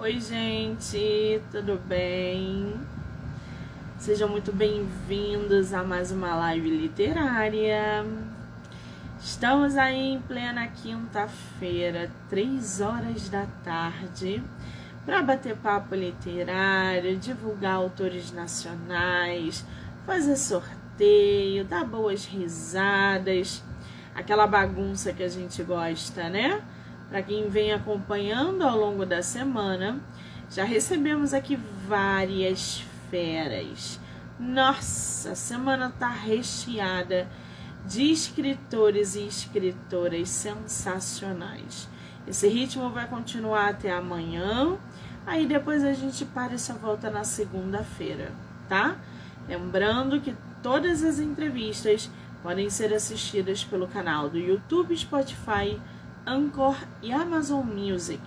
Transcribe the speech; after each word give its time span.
Oi, 0.00 0.20
gente, 0.20 1.42
tudo 1.50 1.76
bem? 1.76 2.72
Sejam 3.98 4.28
muito 4.28 4.52
bem-vindos 4.52 5.74
a 5.74 5.82
mais 5.82 6.12
uma 6.12 6.36
live 6.36 6.70
literária. 6.70 8.06
Estamos 9.20 9.76
aí 9.76 10.12
em 10.12 10.20
plena 10.20 10.68
quinta-feira, 10.68 12.08
três 12.30 12.80
horas 12.80 13.28
da 13.28 13.44
tarde, 13.64 14.40
para 15.04 15.20
bater 15.20 15.56
papo 15.56 15.96
literário, 15.96 17.18
divulgar 17.18 17.74
autores 17.74 18.30
nacionais, 18.30 19.66
fazer 20.06 20.36
sorteio, 20.36 21.64
dar 21.64 21.84
boas 21.84 22.24
risadas, 22.24 23.64
aquela 24.14 24.46
bagunça 24.46 25.12
que 25.12 25.24
a 25.24 25.28
gente 25.28 25.60
gosta, 25.64 26.28
né? 26.28 26.62
Para 27.08 27.22
quem 27.22 27.48
vem 27.48 27.72
acompanhando 27.72 28.62
ao 28.62 28.76
longo 28.76 29.06
da 29.06 29.22
semana, 29.22 29.98
já 30.50 30.64
recebemos 30.64 31.32
aqui 31.32 31.56
várias 31.86 32.84
feras. 33.10 33.98
Nossa, 34.38 35.32
a 35.32 35.34
semana 35.34 35.92
tá 35.98 36.08
recheada 36.08 37.26
de 37.86 38.12
escritores 38.12 39.14
e 39.14 39.26
escritoras 39.26 40.28
sensacionais. 40.28 41.88
Esse 42.26 42.46
ritmo 42.46 42.90
vai 42.90 43.08
continuar 43.08 43.70
até 43.70 43.90
amanhã, 43.90 44.76
aí 45.26 45.46
depois 45.46 45.82
a 45.82 45.94
gente 45.94 46.26
para 46.26 46.54
e 46.54 46.58
só 46.58 46.74
volta 46.74 47.10
na 47.10 47.24
segunda-feira, 47.24 48.30
tá? 48.68 48.96
Lembrando 49.48 50.20
que 50.20 50.36
todas 50.62 51.02
as 51.02 51.18
entrevistas 51.18 52.10
podem 52.42 52.68
ser 52.68 52.92
assistidas 52.92 53.64
pelo 53.64 53.88
canal 53.88 54.28
do 54.28 54.38
YouTube, 54.38 54.94
Spotify, 54.94 55.80
Anchor 56.28 56.76
e 57.02 57.10
Amazon 57.10 57.64
Music 57.64 58.20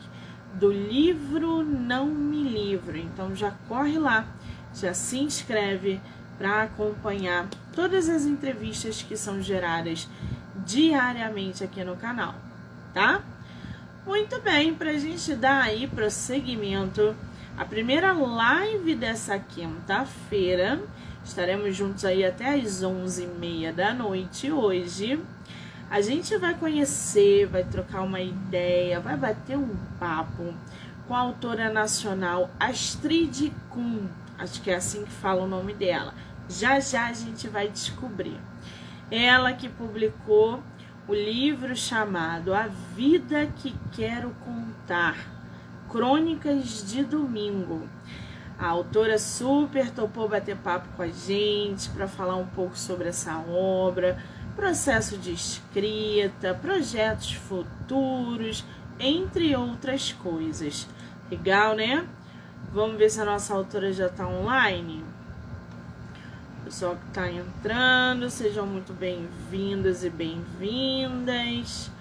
do 0.55 0.72
livro 0.72 1.64
Não 1.64 2.08
Me 2.08 2.42
Livro. 2.42 2.98
Então 2.98 3.36
já 3.36 3.52
corre 3.67 4.00
lá, 4.00 4.25
já 4.73 4.92
se 4.92 5.20
inscreve 5.20 6.02
para 6.38 6.64
acompanhar 6.64 7.48
todas 7.75 8.09
as 8.09 8.25
entrevistas 8.25 9.03
que 9.03 9.16
são 9.16 9.40
geradas 9.40 10.09
diariamente 10.66 11.64
aqui 11.64 11.84
no 11.84 11.95
canal, 11.95 12.34
tá? 12.92 13.22
Muito 14.06 14.42
bem, 14.42 14.73
para 14.73 14.90
a 14.90 14.97
gente 14.97 15.36
dar 15.36 15.64
aí 15.64 15.86
prosseguimento, 15.86 17.16
a 17.56 17.64
primeira 17.64 18.12
live 18.14 18.95
dessa 18.95 19.38
quinta-feira, 19.38 20.81
estaremos 21.23 21.75
juntos 21.75 22.03
aí 22.03 22.25
até 22.25 22.56
às 22.56 22.81
11h30 22.84 23.72
da 23.72 23.94
noite 23.94 24.52
hoje 24.52 25.22
a 25.92 26.00
gente 26.00 26.38
vai 26.38 26.56
conhecer, 26.56 27.45
vai 27.47 27.66
trocar 27.66 28.02
uma 28.02 28.22
ideia, 28.22 29.02
vai 29.02 29.17
bater 29.17 29.58
um 29.58 29.75
papo 30.00 30.53
com 31.06 31.14
a 31.14 31.20
autora 31.20 31.70
nacional 31.70 32.50
Astrid 32.58 33.52
Kuhn. 33.70 34.08
Acho 34.38 34.62
que 34.62 34.72
é 34.72 34.75
assim 34.75 35.03
que 35.03 35.12
fala 35.12 35.44
o 35.44 35.47
nome 35.50 35.73
dela. 35.73 36.14
Já 36.47 36.80
já 36.80 37.08
a 37.08 37.14
gente 37.14 37.50
vai 37.50 37.67
descobrir. 37.67 38.39
Ela 39.12 39.52
que 39.52 39.67
publicou 39.67 40.64
o 41.09 41.14
livro 41.14 41.75
chamado 41.75 42.53
A 42.53 42.67
Vida 42.95 43.47
que 43.58 43.75
Quero 43.92 44.34
Contar 44.45 45.17
Crônicas 45.89 46.89
de 46.89 47.03
Domingo. 47.03 47.86
A 48.58 48.67
autora 48.67 49.19
super 49.19 49.92
topou 49.92 50.30
bater 50.30 50.56
papo 50.56 50.88
com 50.95 51.02
a 51.02 51.09
gente 51.09 51.89
para 51.89 52.08
falar 52.08 52.38
um 52.38 52.47
pouco 52.47 52.78
sobre 52.78 53.09
essa 53.09 53.38
obra 53.39 54.17
processo 54.52 55.17
de 55.17 55.31
escrita, 55.31 56.53
projetos 56.53 57.33
futuros, 57.33 58.63
entre 58.99 59.55
outras 59.55 60.13
coisas. 60.13 60.88
Legal, 61.30 61.75
né? 61.75 62.07
Vamos 62.73 62.97
ver 62.97 63.09
se 63.09 63.19
a 63.19 63.25
nossa 63.25 63.53
autora 63.53 63.91
já 63.91 64.07
está 64.07 64.27
online. 64.27 65.03
Pessoal 66.63 66.95
que 66.95 67.07
está 67.07 67.29
entrando, 67.29 68.29
sejam 68.29 68.66
muito 68.66 68.94
bem-vindos 68.94 70.03
e 70.03 70.09
bem-vindas. 70.09 71.91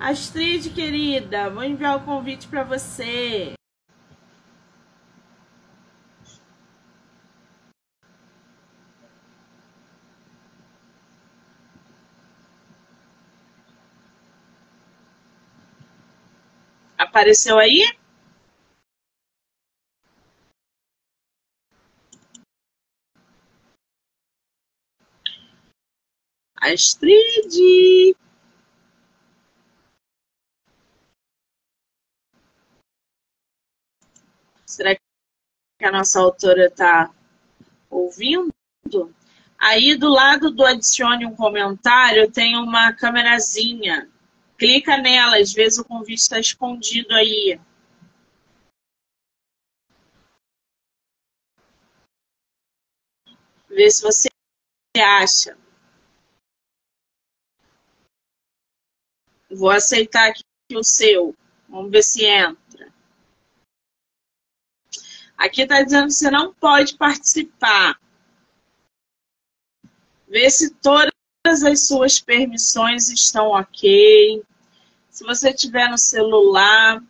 Astrid, 0.00 0.70
querida, 0.70 1.48
vou 1.48 1.64
enviar 1.64 1.96
o 1.96 2.00
convite 2.00 2.48
para 2.48 2.64
você. 2.64 3.54
Apareceu 17.16 17.58
aí? 17.58 17.82
Astrid. 26.60 28.14
Será 34.66 34.94
que 34.94 35.84
a 35.86 35.90
nossa 35.90 36.20
autora 36.20 36.66
está 36.66 37.10
ouvindo? 37.88 38.52
Aí 39.58 39.96
do 39.96 40.10
lado 40.10 40.50
do 40.50 40.66
adicione 40.66 41.24
um 41.24 41.34
comentário 41.34 42.30
tem 42.30 42.58
uma 42.58 42.92
câmerazinha. 42.92 44.06
Clica 44.58 44.96
nela, 44.96 45.38
às 45.38 45.52
vezes 45.52 45.78
o 45.78 45.84
convite 45.84 46.20
está 46.20 46.40
escondido 46.40 47.14
aí. 47.14 47.60
Vê 53.68 53.90
se 53.90 54.02
você 54.02 54.28
acha. 54.98 55.58
Vou 59.50 59.70
aceitar 59.70 60.30
aqui 60.30 60.42
o 60.74 60.82
seu. 60.82 61.36
Vamos 61.68 61.90
ver 61.90 62.02
se 62.02 62.24
entra. 62.24 62.92
Aqui 65.36 65.62
está 65.62 65.82
dizendo 65.82 66.06
que 66.06 66.14
você 66.14 66.30
não 66.30 66.54
pode 66.54 66.96
participar. 66.96 68.00
Vê 70.26 70.48
se 70.48 70.74
todas 70.76 71.15
as 71.46 71.86
suas 71.86 72.20
permissões 72.20 73.08
estão 73.08 73.48
ok. 73.48 74.42
Se 75.10 75.24
você 75.24 75.52
tiver 75.52 75.88
no 75.88 75.98
celular, 75.98 77.02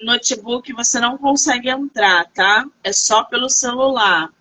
notebook, 0.00 0.72
você 0.72 1.00
não 1.00 1.16
consegue 1.16 1.68
entrar, 1.68 2.30
tá? 2.32 2.64
É 2.82 2.92
só 2.92 3.24
pelo 3.24 3.48
celular. 3.48 4.32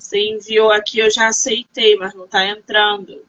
Você 0.00 0.18
enviou 0.18 0.70
aqui, 0.70 0.98
eu 0.98 1.10
já 1.10 1.28
aceitei, 1.28 1.96
mas 1.96 2.14
não 2.14 2.28
tá 2.28 2.46
entrando. 2.46 3.24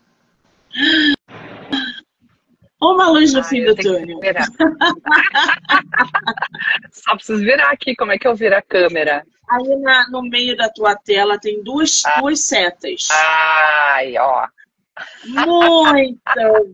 Uma 2.83 3.09
luz 3.09 3.33
no 3.33 3.43
fim 3.43 3.63
do 3.63 3.75
túnel. 3.75 4.19
Só 6.91 7.15
preciso 7.15 7.41
virar 7.41 7.71
aqui. 7.71 7.95
Como 7.95 8.11
é 8.11 8.17
que 8.17 8.27
eu 8.27 8.35
viro 8.35 8.57
a 8.57 8.61
câmera? 8.61 9.25
Aí 9.49 9.75
na, 9.77 10.09
no 10.09 10.21
meio 10.21 10.57
da 10.57 10.67
tua 10.69 10.95
tela 10.95 11.39
tem 11.39 11.63
duas, 11.63 12.03
ah. 12.05 12.19
duas 12.19 12.41
setas. 12.41 13.07
Ai, 13.09 14.17
ó. 14.17 14.47
Muito 15.25 16.19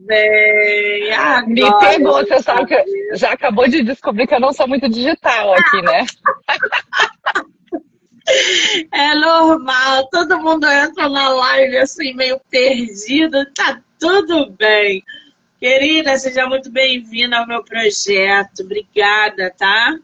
bem! 0.05 1.13
Agora, 1.13 1.47
Me 1.47 1.79
pegou, 1.79 2.15
você 2.15 2.41
sabe 2.41 2.65
que 2.65 3.15
já 3.15 3.31
acabou 3.31 3.65
de 3.67 3.81
descobrir 3.81 4.27
que 4.27 4.35
eu 4.35 4.41
não 4.41 4.51
sou 4.51 4.67
muito 4.67 4.89
digital 4.89 5.53
aqui, 5.53 5.81
né? 5.81 6.05
É 8.93 9.15
normal, 9.15 10.07
todo 10.11 10.39
mundo 10.39 10.67
entra 10.67 11.09
na 11.09 11.29
live 11.29 11.77
assim, 11.77 12.13
meio 12.13 12.39
perdido, 12.47 13.43
tá 13.55 13.81
tudo 13.99 14.51
bem. 14.51 15.03
Querida, 15.59 16.17
seja 16.17 16.47
muito 16.47 16.71
bem-vinda 16.71 17.37
ao 17.37 17.45
meu 17.45 17.61
projeto. 17.61 18.61
Obrigada, 18.61 19.53
tá? 19.57 19.99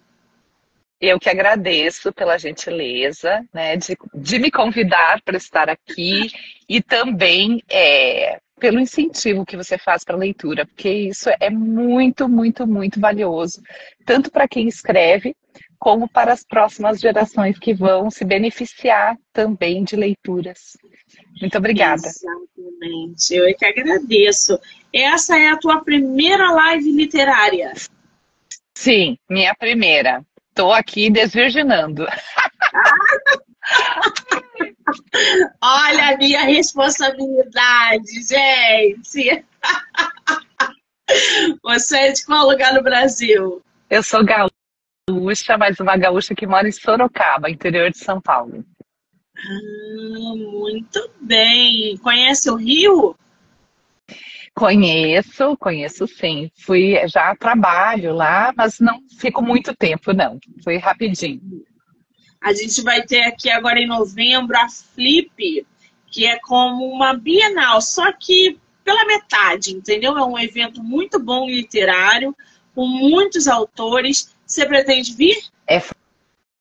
Eu 1.00 1.18
que 1.18 1.30
agradeço 1.30 2.12
pela 2.12 2.38
gentileza, 2.38 3.42
né, 3.54 3.78
de, 3.78 3.98
de 4.14 4.38
me 4.38 4.52
convidar 4.52 5.22
para 5.24 5.38
estar 5.38 5.70
aqui 5.70 6.30
e 6.68 6.82
também 6.82 7.64
é, 7.70 8.38
pelo 8.60 8.82
incentivo 8.82 9.46
que 9.46 9.56
você 9.56 9.78
faz 9.78 10.04
para 10.04 10.16
a 10.16 10.20
leitura, 10.20 10.66
porque 10.66 10.90
isso 10.90 11.30
é 11.40 11.50
muito, 11.50 12.28
muito, 12.28 12.68
muito 12.68 13.00
valioso, 13.00 13.62
tanto 14.06 14.30
para 14.30 14.50
quem 14.50 14.68
escreve, 14.68 15.36
como 15.80 16.10
para 16.10 16.34
as 16.34 16.44
próximas 16.44 17.00
gerações 17.00 17.58
que 17.60 17.74
vão 17.74 18.10
se 18.10 18.26
beneficiar 18.26 19.18
também 19.32 19.84
de 19.84 19.96
leituras. 19.96 20.78
Muito 21.40 21.58
obrigada. 21.58 22.08
Exatamente, 22.08 23.36
eu 23.36 23.46
é 23.46 23.54
que 23.54 23.66
agradeço. 23.66 24.60
Essa 24.96 25.38
é 25.38 25.50
a 25.50 25.58
tua 25.58 25.84
primeira 25.84 26.52
live 26.52 26.90
literária? 26.90 27.74
Sim, 28.74 29.18
minha 29.30 29.54
primeira. 29.54 30.26
Estou 30.48 30.72
aqui 30.72 31.10
desvirginando. 31.10 32.08
Olha 35.62 36.14
a 36.14 36.18
minha 36.18 36.44
responsabilidade, 36.44 38.24
gente. 38.24 39.44
Você 41.62 41.98
é 41.98 42.14
de 42.14 42.26
qual 42.26 42.48
lugar 42.48 42.74
no 42.74 42.82
Brasil? 42.82 43.62
Eu 43.90 44.02
sou 44.02 44.24
gaúcha, 44.24 45.58
mas 45.58 45.78
uma 45.78 45.98
gaúcha 45.98 46.34
que 46.34 46.48
mora 46.48 46.70
em 46.70 46.72
Sorocaba, 46.72 47.50
interior 47.50 47.92
de 47.92 47.98
São 47.98 48.22
Paulo. 48.22 48.64
Ah, 49.38 50.36
muito 50.38 51.12
bem. 51.20 51.98
Conhece 51.98 52.50
o 52.50 52.56
Rio? 52.56 53.14
Conheço, 54.56 55.58
conheço 55.58 56.08
sim. 56.08 56.50
Fui 56.56 56.96
já 57.10 57.36
trabalho 57.36 58.16
lá, 58.16 58.54
mas 58.56 58.80
não 58.80 59.02
fico 59.20 59.42
muito 59.42 59.76
tempo, 59.76 60.14
não. 60.14 60.40
Foi 60.64 60.78
rapidinho. 60.78 61.66
A 62.42 62.54
gente 62.54 62.82
vai 62.82 63.04
ter 63.04 63.24
aqui 63.24 63.50
agora 63.50 63.80
em 63.80 63.88
novembro 63.88 64.58
a 64.58 64.70
Flip, 64.70 65.68
que 66.08 66.26
é 66.26 66.40
como 66.40 66.86
uma 66.86 67.14
Bienal, 67.14 67.82
só 67.82 68.14
que 68.14 68.58
pela 68.82 69.04
metade, 69.06 69.72
entendeu? 69.72 70.18
É 70.18 70.24
um 70.24 70.40
evento 70.40 70.82
muito 70.82 71.20
bom 71.20 71.48
literário, 71.48 72.34
com 72.74 72.88
muitos 72.88 73.50
autores. 73.50 74.34
Você 74.46 74.66
pretende 74.66 75.14
vir? 75.14 75.36
É 75.68 75.82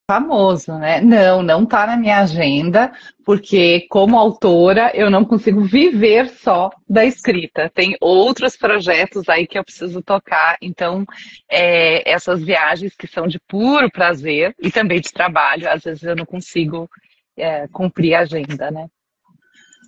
famoso, 0.07 0.75
né? 0.75 1.01
Não, 1.01 1.43
não 1.43 1.65
tá 1.65 1.87
na 1.87 1.97
minha 1.97 2.21
agenda, 2.21 2.93
porque 3.25 3.87
como 3.89 4.19
autora 4.19 4.93
eu 4.95 5.11
não 5.11 5.25
consigo 5.25 5.63
viver 5.63 6.29
só 6.29 6.71
da 6.89 7.07
escrita. 7.07 7.71
Tem 7.75 7.97
outros 8.01 8.57
projetos 8.57 9.29
aí 9.29 9.47
que 9.47 9.59
eu 9.59 9.65
preciso 9.65 10.03
tocar, 10.03 10.59
então 10.61 11.07
é, 11.49 12.09
essas 12.11 12.43
viagens 12.43 12.95
que 12.95 13.07
são 13.07 13.27
de 13.27 13.41
puro 13.49 13.91
prazer 13.91 14.55
e 14.61 14.71
também 14.71 15.01
de 15.01 15.11
trabalho, 15.11 15.71
às 15.71 15.83
vezes 15.83 16.03
eu 16.03 16.15
não 16.15 16.27
consigo 16.27 16.89
é, 17.37 17.67
cumprir 17.69 18.15
a 18.15 18.21
agenda, 18.21 18.71
né? 18.71 18.89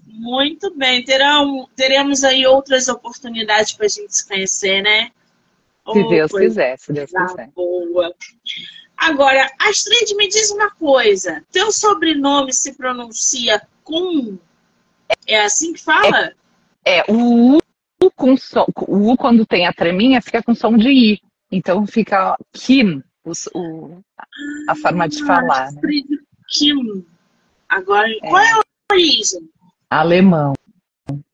Muito 0.06 0.74
bem, 0.74 1.04
terão, 1.04 1.68
teremos 1.76 2.24
aí 2.24 2.46
outras 2.46 2.88
oportunidades 2.88 3.72
para 3.74 3.84
a 3.84 3.88
gente 3.88 4.16
se 4.16 4.26
conhecer, 4.26 4.80
né? 4.80 5.10
Se 5.92 6.00
oh, 6.00 6.08
Deus 6.08 6.32
quiser, 6.32 6.78
se 6.78 6.92
Deus 6.92 7.10
quiser. 7.10 7.50
Boa. 7.54 8.14
Agora, 8.96 9.50
Astrid, 9.58 10.14
me 10.16 10.28
diz 10.28 10.50
uma 10.50 10.70
coisa. 10.70 11.44
Teu 11.52 11.70
sobrenome 11.70 12.52
se 12.52 12.74
pronuncia 12.74 13.60
com? 13.84 14.38
É 15.26 15.42
assim 15.42 15.72
que 15.72 15.82
fala? 15.82 16.32
É, 16.84 16.98
é 16.98 17.04
o 17.08 17.56
U 17.56 18.10
com 18.14 18.36
som, 18.36 18.66
o 18.88 19.12
U 19.12 19.16
quando 19.16 19.44
tem 19.44 19.66
a 19.66 19.72
treminha 19.72 20.22
fica 20.22 20.42
com 20.42 20.54
som 20.54 20.76
de 20.76 20.88
I. 20.88 21.20
Então 21.52 21.86
fica 21.86 22.36
Kim, 22.52 23.02
o, 23.24 23.32
o 23.54 24.00
a 24.68 24.74
forma 24.74 25.08
de 25.08 25.22
ah, 25.22 25.26
falar. 25.26 25.64
Astrid 25.64 26.10
né? 26.10 26.18
Kim. 26.48 27.06
Agora, 27.68 28.08
é. 28.08 28.18
qual 28.20 28.42
é 28.42 28.52
a 28.52 28.62
origem? 28.92 29.50
Alemão. 29.90 30.54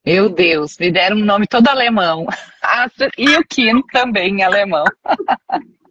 Meu 0.05 0.29
Deus, 0.29 0.77
me 0.77 0.91
deram 0.91 1.17
um 1.17 1.25
nome 1.25 1.47
todo 1.47 1.67
alemão. 1.67 2.25
E 3.17 3.29
o 3.37 3.45
Kim 3.45 3.81
também 3.91 4.41
alemão. 4.41 4.85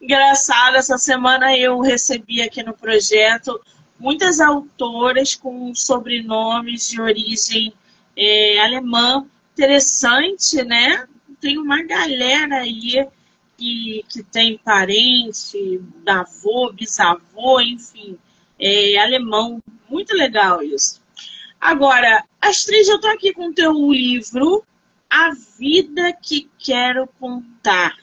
Engraçado, 0.00 0.76
essa 0.76 0.96
semana 0.96 1.56
eu 1.56 1.80
recebi 1.80 2.40
aqui 2.40 2.62
no 2.62 2.72
projeto 2.72 3.60
muitas 3.98 4.40
autoras 4.40 5.34
com 5.34 5.74
sobrenomes 5.74 6.88
de 6.88 7.00
origem 7.00 7.72
é, 8.16 8.60
alemã. 8.60 9.26
Interessante, 9.52 10.62
né? 10.64 11.06
Tem 11.40 11.58
uma 11.58 11.82
galera 11.82 12.60
aí 12.60 13.06
que, 13.56 14.04
que 14.08 14.22
tem 14.22 14.58
parente, 14.58 15.80
avô, 16.06 16.72
bisavô, 16.72 17.60
enfim, 17.60 18.16
é, 18.58 18.98
alemão. 18.98 19.62
Muito 19.88 20.14
legal 20.14 20.62
isso. 20.62 21.00
Agora, 21.60 22.24
Astrid, 22.40 22.88
eu 22.88 23.00
tô 23.00 23.08
aqui 23.08 23.32
com 23.32 23.48
o 23.48 23.54
teu 23.54 23.72
livro 23.90 24.64
A 25.10 25.32
Vida 25.58 26.12
que 26.12 26.48
Quero 26.58 27.06
Contar 27.18 27.96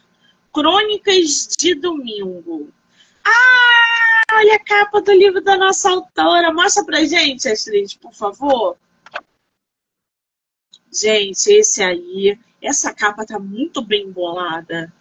Crônicas 0.57 1.55
de 1.55 1.75
Domingo. 1.75 2.73
Ah, 3.23 4.23
olha 4.37 4.55
a 4.55 4.59
capa 4.59 4.99
do 4.99 5.11
livro 5.11 5.39
da 5.39 5.55
nossa 5.55 5.87
autora. 5.87 6.51
Mostra 6.51 6.83
pra 6.83 7.05
gente, 7.05 7.47
Astrid, 7.47 7.95
por 7.99 8.11
favor. 8.11 8.75
Gente, 10.91 11.51
esse 11.51 11.83
aí, 11.83 12.39
essa 12.59 12.91
capa 12.91 13.23
tá 13.23 13.37
muito 13.37 13.83
bem 13.83 14.11
bolada. 14.11 14.91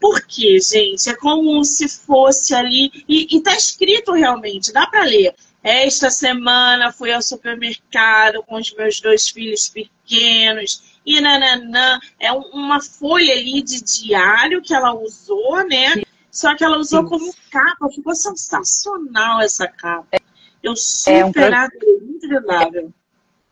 Por 0.00 0.20
quê, 0.26 0.58
gente? 0.58 1.08
É 1.08 1.14
como 1.14 1.64
se 1.64 1.88
fosse 1.88 2.52
ali. 2.52 2.90
E, 3.08 3.36
e 3.36 3.40
tá 3.40 3.54
escrito 3.54 4.10
realmente, 4.10 4.72
dá 4.72 4.84
para 4.88 5.04
ler. 5.04 5.32
Esta 5.62 6.10
semana 6.10 6.90
fui 6.90 7.12
ao 7.12 7.22
supermercado 7.22 8.42
com 8.42 8.56
os 8.56 8.74
meus 8.74 9.00
dois 9.00 9.28
filhos 9.28 9.68
pequenos 9.68 10.82
e 11.08 11.20
nananã. 11.20 11.98
É 12.20 12.30
uma 12.30 12.80
folha 12.80 13.32
ali 13.32 13.62
de 13.62 13.82
diário 13.82 14.60
que 14.60 14.74
ela 14.74 14.94
usou, 14.94 15.66
né? 15.66 16.02
Só 16.30 16.54
que 16.54 16.62
ela 16.62 16.76
usou 16.78 17.00
Isso. 17.00 17.10
como 17.10 17.34
capa. 17.50 17.88
Ficou 17.88 18.14
sensacional 18.14 19.40
essa 19.40 19.66
capa. 19.66 20.18
Eu 20.62 20.76
super 20.76 21.52
é 21.52 21.64
um. 21.64 22.92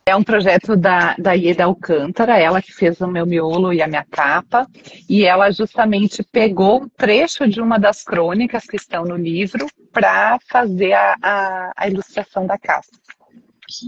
É 0.09 0.15
um 0.15 0.23
projeto 0.23 0.77
da, 0.77 1.17
da 1.19 1.33
Ieda 1.33 1.65
Alcântara, 1.65 2.39
ela 2.39 2.63
que 2.63 2.73
fez 2.73 3.01
o 3.01 3.09
meu 3.09 3.27
miolo 3.27 3.73
e 3.73 3.83
a 3.83 3.89
minha 3.89 4.05
capa, 4.09 4.69
e 5.09 5.25
ela 5.25 5.51
justamente 5.51 6.23
pegou 6.23 6.85
um 6.85 6.89
trecho 6.89 7.49
de 7.49 7.61
uma 7.61 7.77
das 7.77 8.05
crônicas 8.05 8.65
que 8.67 8.77
estão 8.77 9.03
no 9.03 9.17
livro 9.17 9.67
para 9.93 10.39
fazer 10.49 10.93
a, 10.93 11.17
a, 11.21 11.73
a, 11.77 11.89
ilustração 11.89 12.47
da 12.47 12.57
capa. 12.57 12.87
Que 13.67 13.87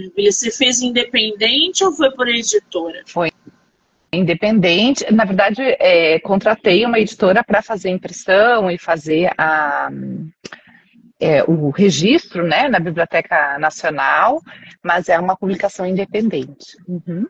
maravilha! 0.00 0.32
Você 0.32 0.50
fez 0.50 0.80
independente 0.80 1.84
ou 1.84 1.92
foi 1.92 2.10
por 2.12 2.28
editora? 2.28 3.02
Foi 3.06 3.30
independente. 4.12 5.04
Na 5.12 5.24
verdade, 5.24 5.62
é, 5.62 6.18
contratei 6.20 6.84
uma 6.84 6.98
editora 6.98 7.44
para 7.44 7.62
fazer 7.62 7.90
impressão 7.90 8.70
e 8.70 8.78
fazer 8.78 9.30
a, 9.38 9.90
é, 11.20 11.44
o 11.44 11.70
registro 11.70 12.46
né, 12.46 12.68
na 12.68 12.80
Biblioteca 12.80 13.58
Nacional, 13.58 14.40
mas 14.82 15.08
é 15.08 15.18
uma 15.18 15.36
publicação 15.36 15.86
independente. 15.86 16.76
Uhum. 16.88 17.26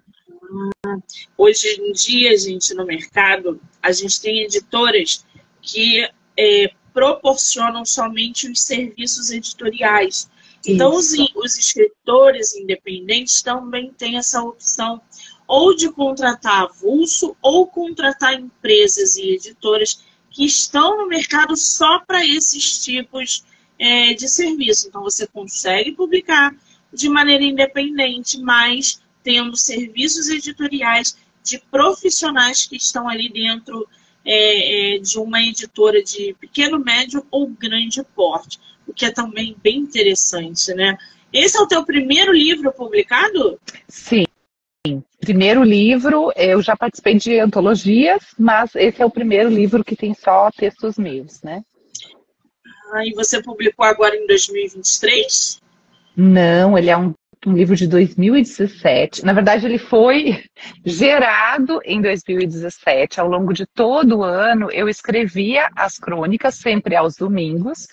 Hoje 1.36 1.68
em 1.80 1.92
dia, 1.92 2.36
gente, 2.36 2.74
no 2.74 2.84
mercado, 2.84 3.60
a 3.82 3.92
gente 3.92 4.20
tem 4.20 4.42
editoras 4.42 5.24
que 5.60 6.08
é, 6.36 6.70
proporcionam 6.92 7.84
somente 7.84 8.50
os 8.50 8.62
serviços 8.62 9.30
editoriais. 9.30 10.30
Então, 10.66 10.94
os, 10.94 11.12
os 11.34 11.56
escritores 11.56 12.54
independentes 12.54 13.42
também 13.42 13.92
têm 13.92 14.18
essa 14.18 14.42
opção 14.42 15.00
ou 15.46 15.74
de 15.74 15.90
contratar 15.90 16.62
avulso 16.62 17.36
ou 17.40 17.66
contratar 17.66 18.34
empresas 18.34 19.16
e 19.16 19.34
editoras 19.34 20.04
que 20.30 20.44
estão 20.44 20.98
no 20.98 21.08
mercado 21.08 21.56
só 21.56 21.98
para 22.00 22.24
esses 22.24 22.78
tipos 22.78 23.44
é, 23.78 24.14
de 24.14 24.28
serviço. 24.28 24.88
Então, 24.88 25.02
você 25.02 25.26
consegue 25.26 25.92
publicar 25.92 26.54
de 26.92 27.08
maneira 27.08 27.42
independente, 27.42 28.38
mas 28.40 29.00
tendo 29.22 29.56
serviços 29.56 30.28
editoriais 30.28 31.16
de 31.42 31.58
profissionais 31.70 32.66
que 32.66 32.76
estão 32.76 33.08
ali 33.08 33.28
dentro 33.28 33.88
é, 34.24 34.96
é, 34.96 34.98
de 34.98 35.18
uma 35.18 35.40
editora 35.40 36.02
de 36.02 36.34
pequeno, 36.38 36.78
médio 36.78 37.26
ou 37.30 37.48
grande 37.48 38.02
porte, 38.14 38.58
o 38.90 38.94
que 38.94 39.06
é 39.06 39.10
também 39.10 39.56
bem 39.62 39.78
interessante, 39.78 40.74
né? 40.74 40.96
Esse 41.32 41.56
é 41.56 41.60
o 41.60 41.66
teu 41.66 41.84
primeiro 41.84 42.32
livro 42.32 42.72
publicado? 42.72 43.58
Sim. 43.88 44.24
Primeiro 45.20 45.62
livro, 45.62 46.32
eu 46.34 46.60
já 46.62 46.76
participei 46.76 47.14
de 47.16 47.38
antologias, 47.38 48.22
mas 48.38 48.74
esse 48.74 49.00
é 49.00 49.06
o 49.06 49.10
primeiro 49.10 49.48
livro 49.48 49.84
que 49.84 49.94
tem 49.94 50.14
só 50.14 50.50
textos 50.50 50.96
meus, 50.96 51.42
né? 51.42 51.62
Ah, 52.92 53.06
e 53.06 53.12
você 53.12 53.42
publicou 53.42 53.84
agora 53.84 54.16
em 54.16 54.26
2023? 54.26 55.60
Não, 56.16 56.76
ele 56.76 56.90
é 56.90 56.96
um 56.96 57.14
um 57.46 57.54
livro 57.54 57.74
de 57.74 57.86
2017. 57.86 59.24
Na 59.24 59.32
verdade, 59.32 59.64
ele 59.64 59.78
foi 59.78 60.44
gerado 60.84 61.80
em 61.84 62.00
2017. 62.00 63.20
Ao 63.20 63.28
longo 63.28 63.52
de 63.52 63.66
todo 63.66 64.18
o 64.18 64.22
ano, 64.22 64.70
eu 64.70 64.88
escrevia 64.88 65.70
as 65.74 65.96
crônicas, 65.96 66.56
sempre 66.56 66.94
aos 66.94 67.16
domingos, 67.16 67.86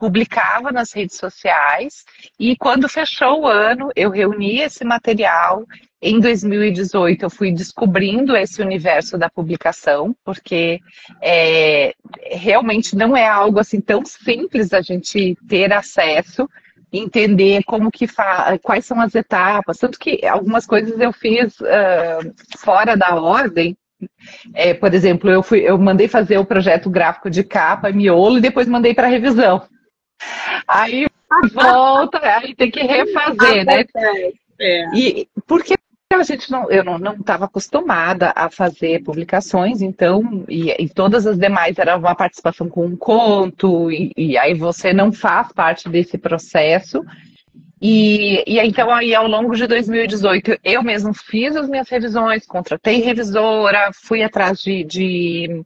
publicava 0.00 0.72
nas 0.72 0.94
redes 0.94 1.18
sociais, 1.18 2.04
e 2.38 2.56
quando 2.56 2.88
fechou 2.88 3.42
o 3.42 3.46
ano, 3.46 3.90
eu 3.94 4.10
reuni 4.10 4.60
esse 4.60 4.82
material. 4.82 5.66
Em 6.00 6.18
2018, 6.18 7.22
eu 7.22 7.28
fui 7.28 7.52
descobrindo 7.52 8.34
esse 8.34 8.62
universo 8.62 9.18
da 9.18 9.28
publicação, 9.28 10.16
porque 10.24 10.80
é, 11.20 11.92
realmente 12.30 12.96
não 12.96 13.14
é 13.14 13.28
algo 13.28 13.60
assim 13.60 13.78
tão 13.78 14.02
simples 14.06 14.72
a 14.72 14.80
gente 14.80 15.36
ter 15.46 15.70
acesso 15.70 16.48
entender 16.92 17.62
como 17.64 17.88
que 17.88 18.08
fa... 18.08 18.58
quais 18.64 18.84
são 18.84 19.00
as 19.00 19.14
etapas, 19.14 19.78
tanto 19.78 19.96
que 19.96 20.26
algumas 20.26 20.66
coisas 20.66 20.98
eu 20.98 21.12
fiz 21.12 21.60
uh, 21.60 22.34
fora 22.58 22.96
da 22.96 23.14
ordem. 23.14 23.76
É, 24.54 24.74
por 24.74 24.92
exemplo, 24.92 25.30
eu, 25.30 25.40
fui, 25.40 25.60
eu 25.60 25.78
mandei 25.78 26.08
fazer 26.08 26.38
o 26.38 26.44
projeto 26.44 26.90
gráfico 26.90 27.30
de 27.30 27.44
capa, 27.44 27.92
miolo, 27.92 28.38
e 28.38 28.40
depois 28.40 28.66
mandei 28.66 28.92
para 28.92 29.06
revisão. 29.06 29.62
Aí 30.66 31.06
volta, 31.52 32.18
aí 32.18 32.54
tem 32.54 32.70
que 32.70 32.80
refazer, 32.80 33.64
né? 33.64 33.84
É. 34.58 34.94
E 34.94 35.28
por 35.46 35.62
que 35.62 35.74
a 36.12 36.22
gente 36.24 36.50
não, 36.50 36.68
eu 36.70 36.82
não 36.82 37.14
estava 37.14 37.44
acostumada 37.44 38.32
a 38.34 38.50
fazer 38.50 39.02
publicações, 39.04 39.80
então, 39.80 40.44
e, 40.48 40.70
e, 40.82 40.88
todas 40.88 41.24
as 41.24 41.38
demais 41.38 41.78
era 41.78 41.96
uma 41.96 42.16
participação 42.16 42.68
com 42.68 42.84
um 42.84 42.96
conto, 42.96 43.90
e, 43.92 44.12
e 44.16 44.36
aí 44.36 44.52
você 44.52 44.92
não 44.92 45.12
faz 45.12 45.52
parte 45.52 45.88
desse 45.88 46.18
processo. 46.18 47.04
E, 47.80 48.42
e 48.46 48.58
então, 48.58 48.90
aí, 48.90 49.14
ao 49.14 49.26
longo 49.26 49.54
de 49.54 49.66
2018, 49.66 50.58
eu 50.64 50.82
mesmo 50.82 51.14
fiz 51.14 51.56
as 51.56 51.68
minhas 51.68 51.88
revisões, 51.88 52.44
contratei 52.44 53.00
revisora, 53.00 53.90
fui 53.94 54.22
atrás 54.22 54.60
de, 54.60 54.82
de, 54.82 55.64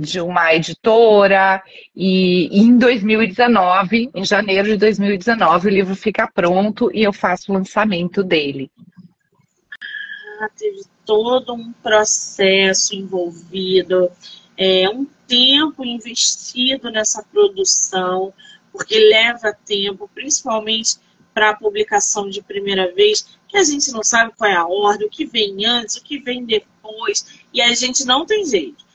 de 0.00 0.18
uma 0.18 0.54
editora, 0.54 1.62
e, 1.94 2.48
e 2.50 2.62
em 2.62 2.78
2019, 2.78 4.10
em 4.14 4.24
janeiro 4.24 4.68
de 4.68 4.78
2019, 4.78 5.68
o 5.68 5.70
livro 5.70 5.94
fica 5.94 6.26
pronto 6.26 6.90
e 6.94 7.02
eu 7.02 7.12
faço 7.12 7.52
o 7.52 7.54
lançamento 7.54 8.24
dele. 8.24 8.70
Ah, 10.40 10.48
teve 10.58 10.80
todo 11.04 11.52
um 11.52 11.70
processo 11.82 12.96
envolvido, 12.96 14.10
é, 14.56 14.88
um 14.88 15.06
tempo 15.26 15.84
investido 15.84 16.90
nessa 16.90 17.22
produção, 17.22 18.32
porque 18.72 18.98
leva 18.98 19.52
tempo, 19.66 20.08
principalmente 20.14 20.96
para 21.34 21.50
a 21.50 21.56
publicação 21.56 22.30
de 22.30 22.42
primeira 22.42 22.90
vez, 22.94 23.38
que 23.46 23.58
a 23.58 23.64
gente 23.64 23.92
não 23.92 24.02
sabe 24.02 24.32
qual 24.34 24.50
é 24.50 24.56
a 24.56 24.66
ordem, 24.66 25.06
o 25.06 25.10
que 25.10 25.26
vem 25.26 25.66
antes, 25.66 25.96
o 25.96 26.02
que 26.02 26.18
vem 26.18 26.42
depois, 26.42 27.42
e 27.52 27.60
a 27.60 27.74
gente 27.74 28.02
não 28.06 28.24
tem 28.24 28.46
jeito. 28.46 28.89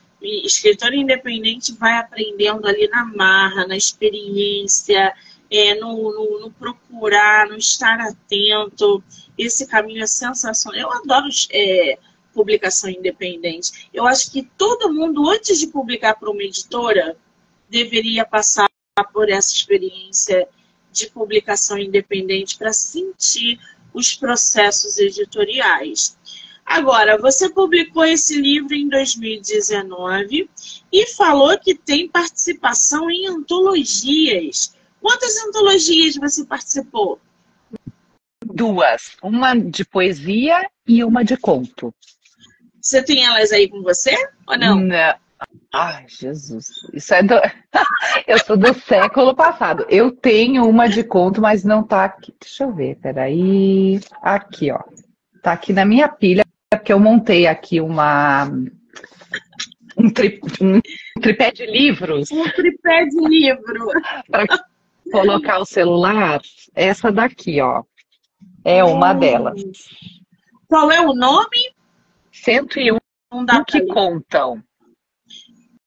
Escritor 0.45 0.93
independente 0.93 1.73
vai 1.73 1.97
aprendendo 1.97 2.67
ali 2.67 2.87
na 2.87 3.05
marra, 3.05 3.67
na 3.67 3.75
experiência, 3.75 5.13
é, 5.49 5.75
no, 5.75 5.95
no, 5.95 6.39
no, 6.41 6.51
procurar, 6.51 7.47
no 7.47 7.57
estar 7.57 7.99
atento. 7.99 9.03
Esse 9.37 9.67
caminho 9.67 10.03
é 10.03 10.07
sensacional. 10.07 10.79
Eu 10.79 10.91
adoro 10.91 11.27
é, 11.51 11.97
publicação 12.33 12.89
independente. 12.89 13.89
Eu 13.93 14.05
acho 14.05 14.31
que 14.31 14.43
todo 14.57 14.93
mundo, 14.93 15.29
antes 15.29 15.59
de 15.59 15.67
publicar 15.67 16.15
para 16.15 16.29
uma 16.29 16.43
editora, 16.43 17.17
deveria 17.69 18.25
passar 18.25 18.69
por 19.13 19.29
essa 19.29 19.53
experiência 19.53 20.47
de 20.91 21.09
publicação 21.09 21.77
independente 21.77 22.57
para 22.57 22.71
sentir 22.71 23.59
os 23.93 24.13
processos 24.13 24.97
editoriais. 24.97 26.17
Agora, 26.65 27.17
você 27.17 27.49
publicou 27.49 28.03
esse 28.03 28.41
livro 28.41 28.73
em 28.73 28.89
2019 28.89 30.49
e 30.91 31.07
falou 31.13 31.57
que 31.59 31.75
tem 31.75 32.09
participação 32.09 33.09
em 33.09 33.27
antologias. 33.27 34.75
Quantas 34.99 35.37
antologias 35.45 36.15
você 36.15 36.43
participou? 36.43 37.19
Duas. 38.43 39.15
Uma 39.21 39.55
de 39.55 39.85
poesia 39.85 40.67
e 40.87 41.03
uma 41.03 41.23
de 41.23 41.37
conto. 41.37 41.93
Você 42.81 43.03
tem 43.03 43.23
elas 43.23 43.51
aí 43.51 43.67
com 43.67 43.81
você 43.81 44.15
ou 44.47 44.57
não? 44.57 44.79
Não. 44.79 45.15
Ai, 45.73 46.05
Jesus. 46.07 46.67
Isso 46.93 47.13
é 47.13 47.21
do. 47.21 47.35
eu 48.25 48.39
sou 48.39 48.55
do 48.55 48.73
século 48.73 49.35
passado. 49.35 49.85
Eu 49.89 50.11
tenho 50.11 50.67
uma 50.67 50.87
de 50.87 51.03
conto, 51.03 51.41
mas 51.41 51.63
não 51.63 51.83
tá 51.83 52.05
aqui. 52.05 52.33
Deixa 52.39 52.63
eu 52.63 52.73
ver, 52.73 52.95
peraí. 52.95 53.99
Aqui, 54.21 54.71
ó. 54.71 54.79
Tá 55.41 55.51
aqui 55.51 55.73
na 55.73 55.83
minha 55.83 56.07
pilha, 56.07 56.44
porque 56.85 56.93
eu 56.93 56.99
montei 56.99 57.47
aqui 57.47 57.81
uma. 57.81 58.45
Um, 59.97 60.13
tri... 60.13 60.39
um 60.61 60.79
tripé 61.19 61.51
de 61.51 61.65
livros. 61.65 62.29
Um 62.31 62.43
tripé 62.43 63.05
de 63.05 63.27
livro. 63.27 63.87
Para 64.29 64.45
colocar 65.11 65.57
o 65.57 65.65
celular. 65.65 66.39
Essa 66.75 67.11
daqui, 67.11 67.59
ó. 67.59 67.83
É 68.63 68.83
uma 68.83 69.13
hum. 69.13 69.19
delas. 69.19 69.63
Qual 70.67 70.91
é 70.91 71.01
o 71.01 71.15
nome? 71.15 71.73
101 72.31 72.99
que 73.67 73.81
contam. 73.87 74.63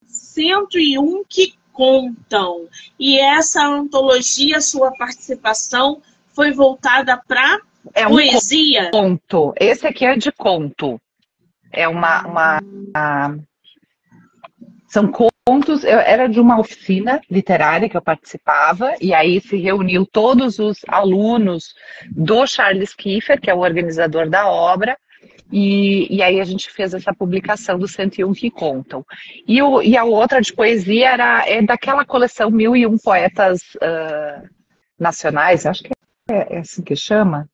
101 0.04 1.22
que 1.28 1.54
contam. 1.72 2.68
E 2.98 3.20
essa 3.20 3.64
antologia, 3.64 4.60
sua 4.60 4.90
participação, 4.98 6.02
foi 6.34 6.50
voltada 6.50 7.16
para 7.28 7.60
é 7.94 8.06
um 8.06 8.10
poesia? 8.10 8.90
Conto. 8.90 9.54
Esse 9.58 9.86
aqui 9.86 10.04
é 10.04 10.16
de 10.16 10.32
conto. 10.32 11.00
É 11.72 11.88
uma. 11.88 12.26
uma 12.26 12.62
a... 12.94 13.34
São 14.88 15.10
contos. 15.10 15.84
Eu, 15.84 15.98
era 15.98 16.28
de 16.28 16.40
uma 16.40 16.58
oficina 16.58 17.20
literária 17.30 17.88
que 17.88 17.96
eu 17.96 18.02
participava, 18.02 18.94
e 19.00 19.14
aí 19.14 19.40
se 19.40 19.56
reuniu 19.56 20.06
todos 20.06 20.58
os 20.58 20.78
alunos 20.86 21.74
do 22.10 22.46
Charles 22.46 22.94
Kiefer, 22.94 23.40
que 23.40 23.50
é 23.50 23.54
o 23.54 23.60
organizador 23.60 24.28
da 24.28 24.46
obra, 24.46 24.96
e, 25.50 26.14
e, 26.14 26.22
aí 26.22 26.40
a 26.40 26.44
gente 26.44 26.70
fez 26.70 26.92
essa 26.92 27.14
publicação 27.14 27.78
dos 27.78 27.92
101 27.92 28.32
que 28.34 28.50
contam. 28.50 29.04
E, 29.46 29.62
o, 29.62 29.80
e 29.80 29.96
a 29.96 30.04
outra 30.04 30.40
de 30.42 30.52
poesia 30.52 31.10
era 31.10 31.48
é 31.48 31.62
daquela 31.62 32.04
coleção 32.04 32.50
Mil 32.50 32.76
e 32.76 32.86
Um 32.86 32.98
Poetas 32.98 33.62
uh, 33.76 34.46
Nacionais, 34.98 35.64
acho 35.64 35.82
que 35.82 35.92
é, 36.30 36.56
é, 36.56 36.58
assim 36.58 36.82
que 36.82 36.94
chama. 36.94 37.48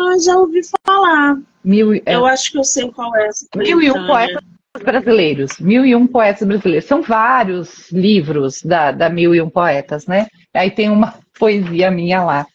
Ah, 0.00 0.18
já 0.18 0.36
ouvi 0.36 0.60
falar. 0.86 1.38
Mil, 1.62 1.94
é, 1.94 2.02
eu 2.06 2.24
acho 2.24 2.52
que 2.52 2.58
eu 2.58 2.64
sei 2.64 2.90
qual 2.90 3.14
é 3.16 3.26
essa 3.26 3.46
Mil 3.54 3.82
e 3.82 3.90
Um 3.90 4.06
Poetas 4.06 4.42
Brasileiros. 4.82 5.58
Mil 5.58 5.84
e 5.84 5.94
Um 5.94 6.06
Poetas 6.06 6.46
Brasileiros. 6.46 6.88
São 6.88 7.02
vários 7.02 7.90
livros 7.92 8.62
da, 8.62 8.92
da 8.92 9.10
Mil 9.10 9.34
e 9.34 9.42
Um 9.42 9.50
Poetas, 9.50 10.06
né? 10.06 10.26
Aí 10.54 10.70
tem 10.70 10.88
uma 10.88 11.18
poesia 11.38 11.90
minha 11.90 12.24
lá. 12.24 12.46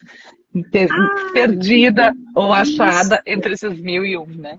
Ah, 0.56 1.32
perdida 1.32 2.14
ou 2.34 2.52
achada 2.52 3.22
entre 3.26 3.52
esses 3.52 3.78
mil 3.78 4.04
e 4.06 4.16
um, 4.16 4.26
né? 4.26 4.58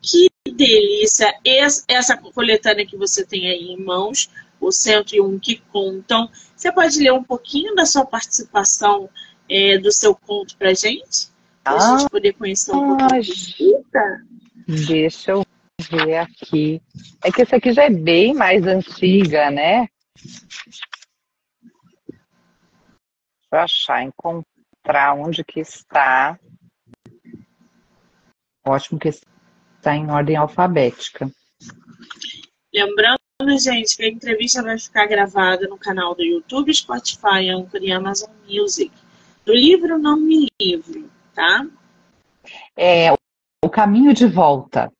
Que 0.00 0.30
delícia! 0.48 1.34
Essa 1.88 2.16
coletânea 2.16 2.86
que 2.86 2.96
você 2.96 3.24
tem 3.24 3.48
aí 3.48 3.72
em 3.72 3.82
mãos, 3.82 4.30
o 4.60 4.70
101 4.70 5.38
que 5.40 5.60
contam. 5.72 6.30
Você 6.54 6.70
pode 6.70 6.98
ler 7.00 7.12
um 7.12 7.24
pouquinho 7.24 7.74
da 7.74 7.84
sua 7.84 8.04
participação 8.04 9.08
é, 9.48 9.78
do 9.78 9.90
seu 9.90 10.14
conto 10.14 10.56
pra 10.56 10.72
gente? 10.74 11.28
Ah, 11.64 11.98
gente 11.98 12.10
poder 12.10 12.32
conhecer 12.34 12.72
um 12.72 12.96
pouquinho. 12.96 13.84
Deixa 14.66 15.32
eu 15.32 15.44
ver 15.90 16.16
aqui. 16.16 16.82
É 17.24 17.30
que 17.30 17.42
essa 17.42 17.56
aqui 17.56 17.72
já 17.72 17.84
é 17.84 17.90
bem 17.90 18.34
mais 18.34 18.66
antiga, 18.66 19.50
né? 19.50 19.88
Deixa 23.50 23.52
eu 23.52 23.58
achar, 23.58 24.02
encontrar 24.02 25.14
onde 25.14 25.44
que 25.44 25.60
está. 25.60 26.38
Ótimo 28.66 28.98
que 28.98 29.08
está 29.08 29.96
em 29.96 30.10
ordem 30.10 30.36
alfabética. 30.36 31.30
Lembrando, 32.72 33.18
gente, 33.58 33.96
que 33.96 34.04
a 34.04 34.08
entrevista 34.08 34.62
vai 34.62 34.78
ficar 34.78 35.06
gravada 35.06 35.66
no 35.66 35.76
canal 35.76 36.14
do 36.14 36.22
YouTube, 36.22 36.72
Spotify, 36.72 37.48
Anchor 37.48 37.82
e 37.82 37.90
Amazon 37.90 38.30
Music. 38.48 38.92
Do 39.44 39.52
livro 39.52 39.98
Não 39.98 40.16
Me 40.16 40.46
Livro, 40.60 41.10
tá? 41.34 41.66
É 42.76 43.12
O 43.64 43.68
Caminho 43.68 44.12
de 44.14 44.26
Volta, 44.26 44.92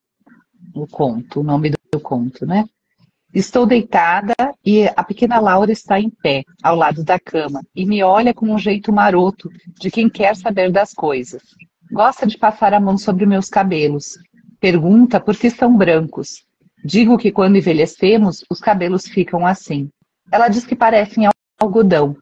o 0.75 0.87
conto, 0.87 1.41
o 1.41 1.45
nome 1.45 1.73
do 1.93 2.01
conto, 2.01 2.47
né? 2.47 2.65
Estou 3.33 3.65
deitada 3.65 4.35
e 4.65 4.87
a 4.89 5.05
pequena 5.05 5.39
Laura 5.39 5.71
está 5.71 6.01
em 6.01 6.11
pé, 6.11 6.43
ao 6.63 6.75
lado 6.75 7.05
da 7.05 7.19
cama, 7.19 7.61
e 7.75 7.87
me 7.87 8.03
olha 8.03 8.35
com 8.35 8.47
um 8.53 8.59
jeito 8.59 8.93
maroto 8.93 9.49
de 9.79 9.91
quem 9.91 10.11
quer 10.11 10.35
saber 10.35 10.73
das 10.73 10.93
coisas. 10.93 11.43
Gosta 11.93 12.27
de 12.27 12.37
passar 12.37 12.75
a 12.75 12.81
mão 12.81 12.99
sobre 12.99 13.27
meus 13.27 13.49
cabelos, 13.49 14.19
Pergunta 14.61 15.19
por 15.19 15.35
que 15.35 15.49
são 15.49 15.75
brancos. 15.75 16.45
Digo 16.85 17.17
que 17.17 17.33
quando 17.33 17.57
envelhecemos, 17.57 18.45
os 18.51 18.61
cabelos 18.61 19.09
ficam 19.09 19.47
assim. 19.47 19.89
Ela 20.31 20.49
diz 20.49 20.67
que 20.67 20.77
parecem 20.77 21.27
algodão. 21.59 22.15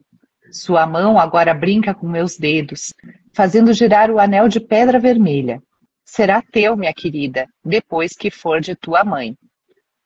Sua 0.53 0.87
mão 0.87 1.19
agora 1.19 1.53
brinca 1.53 1.93
com 1.93 2.09
meus 2.09 2.37
dedos, 2.37 2.95
fazendo 3.39 3.73
girar 3.73 4.11
o 4.11 4.19
anel 4.19 4.49
de 4.49 4.59
pedra 4.59 4.99
vermelha. 4.99 5.63
Será 6.05 6.43
teu, 6.43 6.77
minha 6.77 6.93
querida, 6.93 7.47
depois 7.65 8.15
que 8.15 8.33
for 8.33 8.61
de 8.61 8.75
tua 8.75 9.05
mãe. 9.05 9.37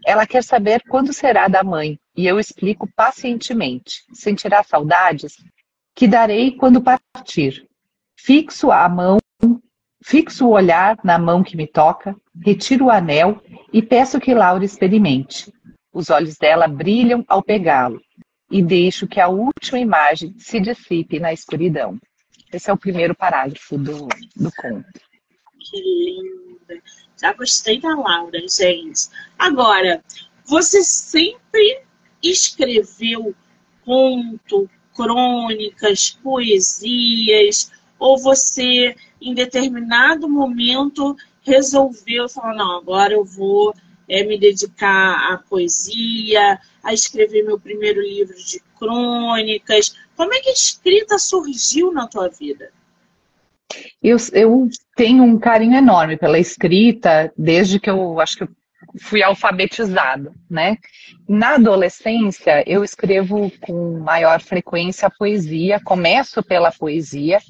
Ela 0.04 0.26
quer 0.26 0.44
saber 0.44 0.82
quando 0.86 1.14
será 1.14 1.48
da 1.48 1.64
mãe, 1.64 1.98
e 2.14 2.26
eu 2.26 2.38
explico 2.38 2.86
pacientemente. 2.94 4.02
Sentirá 4.12 4.62
saudades? 4.62 5.32
Que 5.94 6.06
darei 6.06 6.50
quando 6.50 6.82
partir. 6.82 7.66
Fixo 8.18 8.70
a 8.70 8.86
mão 8.86 9.16
Fixo 10.04 10.46
o 10.46 10.50
olhar 10.50 10.98
na 11.02 11.18
mão 11.18 11.42
que 11.42 11.56
me 11.56 11.66
toca, 11.66 12.14
retiro 12.44 12.86
o 12.86 12.90
anel 12.90 13.40
e 13.72 13.80
peço 13.80 14.20
que 14.20 14.34
Laura 14.34 14.64
experimente. 14.64 15.50
Os 15.90 16.10
olhos 16.10 16.36
dela 16.36 16.68
brilham 16.68 17.24
ao 17.26 17.42
pegá-lo 17.42 17.98
e 18.50 18.60
deixo 18.60 19.06
que 19.08 19.20
a 19.20 19.28
última 19.28 19.78
imagem 19.78 20.34
se 20.36 20.60
dissipe 20.60 21.18
na 21.18 21.32
escuridão. 21.32 21.98
Esse 22.52 22.70
é 22.70 22.72
o 22.72 22.76
primeiro 22.76 23.14
parágrafo 23.14 23.78
do, 23.78 24.08
do 24.36 24.52
conto. 24.52 25.00
Que 25.58 25.80
linda! 25.80 26.82
Já 27.20 27.32
gostei 27.32 27.80
da 27.80 27.94
Laura, 27.94 28.38
gente. 28.48 29.08
Agora, 29.38 30.02
você 30.44 30.82
sempre 30.82 31.82
escreveu 32.22 33.34
conto, 33.84 34.68
crônicas, 34.94 36.10
poesias, 36.22 37.72
ou 37.98 38.18
você 38.18 38.94
em 39.20 39.34
determinado 39.34 40.28
momento 40.28 41.16
resolveu 41.42 42.28
falar, 42.28 42.54
não, 42.54 42.76
agora 42.76 43.14
eu 43.14 43.24
vou 43.24 43.74
é, 44.08 44.24
me 44.24 44.38
dedicar 44.38 45.32
à 45.32 45.38
poesia, 45.38 46.58
a 46.82 46.92
escrever 46.92 47.44
meu 47.44 47.58
primeiro 47.58 48.00
livro 48.00 48.36
de 48.36 48.60
crônicas. 48.78 49.96
Como 50.22 50.34
é 50.34 50.38
que 50.38 50.50
a 50.50 50.52
escrita 50.52 51.18
surgiu 51.18 51.90
na 51.90 52.06
tua 52.06 52.28
vida? 52.28 52.70
Eu, 54.00 54.16
eu 54.32 54.68
tenho 54.94 55.24
um 55.24 55.36
carinho 55.36 55.76
enorme 55.76 56.16
pela 56.16 56.38
escrita 56.38 57.32
desde 57.36 57.80
que 57.80 57.90
eu 57.90 58.20
acho 58.20 58.36
que 58.36 58.44
eu 58.44 58.48
fui 59.00 59.20
alfabetizado, 59.20 60.32
né? 60.48 60.78
Na 61.28 61.56
adolescência, 61.56 62.62
eu 62.68 62.84
escrevo 62.84 63.50
com 63.62 63.98
maior 63.98 64.40
frequência 64.40 65.08
a 65.08 65.10
poesia, 65.10 65.80
começo 65.80 66.40
pela 66.40 66.70
poesia, 66.70 67.40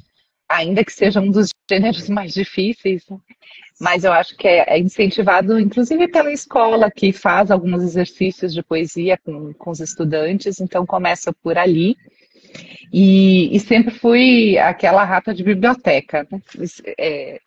ainda 0.49 0.83
que 0.83 0.95
seja 0.95 1.21
um 1.21 1.31
dos 1.31 1.51
gêneros 1.71 2.09
mais 2.09 2.33
difíceis, 2.33 3.05
né? 3.07 3.19
mas 3.79 4.03
eu 4.03 4.15
acho 4.15 4.35
que 4.35 4.49
é, 4.49 4.65
é 4.67 4.79
incentivado, 4.79 5.61
inclusive 5.61 6.09
pela 6.09 6.33
escola, 6.33 6.91
que 6.91 7.13
faz 7.13 7.51
alguns 7.51 7.83
exercícios 7.83 8.55
de 8.55 8.63
poesia 8.63 9.19
com, 9.19 9.53
com 9.53 9.71
os 9.71 9.81
estudantes, 9.81 10.59
então 10.59 10.87
começa 10.87 11.35
por 11.35 11.59
ali. 11.59 11.99
E, 12.93 13.55
e 13.55 13.61
sempre 13.61 13.93
fui 13.93 14.59
aquela 14.59 15.05
rata 15.05 15.35
de 15.35 15.43
biblioteca. 15.43 16.27
Né? 16.31 16.41
É, 16.99 17.41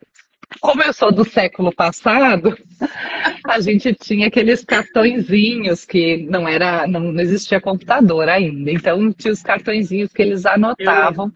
como 0.60 0.82
eu 0.82 0.92
sou 0.92 1.12
do 1.12 1.24
século 1.24 1.72
passado, 1.72 2.56
a 3.46 3.60
gente 3.60 3.94
tinha 3.94 4.28
aqueles 4.28 4.64
cartõezinhos 4.64 5.84
que 5.84 6.26
não 6.28 6.48
era, 6.48 6.86
não, 6.86 7.12
não 7.12 7.20
existia 7.20 7.60
computador 7.60 8.28
ainda. 8.28 8.70
Então 8.70 9.12
tinha 9.12 9.32
os 9.32 9.42
cartõezinhos 9.42 10.12
que 10.12 10.22
eles 10.22 10.46
anotavam 10.46 11.32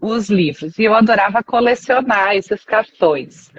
os 0.00 0.30
livros. 0.30 0.78
E 0.78 0.84
eu 0.84 0.94
adorava 0.94 1.42
colecionar 1.42 2.34
esses 2.34 2.64
cartões. 2.64 3.50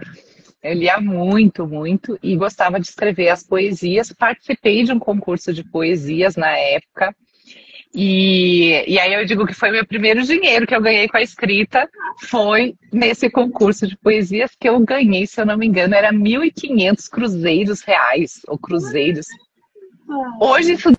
Eu 0.63 0.75
lia 0.75 0.99
muito, 0.99 1.65
muito 1.65 2.19
e 2.21 2.35
gostava 2.35 2.79
de 2.79 2.87
escrever 2.87 3.29
as 3.29 3.43
poesias. 3.43 4.13
Participei 4.13 4.83
de 4.83 4.91
um 4.91 4.99
concurso 4.99 5.53
de 5.53 5.63
poesias 5.63 6.35
na 6.35 6.51
época. 6.51 7.15
E, 7.93 8.85
e 8.87 8.99
aí 8.99 9.13
eu 9.13 9.25
digo 9.25 9.45
que 9.45 9.53
foi 9.53 9.69
meu 9.69 9.85
primeiro 9.85 10.23
dinheiro 10.23 10.65
que 10.65 10.73
eu 10.73 10.81
ganhei 10.81 11.09
com 11.09 11.17
a 11.17 11.21
escrita, 11.21 11.89
foi 12.21 12.75
nesse 12.91 13.29
concurso 13.29 13.85
de 13.85 13.97
poesias 13.97 14.51
que 14.57 14.69
eu 14.69 14.79
ganhei, 14.79 15.27
se 15.27 15.41
eu 15.41 15.45
não 15.45 15.57
me 15.57 15.67
engano, 15.67 15.93
era 15.93 16.13
1.500 16.13 17.09
cruzeiros 17.09 17.81
reais, 17.81 18.41
ou 18.47 18.57
cruzeiros. 18.57 19.25
Hoje 20.39 20.73
isso 20.73 20.91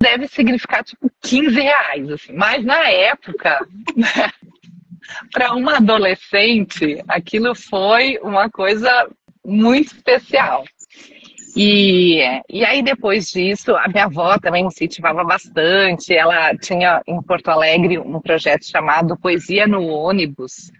deve 0.00 0.26
significar 0.26 0.82
tipo 0.82 1.10
15 1.20 1.60
reais, 1.60 2.10
assim. 2.10 2.32
mas 2.32 2.64
na 2.64 2.88
época, 2.88 3.66
para 5.32 5.54
uma 5.54 5.76
adolescente, 5.76 7.02
aquilo 7.06 7.54
foi 7.54 8.18
uma 8.22 8.50
coisa 8.50 9.08
muito 9.44 9.94
especial. 9.94 10.64
E, 11.54 12.20
e 12.48 12.64
aí, 12.64 12.82
depois 12.82 13.26
disso, 13.26 13.76
a 13.76 13.86
minha 13.88 14.04
avó 14.04 14.38
também 14.38 14.66
incentivava 14.66 15.22
bastante. 15.22 16.14
Ela 16.14 16.56
tinha 16.56 17.02
em 17.06 17.20
Porto 17.22 17.48
Alegre 17.48 17.98
um 17.98 18.20
projeto 18.20 18.64
chamado 18.64 19.18
Poesia 19.18 19.66
no 19.66 19.86
Ônibus, 19.86 20.70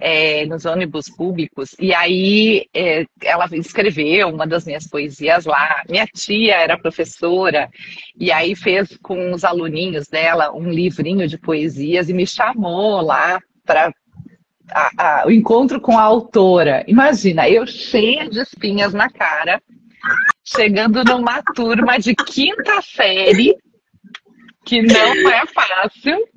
é, 0.00 0.46
nos 0.46 0.64
ônibus 0.66 1.08
públicos. 1.08 1.74
E 1.80 1.92
aí, 1.92 2.66
é, 2.72 3.04
ela 3.24 3.48
escreveu 3.54 4.28
uma 4.28 4.46
das 4.46 4.64
minhas 4.64 4.86
poesias 4.86 5.46
lá. 5.46 5.82
Minha 5.88 6.06
tia 6.06 6.54
era 6.54 6.78
professora, 6.78 7.68
e 8.16 8.30
aí 8.30 8.54
fez 8.54 8.96
com 9.02 9.32
os 9.32 9.42
aluninhos 9.42 10.06
dela 10.06 10.52
um 10.52 10.70
livrinho 10.70 11.26
de 11.26 11.38
poesias 11.38 12.08
e 12.08 12.12
me 12.14 12.26
chamou 12.26 13.00
lá 13.00 13.40
para 13.66 13.92
o 15.26 15.30
encontro 15.30 15.80
com 15.80 15.98
a 15.98 16.02
autora. 16.02 16.84
Imagina, 16.86 17.48
eu 17.48 17.66
cheia 17.66 18.28
de 18.28 18.38
espinhas 18.38 18.94
na 18.94 19.10
cara 19.10 19.60
chegando 20.44 21.04
numa 21.04 21.42
turma 21.42 21.98
de 21.98 22.14
quinta 22.14 22.80
série, 22.82 23.56
que 24.64 24.82
não 24.82 25.30
é 25.30 25.46
fácil. 25.46 26.28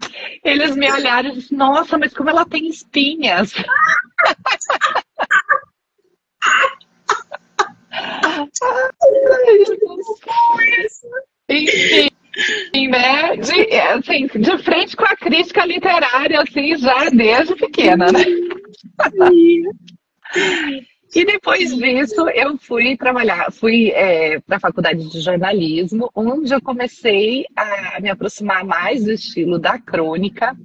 Eles 0.43 0.75
me 0.75 0.91
olharam 0.91 1.29
e 1.29 1.33
disseram, 1.33 1.57
nossa, 1.57 1.97
mas 1.97 2.13
como 2.13 2.29
ela 2.29 2.45
tem 2.45 2.67
espinhas. 2.67 3.53
Enfim, 11.49 12.09
né? 12.89 13.35
De, 13.37 13.75
assim, 13.77 14.27
de 14.27 14.57
frente 14.59 14.95
com 14.95 15.05
a 15.05 15.15
crítica 15.15 15.65
literária, 15.65 16.41
assim, 16.41 16.77
já 16.77 17.09
desde 17.09 17.55
pequena, 17.55 18.11
né? 18.11 18.23
E 21.15 21.25
depois 21.25 21.75
disso, 21.75 22.29
eu 22.29 22.57
fui 22.57 22.97
trabalhar, 22.97 23.51
fui 23.51 23.91
é, 23.91 24.39
para 24.41 24.57
a 24.57 24.59
faculdade 24.59 25.09
de 25.09 25.21
jornalismo, 25.21 26.11
onde 26.13 26.53
eu 26.53 26.61
comecei 26.61 27.45
a 27.55 27.99
me 27.99 28.09
aproximar 28.09 28.63
mais 28.65 29.05
do 29.05 29.11
estilo 29.11 29.57
da 29.57 29.79
crônica. 29.79 30.55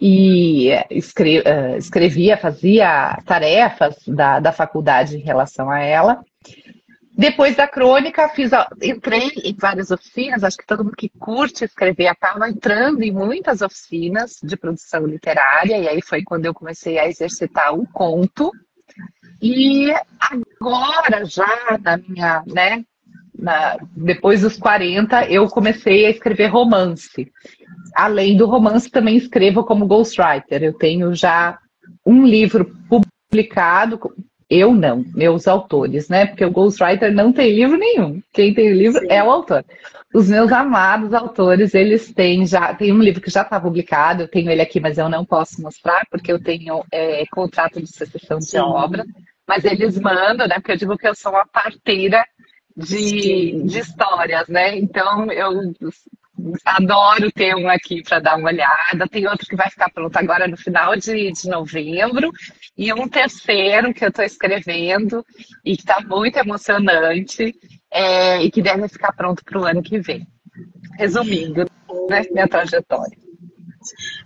E 0.00 0.68
escre 0.90 1.42
é, 1.44 1.76
escrevia, 1.76 2.36
fazia 2.36 3.18
tarefas 3.26 3.96
da, 4.06 4.38
da 4.38 4.52
faculdade 4.52 5.16
em 5.16 5.22
relação 5.22 5.68
a 5.68 5.80
ela. 5.80 6.24
Depois 7.18 7.56
da 7.56 7.66
crônica, 7.66 8.28
fiz, 8.28 8.52
entrei 8.80 9.32
em 9.44 9.52
várias 9.52 9.90
oficinas, 9.90 10.44
acho 10.44 10.56
que 10.56 10.64
todo 10.64 10.84
mundo 10.84 10.94
que 10.96 11.08
curte 11.08 11.64
escrever 11.64 12.06
acaba 12.06 12.48
entrando 12.48 13.02
em 13.02 13.10
muitas 13.10 13.60
oficinas 13.60 14.38
de 14.40 14.56
produção 14.56 15.04
literária, 15.04 15.76
e 15.78 15.88
aí 15.88 16.00
foi 16.00 16.22
quando 16.22 16.46
eu 16.46 16.54
comecei 16.54 16.96
a 16.96 17.08
exercitar 17.08 17.74
o 17.74 17.84
conto. 17.88 18.52
E 19.40 19.92
agora, 20.20 21.24
já 21.24 21.78
na 21.80 21.96
minha, 21.96 22.42
né, 22.46 22.84
na, 23.38 23.76
depois 23.96 24.40
dos 24.40 24.56
40, 24.56 25.26
eu 25.26 25.46
comecei 25.48 26.06
a 26.06 26.10
escrever 26.10 26.46
romance. 26.46 27.30
Além 27.94 28.36
do 28.36 28.46
romance, 28.46 28.90
também 28.90 29.16
escrevo 29.16 29.64
como 29.64 29.86
ghostwriter. 29.86 30.62
Eu 30.62 30.72
tenho 30.72 31.14
já 31.14 31.58
um 32.04 32.24
livro 32.24 32.70
publicado, 32.88 34.00
eu 34.50 34.72
não, 34.74 35.04
meus 35.14 35.46
autores, 35.46 36.08
né? 36.08 36.26
Porque 36.26 36.44
o 36.44 36.50
ghostwriter 36.50 37.12
não 37.12 37.32
tem 37.32 37.54
livro 37.54 37.76
nenhum. 37.76 38.20
Quem 38.32 38.54
tem 38.54 38.72
livro 38.72 39.00
Sim. 39.00 39.06
é 39.10 39.22
o 39.22 39.30
autor. 39.30 39.64
Os 40.14 40.28
meus 40.28 40.50
amados 40.50 41.12
autores, 41.12 41.74
eles 41.74 42.12
têm 42.12 42.46
já. 42.46 42.74
Tem 42.74 42.92
um 42.92 43.02
livro 43.02 43.20
que 43.20 43.30
já 43.30 43.42
está 43.42 43.60
publicado, 43.60 44.22
eu 44.22 44.28
tenho 44.28 44.50
ele 44.50 44.62
aqui, 44.62 44.80
mas 44.80 44.96
eu 44.96 45.08
não 45.08 45.24
posso 45.24 45.60
mostrar, 45.60 46.06
porque 46.10 46.32
eu 46.32 46.42
tenho 46.42 46.82
é, 46.90 47.24
contrato 47.26 47.80
de 47.80 47.88
secessão 47.88 48.38
de 48.38 48.58
obra. 48.58 49.04
Mas 49.46 49.64
eles 49.64 49.98
mandam, 49.98 50.46
né? 50.48 50.56
Porque 50.56 50.72
eu 50.72 50.76
digo 50.76 50.96
que 50.96 51.08
eu 51.08 51.14
sou 51.14 51.32
uma 51.32 51.46
parteira 51.46 52.24
de, 52.76 53.62
de 53.64 53.78
histórias, 53.78 54.48
né? 54.48 54.78
Então 54.78 55.30
eu 55.30 55.50
adoro 56.64 57.30
ter 57.32 57.54
um 57.54 57.68
aqui 57.68 58.02
para 58.02 58.20
dar 58.20 58.36
uma 58.36 58.48
olhada. 58.48 59.08
Tem 59.10 59.26
outro 59.26 59.46
que 59.46 59.56
vai 59.56 59.68
ficar 59.68 59.90
pronto 59.90 60.16
agora 60.16 60.46
no 60.46 60.56
final 60.56 60.96
de, 60.96 61.32
de 61.32 61.48
novembro. 61.48 62.30
E 62.76 62.92
um 62.92 63.08
terceiro 63.08 63.92
que 63.92 64.04
eu 64.04 64.08
estou 64.08 64.24
escrevendo 64.24 65.24
e 65.64 65.76
que 65.76 65.82
está 65.82 66.00
muito 66.00 66.38
emocionante 66.38 67.54
é, 67.90 68.42
e 68.42 68.50
que 68.50 68.62
deve 68.62 68.88
ficar 68.88 69.12
pronto 69.12 69.44
para 69.44 69.60
o 69.60 69.64
ano 69.64 69.82
que 69.82 69.98
vem. 69.98 70.26
Resumindo, 70.98 71.66
né, 72.08 72.22
minha 72.30 72.48
trajetória. 72.48 73.16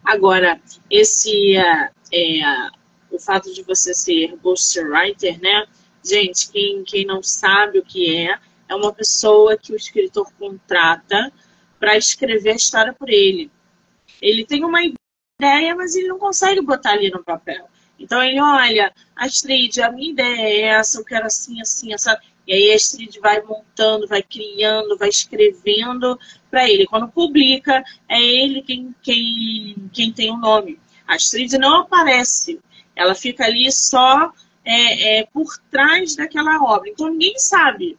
Agora, 0.05 0.61
esse 0.90 1.57
uh, 1.59 1.90
é, 2.12 2.70
o 3.11 3.18
fato 3.18 3.53
de 3.53 3.62
você 3.62 3.94
ser 3.94 4.37
ghostwriter, 4.42 5.40
né? 5.40 5.66
Gente, 6.05 6.51
quem, 6.51 6.83
quem 6.85 7.05
não 7.05 7.22
sabe 7.22 7.79
o 7.79 7.85
que 7.85 8.16
é, 8.16 8.38
é 8.68 8.75
uma 8.75 8.92
pessoa 8.92 9.57
que 9.57 9.72
o 9.72 9.77
escritor 9.77 10.33
contrata 10.38 11.33
para 11.79 11.96
escrever 11.96 12.51
a 12.51 12.57
história 12.57 12.92
por 12.92 13.09
ele. 13.09 13.51
Ele 14.20 14.44
tem 14.44 14.64
uma 14.64 14.81
ideia, 14.83 15.75
mas 15.77 15.94
ele 15.94 16.09
não 16.09 16.18
consegue 16.18 16.61
botar 16.61 16.92
ali 16.92 17.11
no 17.11 17.22
papel. 17.22 17.68
Então 17.98 18.22
ele 18.22 18.40
olha, 18.40 18.92
Astrid, 19.14 19.81
a 19.81 19.92
minha 19.92 20.11
ideia 20.11 20.40
é 20.40 20.61
essa, 20.79 20.98
eu 20.98 21.05
quero 21.05 21.27
assim, 21.27 21.61
assim, 21.61 21.92
essa. 21.92 22.20
E 22.47 22.53
aí 22.53 22.73
a 22.73 22.75
Astrid 22.75 23.19
vai 23.21 23.41
montando, 23.43 24.07
vai 24.07 24.23
criando, 24.23 24.97
vai 24.97 25.09
escrevendo 25.09 26.19
para 26.51 26.69
ele. 26.69 26.87
Quando 26.87 27.09
publica, 27.09 27.85
é 28.09 28.21
ele 28.21 28.63
quem, 28.63 28.95
quem, 29.03 29.91
quem 29.93 30.13
tem 30.13 30.31
o 30.31 30.37
nome. 30.37 30.79
A 31.07 31.15
Astrid 31.15 31.57
não 31.59 31.81
aparece. 31.81 32.61
Ela 32.97 33.15
fica 33.15 33.45
ali 33.45 33.71
só 33.71 34.33
é, 34.65 35.19
é, 35.19 35.27
por 35.27 35.57
trás 35.71 36.17
daquela 36.17 36.63
obra. 36.63 36.89
Então 36.89 37.09
ninguém 37.09 37.39
sabe. 37.39 37.99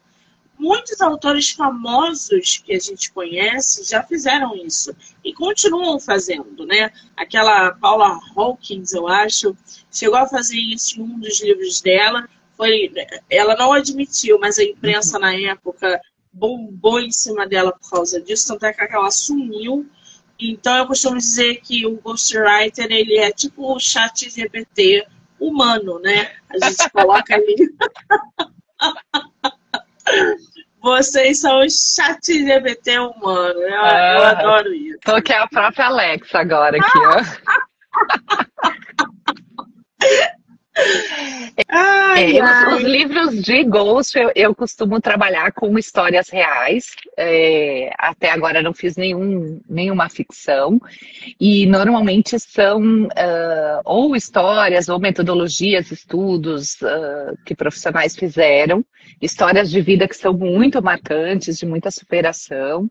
Muitos 0.58 1.02
autores 1.02 1.50
famosos 1.50 2.58
que 2.64 2.74
a 2.74 2.80
gente 2.80 3.12
conhece 3.12 3.84
já 3.90 4.04
fizeram 4.04 4.56
isso 4.56 4.96
e 5.24 5.34
continuam 5.34 6.00
fazendo, 6.00 6.66
né? 6.66 6.92
Aquela 7.18 7.72
Paula 7.72 8.20
Hawkins, 8.36 8.94
eu 8.94 9.08
acho, 9.08 9.58
chegou 9.92 10.18
a 10.18 10.28
fazer 10.28 10.58
isso 10.58 11.00
em 11.00 11.04
um 11.04 11.20
dos 11.20 11.42
livros 11.42 11.82
dela. 11.82 12.30
Foi, 12.56 12.92
ela 13.30 13.56
não 13.56 13.74
admitiu, 13.74 14.40
mas 14.40 14.60
a 14.60 14.64
imprensa 14.64 15.20
na 15.20 15.34
época 15.34 16.00
bombou 16.32 17.00
em 17.00 17.12
cima 17.12 17.48
dela 17.48 17.72
por 17.72 17.90
causa 17.90 18.22
disso, 18.22 18.48
tanto 18.48 18.66
é 18.66 18.74
que 18.74 18.96
ela 18.96 19.12
sumiu 19.12 19.88
então 20.40 20.78
eu 20.78 20.88
costumo 20.88 21.18
dizer 21.18 21.60
que 21.62 21.86
o 21.86 22.00
ghostwriter 22.02 22.88
ele 22.92 23.18
é 23.18 23.32
tipo 23.32 23.74
o 23.74 23.80
chat 23.80 24.30
GPT 24.30 25.08
humano, 25.40 26.00
né? 26.00 26.34
A 26.50 26.58
gente 26.66 26.90
coloca 26.90 27.36
ali. 27.36 27.56
Vocês 30.82 31.40
são 31.40 31.60
o 31.60 31.70
chat 31.70 32.30
LGBT 32.30 33.00
humano. 33.00 33.62
Eu, 33.62 33.82
ah, 33.82 34.16
eu 34.18 34.24
adoro 34.26 34.74
isso. 34.74 35.00
Tô 35.06 35.22
que 35.22 35.32
é 35.32 35.38
a 35.38 35.48
própria 35.48 35.86
Alexa 35.86 36.40
agora 36.40 36.78
aqui, 36.78 37.00
ó. 37.00 37.24
Ai, 41.70 42.38
é, 42.38 42.42
ai. 42.42 42.68
Os, 42.68 42.82
os, 42.82 42.84
livros 42.84 43.44
de 43.44 43.64
Ghost 43.64 44.18
eu, 44.18 44.32
eu, 44.36 44.56
costumo 44.56 45.00
trabalhar 45.00 45.52
com 45.52 45.78
histórias 45.78 46.30
reais. 46.30 46.86
É, 47.18 47.92
até 47.98 48.32
agora 48.32 48.62
não 48.62 48.74
fiz 48.74 48.96
nenhum, 48.96 49.62
nenhuma 49.70 50.10
ficção. 50.10 50.82
E 51.40 51.66
normalmente 51.68 52.40
são 52.40 53.04
uh, 53.04 53.82
ou 53.86 54.16
histórias 54.16 54.90
ou 54.90 55.00
metodologias, 55.00 55.92
estudos 55.92 56.76
uh, 56.82 57.38
que 57.46 57.56
profissionais 57.56 58.16
fizeram, 58.16 58.84
histórias 59.22 59.70
de 59.70 59.80
vida 59.82 60.08
que 60.08 60.16
são 60.16 60.34
muito 60.34 60.82
marcantes, 60.82 61.58
de 61.58 61.66
muita 61.66 61.92
superação, 61.92 62.90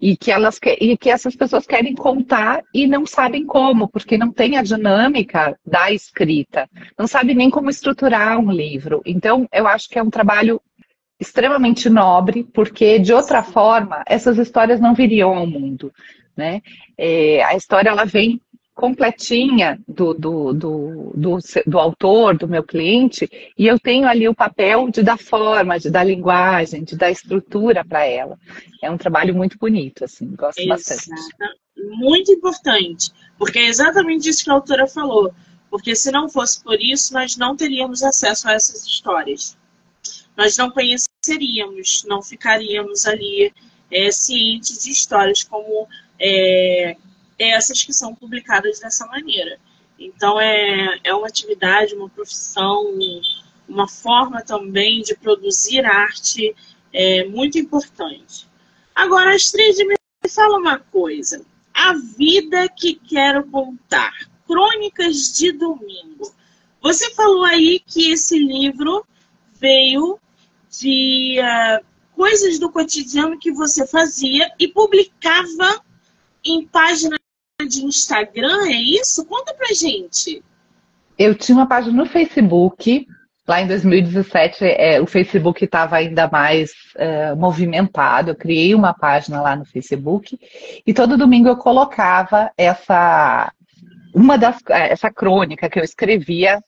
e 0.00 0.16
que, 0.16 0.30
elas, 0.30 0.58
e 0.80 0.96
que 0.96 1.10
essas 1.10 1.36
pessoas 1.36 1.66
querem 1.66 1.94
contar 1.94 2.62
e 2.74 2.86
não 2.86 3.06
sabem 3.06 3.44
como, 3.44 3.88
porque 3.88 4.18
não 4.18 4.32
tem 4.32 4.56
a 4.56 4.62
dinâmica 4.62 5.56
da 5.64 5.92
escrita. 5.92 6.68
Não 6.98 7.06
sabe 7.20 7.34
nem 7.34 7.50
como 7.50 7.68
estruturar 7.68 8.38
um 8.38 8.50
livro. 8.50 9.02
Então, 9.04 9.46
eu 9.52 9.66
acho 9.66 9.88
que 9.88 9.98
é 9.98 10.02
um 10.02 10.10
trabalho 10.10 10.60
extremamente 11.18 11.90
nobre, 11.90 12.44
porque 12.44 12.98
de 12.98 13.12
outra 13.12 13.42
forma 13.42 14.02
essas 14.06 14.38
histórias 14.38 14.80
não 14.80 14.94
viriam 14.94 15.36
ao 15.36 15.46
mundo. 15.46 15.92
Né? 16.34 16.62
É, 16.96 17.44
a 17.44 17.54
história 17.54 17.90
ela 17.90 18.06
vem 18.06 18.40
completinha 18.74 19.78
do, 19.86 20.14
do, 20.14 20.54
do, 20.54 21.12
do, 21.14 21.38
do 21.66 21.78
autor, 21.78 22.38
do 22.38 22.48
meu 22.48 22.62
cliente, 22.62 23.28
e 23.58 23.66
eu 23.66 23.78
tenho 23.78 24.08
ali 24.08 24.26
o 24.26 24.34
papel 24.34 24.88
de 24.88 25.02
dar 25.02 25.18
forma, 25.18 25.78
de 25.78 25.90
dar 25.90 26.04
linguagem, 26.04 26.82
de 26.82 26.96
dar 26.96 27.10
estrutura 27.10 27.84
para 27.84 28.06
ela. 28.06 28.38
É 28.82 28.90
um 28.90 28.96
trabalho 28.96 29.34
muito 29.34 29.58
bonito, 29.58 30.06
assim, 30.06 30.34
gosto 30.34 30.58
Exato. 30.58 30.70
bastante. 30.70 31.10
Muito 31.98 32.32
importante, 32.32 33.10
porque 33.38 33.58
é 33.58 33.66
exatamente 33.66 34.30
isso 34.30 34.44
que 34.44 34.50
a 34.50 34.54
autora 34.54 34.86
falou. 34.86 35.30
Porque 35.70 35.94
se 35.94 36.10
não 36.10 36.28
fosse 36.28 36.62
por 36.62 36.80
isso, 36.80 37.14
nós 37.14 37.36
não 37.36 37.56
teríamos 37.56 38.02
acesso 38.02 38.48
a 38.48 38.52
essas 38.52 38.84
histórias. 38.84 39.56
Nós 40.36 40.56
não 40.56 40.70
conheceríamos, 40.70 42.04
não 42.04 42.22
ficaríamos 42.22 43.06
ali 43.06 43.52
é, 43.90 44.10
cientes 44.10 44.82
de 44.82 44.90
histórias 44.90 45.44
como 45.44 45.86
é, 46.18 46.96
essas 47.38 47.82
que 47.84 47.92
são 47.92 48.14
publicadas 48.14 48.80
dessa 48.80 49.06
maneira. 49.06 49.58
Então, 49.98 50.40
é, 50.40 50.98
é 51.04 51.14
uma 51.14 51.26
atividade, 51.26 51.94
uma 51.94 52.08
profissão, 52.08 52.98
uma 53.68 53.86
forma 53.86 54.42
também 54.42 55.02
de 55.02 55.14
produzir 55.14 55.84
arte 55.84 56.54
é, 56.92 57.24
muito 57.24 57.58
importante. 57.58 58.48
Agora, 58.94 59.34
Astrid, 59.34 59.84
me 59.84 59.96
fala 60.28 60.58
uma 60.58 60.78
coisa. 60.78 61.44
A 61.72 61.94
vida 61.94 62.68
que 62.68 62.94
quero 62.94 63.44
contar. 63.44 64.29
Crônicas 64.50 65.32
de 65.32 65.52
Domingo. 65.52 66.34
Você 66.82 67.14
falou 67.14 67.44
aí 67.44 67.80
que 67.86 68.10
esse 68.10 68.36
livro 68.36 69.06
veio 69.60 70.18
de 70.68 71.38
uh, 71.38 71.84
coisas 72.16 72.58
do 72.58 72.68
cotidiano 72.68 73.38
que 73.38 73.52
você 73.52 73.86
fazia 73.86 74.50
e 74.58 74.66
publicava 74.66 75.80
em 76.44 76.66
página 76.66 77.16
de 77.64 77.84
Instagram, 77.84 78.66
é 78.66 78.72
isso? 78.72 79.24
Conta 79.24 79.54
pra 79.54 79.72
gente. 79.72 80.42
Eu 81.16 81.36
tinha 81.36 81.56
uma 81.56 81.68
página 81.68 81.96
no 81.96 82.06
Facebook. 82.06 83.06
Lá 83.46 83.62
em 83.62 83.68
2017, 83.68 84.64
é, 84.64 85.00
o 85.00 85.06
Facebook 85.06 85.64
estava 85.64 85.96
ainda 85.96 86.28
mais 86.28 86.72
é, 86.96 87.34
movimentado. 87.34 88.30
Eu 88.30 88.36
criei 88.36 88.74
uma 88.74 88.94
página 88.94 89.40
lá 89.40 89.54
no 89.54 89.64
Facebook 89.64 90.38
e 90.84 90.92
todo 90.92 91.16
domingo 91.16 91.48
eu 91.48 91.56
colocava 91.56 92.50
essa 92.56 93.52
uma 94.14 94.36
das, 94.36 94.58
é, 94.68 94.92
essa 94.92 95.10
crônica 95.10 95.68
que 95.68 95.78
eu 95.78 95.84
escrevia 95.84 96.60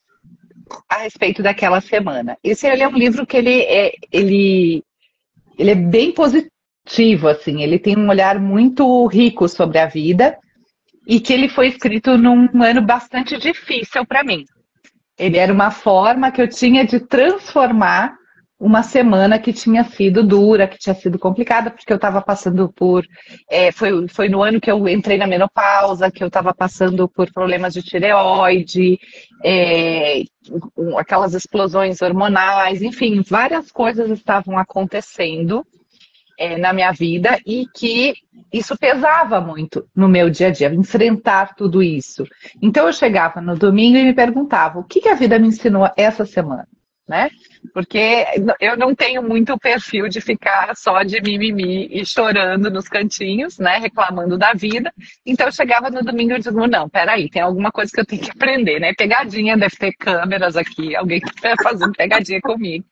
a 0.89 0.99
respeito 0.99 1.43
daquela 1.43 1.81
semana. 1.81 2.37
Esse 2.43 2.67
é 2.67 2.89
um 2.89 2.97
livro 2.97 3.27
que 3.27 3.37
ele 3.37 3.63
é, 3.63 3.93
ele, 4.11 4.83
ele 5.59 5.71
é 5.71 5.75
bem 5.75 6.13
positivo, 6.13 7.29
assim, 7.29 7.63
ele 7.63 7.79
tem 7.79 7.97
um 7.97 8.09
olhar 8.09 8.39
muito 8.39 9.07
rico 9.07 9.49
sobre 9.49 9.79
a 9.79 9.87
vida 9.87 10.39
e 11.07 11.21
que 11.21 11.33
ele 11.33 11.49
foi 11.49 11.69
escrito 11.69 12.17
num 12.17 12.49
ano 12.63 12.81
bastante 12.81 13.37
difícil 13.39 14.07
para 14.07 14.23
mim. 14.23 14.45
Ele 15.19 15.37
era 15.37 15.53
uma 15.53 15.71
forma 15.71 16.31
que 16.31 16.41
eu 16.41 16.49
tinha 16.49 16.85
de 16.85 17.01
transformar 17.01 18.17
uma 18.63 18.85
semana 18.85 19.41
que 19.41 19.53
tinha 19.53 19.83
sido 19.83 20.23
dura, 20.23 20.69
que 20.69 20.79
tinha 20.79 20.95
sido 20.95 21.19
complicada, 21.19 21.69
porque 21.69 21.93
eu 21.93 21.97
estava 21.97 22.23
passando 22.23 22.73
por. 22.73 23.05
É, 23.51 23.73
foi, 23.73 24.07
foi 24.07 24.29
no 24.29 24.41
ano 24.41 24.61
que 24.61 24.71
eu 24.71 24.89
entrei 24.89 25.19
na 25.19 25.27
menopausa, 25.27 26.13
que 26.13 26.23
eu 26.23 26.29
estava 26.29 26.55
passando 26.55 27.09
por 27.09 27.33
problemas 27.33 27.75
de 27.75 27.83
tireoide, 27.83 29.01
é, 29.45 30.23
aquelas 30.97 31.35
explosões 31.35 32.01
hormonais, 32.01 32.83
enfim, 32.83 33.21
várias 33.29 33.73
coisas 33.73 34.09
estavam 34.11 34.57
acontecendo 34.57 35.67
é, 36.39 36.57
na 36.57 36.73
minha 36.73 36.93
vida 36.93 37.41
e 37.45 37.67
que 37.75 38.15
isso 38.53 38.79
pesava 38.79 39.41
muito 39.41 39.89
no 39.93 40.09
meu 40.09 40.31
dia 40.31 40.47
a 40.47 40.51
dia, 40.51 40.73
enfrentar 40.73 41.57
tudo 41.57 41.83
isso. 41.83 42.25
Então 42.63 42.87
eu 42.87 42.93
chegava 42.93 43.41
no 43.41 43.57
domingo 43.57 43.99
e 43.99 44.05
me 44.05 44.15
perguntava 44.15 44.79
o 44.79 44.85
que, 44.85 45.01
que 45.01 45.09
a 45.09 45.17
vida 45.17 45.37
me 45.37 45.49
ensinou 45.49 45.91
essa 45.97 46.25
semana 46.25 46.69
né? 47.13 47.31
Porque 47.73 48.27
eu 48.61 48.77
não 48.77 48.95
tenho 48.95 49.23
muito 49.23 49.57
perfil 49.57 50.09
de 50.09 50.21
ficar 50.21 50.75
só 50.77 51.03
de 51.03 51.21
mimimi 51.21 51.89
e 51.91 52.05
chorando 52.05 52.71
nos 52.71 52.89
cantinhos, 52.89 53.59
né? 53.59 53.79
Reclamando 53.79 54.37
da 54.37 54.53
vida. 54.53 54.93
Então 55.25 55.47
eu 55.47 55.53
chegava 55.53 55.89
no 55.89 56.03
domingo 56.03 56.33
e 56.33 56.41
digo, 56.41 56.67
não, 56.67 56.89
peraí, 56.89 57.31
tem 57.31 57.41
alguma 57.41 57.71
coisa 57.71 57.91
que 57.93 58.01
eu 58.01 58.07
tenho 58.07 58.23
que 58.23 58.31
aprender, 58.31 58.81
né? 58.81 58.93
Pegadinha, 58.95 59.57
deve 59.57 59.77
ter 59.77 59.93
câmeras 59.93 60.57
aqui, 60.57 60.97
alguém 60.97 61.21
que 61.21 61.31
está 61.37 61.55
fazendo 61.63 61.93
pegadinha 61.93 62.41
comigo. 62.41 62.85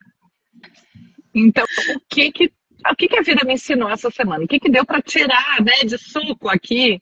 Então, 1.35 1.64
o 1.96 2.00
que 2.09 2.30
que, 2.30 2.52
o 2.90 2.96
que 2.96 3.09
que 3.09 3.18
a 3.18 3.22
vida 3.22 3.44
me 3.44 3.54
ensinou 3.54 3.90
essa 3.90 4.11
semana? 4.11 4.44
O 4.44 4.48
que 4.48 4.61
que 4.61 4.70
deu 4.70 4.85
para 4.85 5.02
tirar, 5.02 5.61
né, 5.62 5.85
de 5.85 5.98
suco 5.98 6.48
aqui, 6.48 7.00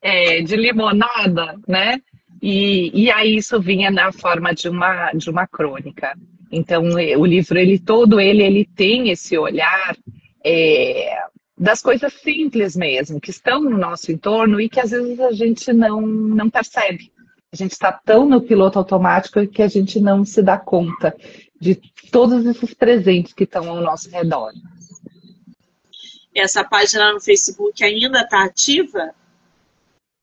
é, 0.00 0.42
de 0.42 0.56
limonada, 0.56 1.58
né? 1.68 2.00
E, 2.42 3.04
e 3.04 3.10
aí 3.10 3.36
isso 3.36 3.60
vinha 3.60 3.90
na 3.90 4.10
forma 4.10 4.52
de 4.52 4.68
uma, 4.68 5.12
de 5.12 5.30
uma 5.30 5.46
crônica. 5.46 6.16
Então, 6.52 6.82
o 6.82 7.24
livro, 7.24 7.58
ele 7.58 7.78
todo 7.78 8.20
ele, 8.20 8.42
ele 8.42 8.66
tem 8.66 9.08
esse 9.08 9.38
olhar 9.38 9.96
é, 10.44 11.18
das 11.56 11.80
coisas 11.80 12.12
simples 12.12 12.76
mesmo, 12.76 13.18
que 13.18 13.30
estão 13.30 13.62
no 13.62 13.78
nosso 13.78 14.12
entorno 14.12 14.60
e 14.60 14.68
que 14.68 14.78
às 14.78 14.90
vezes 14.90 15.18
a 15.18 15.32
gente 15.32 15.72
não, 15.72 16.02
não 16.02 16.50
percebe. 16.50 17.10
A 17.50 17.56
gente 17.56 17.72
está 17.72 17.90
tão 17.90 18.26
no 18.28 18.42
piloto 18.42 18.78
automático 18.78 19.46
que 19.46 19.62
a 19.62 19.68
gente 19.68 19.98
não 19.98 20.24
se 20.24 20.42
dá 20.42 20.58
conta 20.58 21.16
de 21.58 21.76
todos 22.10 22.44
esses 22.44 22.74
presentes 22.74 23.32
que 23.32 23.44
estão 23.44 23.70
ao 23.70 23.80
nosso 23.80 24.10
redor. 24.10 24.52
Essa 26.34 26.64
página 26.64 27.12
no 27.12 27.20
Facebook 27.20 27.82
ainda 27.84 28.22
está 28.22 28.44
ativa? 28.44 29.14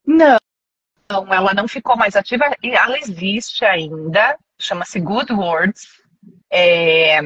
Não, 0.06 0.38
ela 1.10 1.54
não 1.54 1.68
ficou 1.68 1.96
mais 1.96 2.16
ativa. 2.16 2.46
Ela 2.64 3.00
existe 3.00 3.64
ainda, 3.64 4.38
chama-se 4.60 5.00
Good 5.00 5.32
Words. 5.34 5.99
É, 6.52 7.20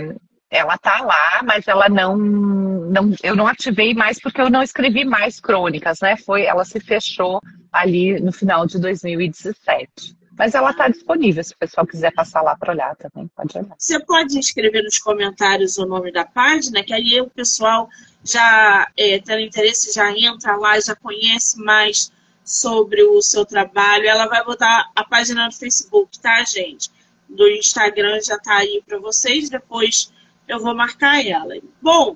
ela 0.50 0.78
tá 0.78 1.02
lá, 1.02 1.42
mas 1.44 1.68
ela 1.68 1.90
não, 1.90 2.16
não, 2.16 3.12
eu 3.24 3.36
não 3.36 3.48
ativei 3.48 3.94
mais 3.94 4.20
porque 4.20 4.40
eu 4.40 4.50
não 4.50 4.62
escrevi 4.62 5.04
mais 5.04 5.40
crônicas, 5.40 6.00
né? 6.02 6.16
Foi, 6.16 6.44
ela 6.44 6.64
se 6.64 6.80
fechou 6.80 7.42
ali 7.72 8.20
no 8.20 8.32
final 8.32 8.68
de 8.68 8.80
2017. 8.80 10.16
Mas 10.38 10.56
ela 10.56 10.72
está 10.72 10.88
disponível, 10.88 11.44
se 11.44 11.54
o 11.54 11.58
pessoal 11.58 11.86
quiser 11.86 12.12
passar 12.12 12.42
lá 12.42 12.56
para 12.56 12.74
olhar 12.74 12.96
também, 12.96 13.30
pode 13.36 13.58
olhar. 13.58 13.76
Você 13.78 14.00
pode 14.00 14.38
escrever 14.38 14.84
nos 14.84 14.98
comentários 14.98 15.78
o 15.78 15.86
nome 15.86 16.12
da 16.12 16.26
página, 16.26 16.84
que 16.84 16.94
aí 16.94 17.22
o 17.22 17.30
pessoal 17.30 17.88
já 18.24 18.88
é, 18.98 19.20
tendo 19.20 19.42
interesse 19.42 19.94
já 19.94 20.12
entra 20.12 20.56
lá, 20.56 20.80
já 20.80 20.96
conhece 20.96 21.60
mais 21.60 22.12
sobre 22.44 23.04
o 23.04 23.22
seu 23.22 23.46
trabalho. 23.46 24.08
Ela 24.08 24.28
vai 24.28 24.44
botar 24.44 24.92
a 24.96 25.04
página 25.04 25.46
no 25.46 25.52
Facebook, 25.52 26.20
tá, 26.20 26.44
gente? 26.44 26.90
Do 27.34 27.50
Instagram 27.50 28.22
já 28.22 28.36
está 28.36 28.58
aí 28.58 28.84
para 28.86 29.00
vocês, 29.00 29.50
depois 29.50 30.14
eu 30.48 30.60
vou 30.60 30.76
marcar 30.76 31.26
ela. 31.26 31.56
Bom, 31.82 32.16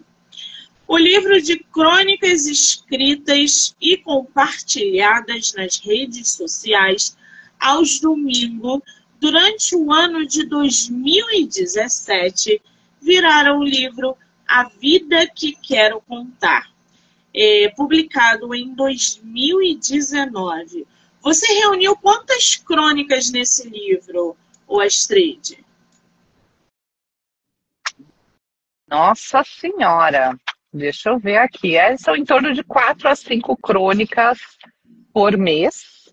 o 0.87 0.95
livro 0.97 1.41
de 1.41 1.57
crônicas 1.59 2.45
escritas 2.45 3.75
e 3.81 3.97
compartilhadas 3.97 5.53
nas 5.53 5.79
redes 5.79 6.29
sociais 6.31 7.17
aos 7.59 7.99
domingos 7.99 8.79
durante 9.19 9.75
o 9.75 9.91
ano 9.91 10.25
de 10.25 10.45
2017 10.45 12.61
viraram 13.01 13.59
o 13.59 13.63
livro 13.63 14.15
A 14.47 14.69
Vida 14.69 15.27
que 15.27 15.51
Quero 15.53 15.99
Contar, 16.01 16.71
é, 17.33 17.67
publicado 17.75 18.55
em 18.55 18.73
2019. 18.73 20.87
Você 21.21 21.51
reuniu 21.53 21.97
quantas 21.97 22.55
crônicas 22.55 23.29
nesse 23.31 23.67
livro? 23.67 24.37
Ô 24.67 24.81
Astrid? 24.81 25.63
Nossa 28.87 29.43
Senhora! 29.43 30.37
Deixa 30.71 31.09
eu 31.09 31.17
ver 31.17 31.37
aqui. 31.37 31.75
É, 31.75 31.97
são 31.97 32.15
em 32.15 32.25
torno 32.25 32.53
de 32.53 32.63
quatro 32.63 33.07
a 33.07 33.15
cinco 33.15 33.55
crônicas 33.57 34.37
por 35.13 35.37
mês. 35.37 36.11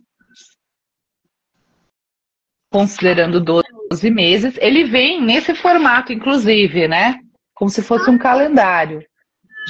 Considerando 2.72 3.40
12 3.40 4.10
meses. 4.10 4.56
Ele 4.58 4.84
vem 4.84 5.20
nesse 5.20 5.54
formato, 5.54 6.12
inclusive, 6.12 6.88
né? 6.88 7.20
Como 7.54 7.70
se 7.70 7.82
fosse 7.82 8.10
um 8.10 8.18
calendário. 8.18 9.04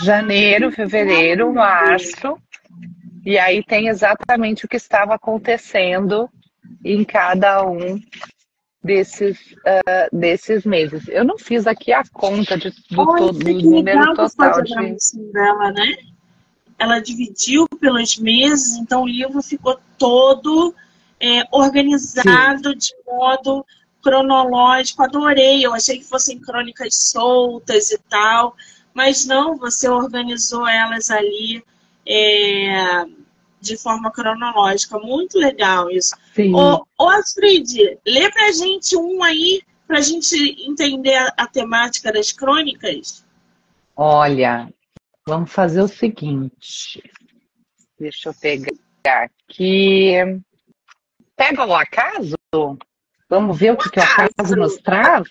Janeiro, 0.02 0.70
fevereiro, 0.70 1.52
março. 1.52 2.38
E 3.24 3.38
aí 3.38 3.62
tem 3.62 3.88
exatamente 3.88 4.64
o 4.64 4.68
que 4.68 4.76
estava 4.76 5.14
acontecendo 5.14 6.28
em 6.84 7.04
cada 7.04 7.64
um 7.66 7.98
desses, 8.84 9.38
uh, 9.52 10.16
desses 10.16 10.66
meses. 10.66 11.08
Eu 11.08 11.24
não 11.24 11.38
fiz 11.38 11.66
aqui 11.66 11.90
a 11.90 12.04
conta 12.12 12.58
de, 12.58 12.70
do, 12.90 13.06
todo, 13.16 13.32
do 13.32 13.52
número 13.54 14.14
total 14.14 14.62
de. 14.62 14.74
Dela, 15.32 15.72
né? 15.72 15.96
Ela 16.78 16.98
dividiu 16.98 17.66
pelos 17.80 18.18
meses, 18.18 18.76
então 18.76 19.04
o 19.04 19.08
livro 19.08 19.40
ficou 19.42 19.78
todo 19.96 20.74
é, 21.18 21.44
organizado 21.50 22.72
Sim. 22.72 22.76
de 22.78 22.94
modo 23.06 23.64
cronológico. 24.02 25.02
Adorei, 25.02 25.64
eu 25.64 25.72
achei 25.72 25.98
que 25.98 26.04
fossem 26.04 26.38
crônicas 26.38 26.94
soltas 26.94 27.90
e 27.90 27.98
tal, 28.10 28.54
mas 28.92 29.24
não, 29.24 29.56
você 29.56 29.88
organizou 29.88 30.68
elas 30.68 31.10
ali. 31.10 31.64
É, 32.06 33.06
de 33.64 33.76
forma 33.76 34.10
cronológica. 34.10 34.98
Muito 34.98 35.38
legal 35.38 35.90
isso. 35.90 36.14
Sim. 36.34 36.54
Ô, 36.54 36.84
ô 36.98 37.08
Astrid, 37.08 37.98
lê 38.06 38.30
pra 38.30 38.52
gente 38.52 38.96
um 38.96 39.22
aí, 39.22 39.62
pra 39.86 40.00
gente 40.00 40.36
entender 40.68 41.16
a, 41.16 41.32
a 41.36 41.46
temática 41.46 42.12
das 42.12 42.30
crônicas. 42.30 43.24
Olha, 43.96 44.68
vamos 45.26 45.50
fazer 45.50 45.82
o 45.82 45.88
seguinte. 45.88 47.02
Deixa 47.98 48.28
eu 48.28 48.34
pegar 48.34 48.72
aqui. 49.04 50.14
Pega 51.36 51.64
o 51.64 51.74
acaso? 51.74 52.36
Vamos 53.28 53.58
ver 53.58 53.72
o 53.72 53.76
que, 53.76 53.90
que 53.90 53.98
o 53.98 54.02
acaso 54.02 54.56
nos 54.56 54.76
traz? 54.76 55.26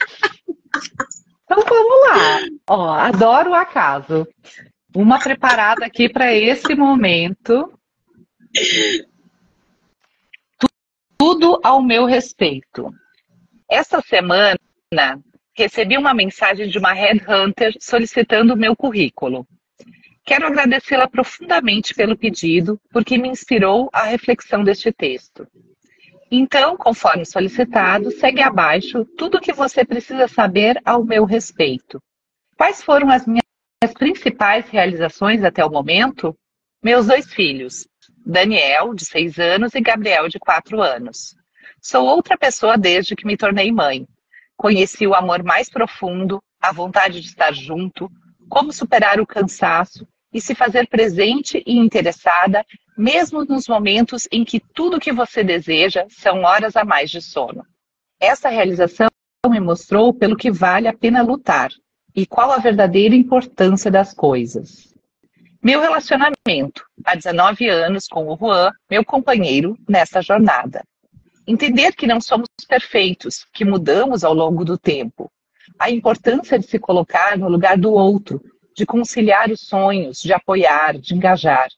Então 1.46 1.64
vamos 1.64 2.10
lá. 2.10 2.40
Ó, 2.68 2.90
adoro 2.94 3.52
o 3.52 3.56
acaso. 3.56 4.28
Uma 4.96 5.20
preparada 5.20 5.86
aqui 5.86 6.10
para 6.10 6.34
esse 6.34 6.76
momento. 6.76 7.72
Tudo 11.18 11.60
ao 11.64 11.82
meu 11.82 12.06
respeito. 12.06 12.94
Esta 13.70 14.02
semana 14.02 14.60
recebi 15.56 15.98
uma 15.98 16.14
mensagem 16.14 16.68
de 16.68 16.78
uma 16.78 16.94
headhunter 16.94 17.76
solicitando 17.80 18.54
o 18.54 18.58
meu 18.58 18.76
currículo. 18.76 19.48
Quero 20.26 20.48
agradecê-la 20.48 21.08
profundamente 21.08 21.94
pelo 21.94 22.18
pedido, 22.18 22.80
porque 22.92 23.18
me 23.18 23.28
inspirou 23.28 23.90
a 23.92 24.04
reflexão 24.04 24.64
deste 24.64 24.92
texto. 24.92 25.48
Então, 26.32 26.78
conforme 26.78 27.26
solicitado, 27.26 28.10
segue 28.12 28.42
abaixo 28.42 29.06
tudo 29.18 29.38
o 29.38 29.42
que 29.42 29.54
você 29.54 29.86
precisa 29.86 30.28
saber 30.28 30.82
ao 30.86 31.04
meu 31.04 31.26
respeito. 31.26 32.02
Quais 32.58 32.82
foram 32.82 33.10
as 33.10 33.28
minhas 33.28 33.44
principais 33.94 34.68
realizações 34.70 35.44
até 35.44 35.64
o 35.64 35.70
momento? 35.70 36.36
Meus 36.82 37.08
dois 37.08 37.32
filhos, 37.34 37.88
Daniel, 38.26 38.94
de 38.94 39.06
seis 39.06 39.38
anos, 39.38 39.76
e 39.76 39.82
Gabriel, 39.82 40.28
de 40.28 40.40
quatro 40.40 40.82
anos. 40.82 41.36
Sou 41.82 42.06
outra 42.06 42.38
pessoa 42.38 42.78
desde 42.78 43.16
que 43.16 43.26
me 43.26 43.36
tornei 43.36 43.72
mãe. 43.72 44.08
Conheci 44.56 45.06
o 45.06 45.14
amor 45.14 45.44
mais 45.44 45.70
profundo, 45.70 46.42
a 46.62 46.72
vontade 46.72 47.20
de 47.20 47.28
estar 47.28 47.54
junto, 47.54 48.10
como 48.50 48.72
superar 48.72 49.20
o 49.20 49.28
cansaço 49.28 50.08
e 50.32 50.40
se 50.40 50.56
fazer 50.56 50.88
presente 50.88 51.62
e 51.66 51.78
interessada, 51.78 52.66
mesmo 52.98 53.44
nos 53.44 53.68
momentos 53.68 54.28
em 54.32 54.46
que 54.46 54.60
tudo 54.60 55.00
que 55.00 55.12
você 55.12 55.44
deseja 55.44 56.06
são 56.10 56.44
horas 56.44 56.76
a 56.78 56.86
mais 56.86 57.12
de 57.12 57.22
sono. 57.22 57.66
Essa 58.20 58.50
realização 58.50 59.08
me 59.50 59.60
mostrou 59.60 60.14
pelo 60.14 60.38
que 60.38 60.50
vale 60.50 60.88
a 60.88 60.94
pena 60.94 61.22
lutar 61.22 61.70
e 62.16 62.26
qual 62.26 62.52
a 62.52 62.60
verdadeira 62.60 63.16
importância 63.16 63.92
das 63.92 64.14
coisas. 64.14 64.93
Meu 65.64 65.80
relacionamento 65.80 66.84
há 67.06 67.16
19 67.16 67.70
anos 67.70 68.06
com 68.06 68.28
o 68.28 68.36
Juan, 68.36 68.70
meu 68.92 69.06
companheiro 69.06 69.78
nessa 69.88 70.22
jornada. 70.22 70.84
Entender 71.48 71.94
que 71.94 72.06
não 72.06 72.20
somos 72.20 72.50
perfeitos, 72.68 73.46
que 73.54 73.64
mudamos 73.64 74.26
ao 74.26 74.34
longo 74.34 74.66
do 74.66 74.78
tempo. 74.78 75.32
A 75.80 75.90
importância 75.90 76.60
de 76.60 76.68
se 76.68 76.78
colocar 76.78 77.38
no 77.38 77.48
lugar 77.48 77.78
do 77.78 77.94
outro, 77.94 78.42
de 78.76 78.86
conciliar 78.86 79.50
os 79.50 79.62
sonhos, 79.62 80.20
de 80.20 80.34
apoiar, 80.34 80.98
de 80.98 81.16
engajar. 81.16 81.70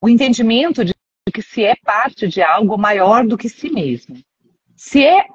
O 0.00 0.08
entendimento 0.08 0.84
de 0.84 0.94
que 1.32 1.42
se 1.42 1.64
é 1.64 1.74
parte 1.74 2.28
de 2.28 2.40
algo 2.40 2.78
maior 2.78 3.26
do 3.26 3.36
que 3.36 3.48
si 3.48 3.68
mesmo. 3.68 4.16
Se 4.76 5.04
é 5.04 5.26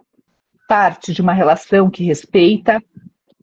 parte 0.70 1.14
de 1.14 1.22
uma 1.22 1.34
relação 1.34 1.90
que 1.90 2.06
respeita, 2.06 2.82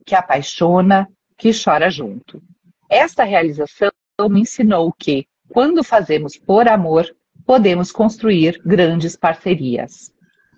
que 0.06 0.14
apaixona, 0.14 1.06
que 1.36 1.50
chora 1.52 1.90
junto. 1.90 2.42
Esta 2.88 3.22
realização 3.22 3.90
me 4.24 4.40
ensinou 4.40 4.90
que, 4.98 5.26
quando 5.50 5.84
fazemos 5.84 6.38
por 6.38 6.66
amor, 6.68 7.06
podemos 7.44 7.92
construir 7.92 8.58
grandes 8.64 9.14
parcerias. 9.14 10.10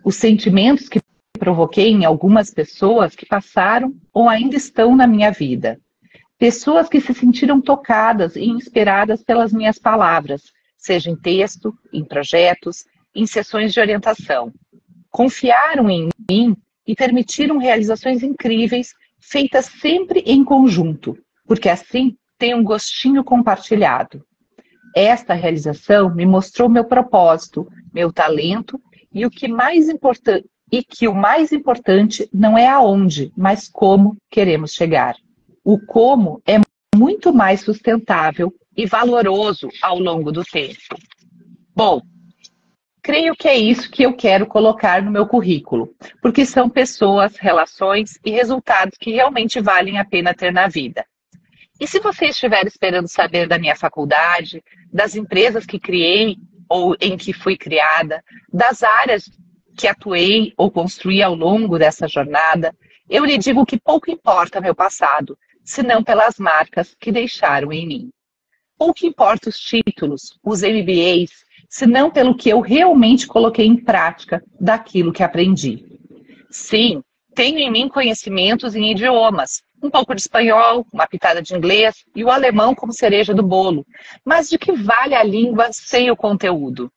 Os 0.05 0.15
sentimentos 0.15 0.89
que 0.89 1.01
provoquei 1.37 1.89
em 1.89 2.05
algumas 2.05 2.53
pessoas 2.53 3.17
que 3.17 3.27
passaram 3.27 3.95
ou 4.13 4.29
ainda 4.29 4.57
estão 4.57 4.95
na 4.95 5.09
minha 5.09 5.33
vida. 5.33 5.79
Pessoas 6.39 6.89
que 6.89 7.01
se 7.01 7.13
sentiram 7.13 7.61
tocadas 7.61 8.37
e 8.37 8.45
inspiradas 8.45 9.25
pelas 9.25 9.53
minhas 9.53 9.77
palavras, 9.77 10.53
seja 10.77 11.11
em 11.11 11.17
texto, 11.17 11.77
em 11.93 12.05
projetos, 12.05 12.85
em 13.13 13.27
sessões 13.27 13.73
de 13.75 13.81
orientação. 13.81 14.53
Confiaram 15.11 15.91
em 15.91 16.09
mim 16.31 16.57
e 16.87 16.95
permitiram 16.95 17.59
realizações 17.59 18.23
incríveis, 18.23 18.95
feitas 19.21 19.67
sempre 19.67 20.21
em 20.21 20.45
conjunto, 20.45 21.19
porque 21.45 21.69
assim 21.69 22.17
tem 22.39 22.55
um 22.55 22.63
gostinho 22.63 23.25
compartilhado. 23.25 24.25
Esta 24.95 25.35
realização 25.35 26.15
me 26.15 26.25
mostrou 26.25 26.69
meu 26.69 26.85
propósito, 26.85 27.69
meu 27.93 28.13
talento 28.13 28.81
e 29.13 29.27
o 29.27 29.31
que 29.31 29.49
mais 29.49 29.89
importante 29.89 30.47
e 30.71 30.83
que 30.83 31.09
o 31.09 31.15
mais 31.15 31.51
importante 31.51 32.29
não 32.33 32.57
é 32.57 32.67
aonde, 32.67 33.33
mas 33.37 33.69
como 33.69 34.17
queremos 34.31 34.73
chegar. 34.73 35.17
O 35.65 35.79
como 35.79 36.43
é 36.47 36.61
muito 36.95 37.33
mais 37.33 37.61
sustentável 37.61 38.53
e 38.77 38.87
valoroso 38.87 39.69
ao 39.83 39.99
longo 39.99 40.31
do 40.31 40.45
tempo. 40.45 40.79
Bom, 41.75 42.03
creio 43.03 43.35
que 43.35 43.49
é 43.49 43.57
isso 43.57 43.91
que 43.91 44.03
eu 44.03 44.15
quero 44.15 44.47
colocar 44.47 45.03
no 45.03 45.11
meu 45.11 45.27
currículo, 45.27 45.95
porque 46.21 46.45
são 46.45 46.69
pessoas, 46.69 47.37
relações 47.37 48.19
e 48.25 48.31
resultados 48.31 48.97
que 48.99 49.13
realmente 49.13 49.61
valem 49.61 49.99
a 49.99 50.05
pena 50.05 50.35
ter 50.35 50.53
na 50.53 50.69
vida. 50.69 51.05
E 51.81 51.87
se 51.87 52.01
você 52.01 52.27
estiver 52.27 52.67
esperando 52.67 53.09
saber 53.09 53.47
da 53.47 53.59
minha 53.59 53.77
faculdade, 53.77 54.63
das 54.93 55.15
empresas 55.15 55.65
que 55.65 55.79
criei 55.79 56.37
ou 56.69 56.97
em 57.01 57.17
que 57.17 57.33
fui 57.33 57.57
criada, 57.57 58.23
das 58.53 58.83
áreas 58.83 59.31
que 59.77 59.87
atuei 59.87 60.53
ou 60.57 60.71
construí 60.71 61.23
ao 61.23 61.35
longo 61.35 61.79
dessa 61.79 62.09
jornada, 62.09 62.75
eu 63.09 63.25
lhe 63.25 63.39
digo 63.39 63.65
que 63.65 63.79
pouco 63.79 64.11
importa 64.11 64.61
meu 64.61 64.75
passado, 64.75 65.39
senão 65.65 66.03
pelas 66.03 66.37
marcas 66.39 66.97
que 66.99 67.13
deixaram 67.13 67.73
em 67.73 67.87
mim. 67.87 68.11
Pouco 68.77 69.07
importa 69.07 69.49
os 69.49 69.59
títulos, 69.59 70.39
os 70.43 70.63
MBAs, 70.63 71.31
senão 71.69 72.11
pelo 72.11 72.37
que 72.37 72.49
eu 72.49 72.61
realmente 72.61 73.27
coloquei 73.27 73.67
em 73.67 73.77
prática 73.77 74.43
daquilo 74.61 75.13
que 75.13 75.23
aprendi. 75.23 75.85
Sim, 76.51 77.03
tenho 77.35 77.59
em 77.59 77.71
mim 77.71 77.89
conhecimentos 77.89 78.75
em 78.75 78.91
idiomas, 78.91 79.63
um 79.83 79.91
pouco 79.91 80.15
de 80.15 80.21
espanhol, 80.21 80.87
uma 80.93 81.07
pitada 81.07 81.41
de 81.41 81.55
inglês 81.55 82.05
e 82.15 82.25
o 82.25 82.31
alemão 82.31 82.75
como 82.75 82.93
cereja 82.93 83.35
do 83.35 83.43
bolo. 83.43 83.87
Mas 84.25 84.49
de 84.49 84.59
que 84.59 84.73
vale 84.73 85.15
a 85.15 85.23
língua 85.23 85.69
sem 85.73 86.11
o 86.11 86.17
conteúdo? 86.17 86.91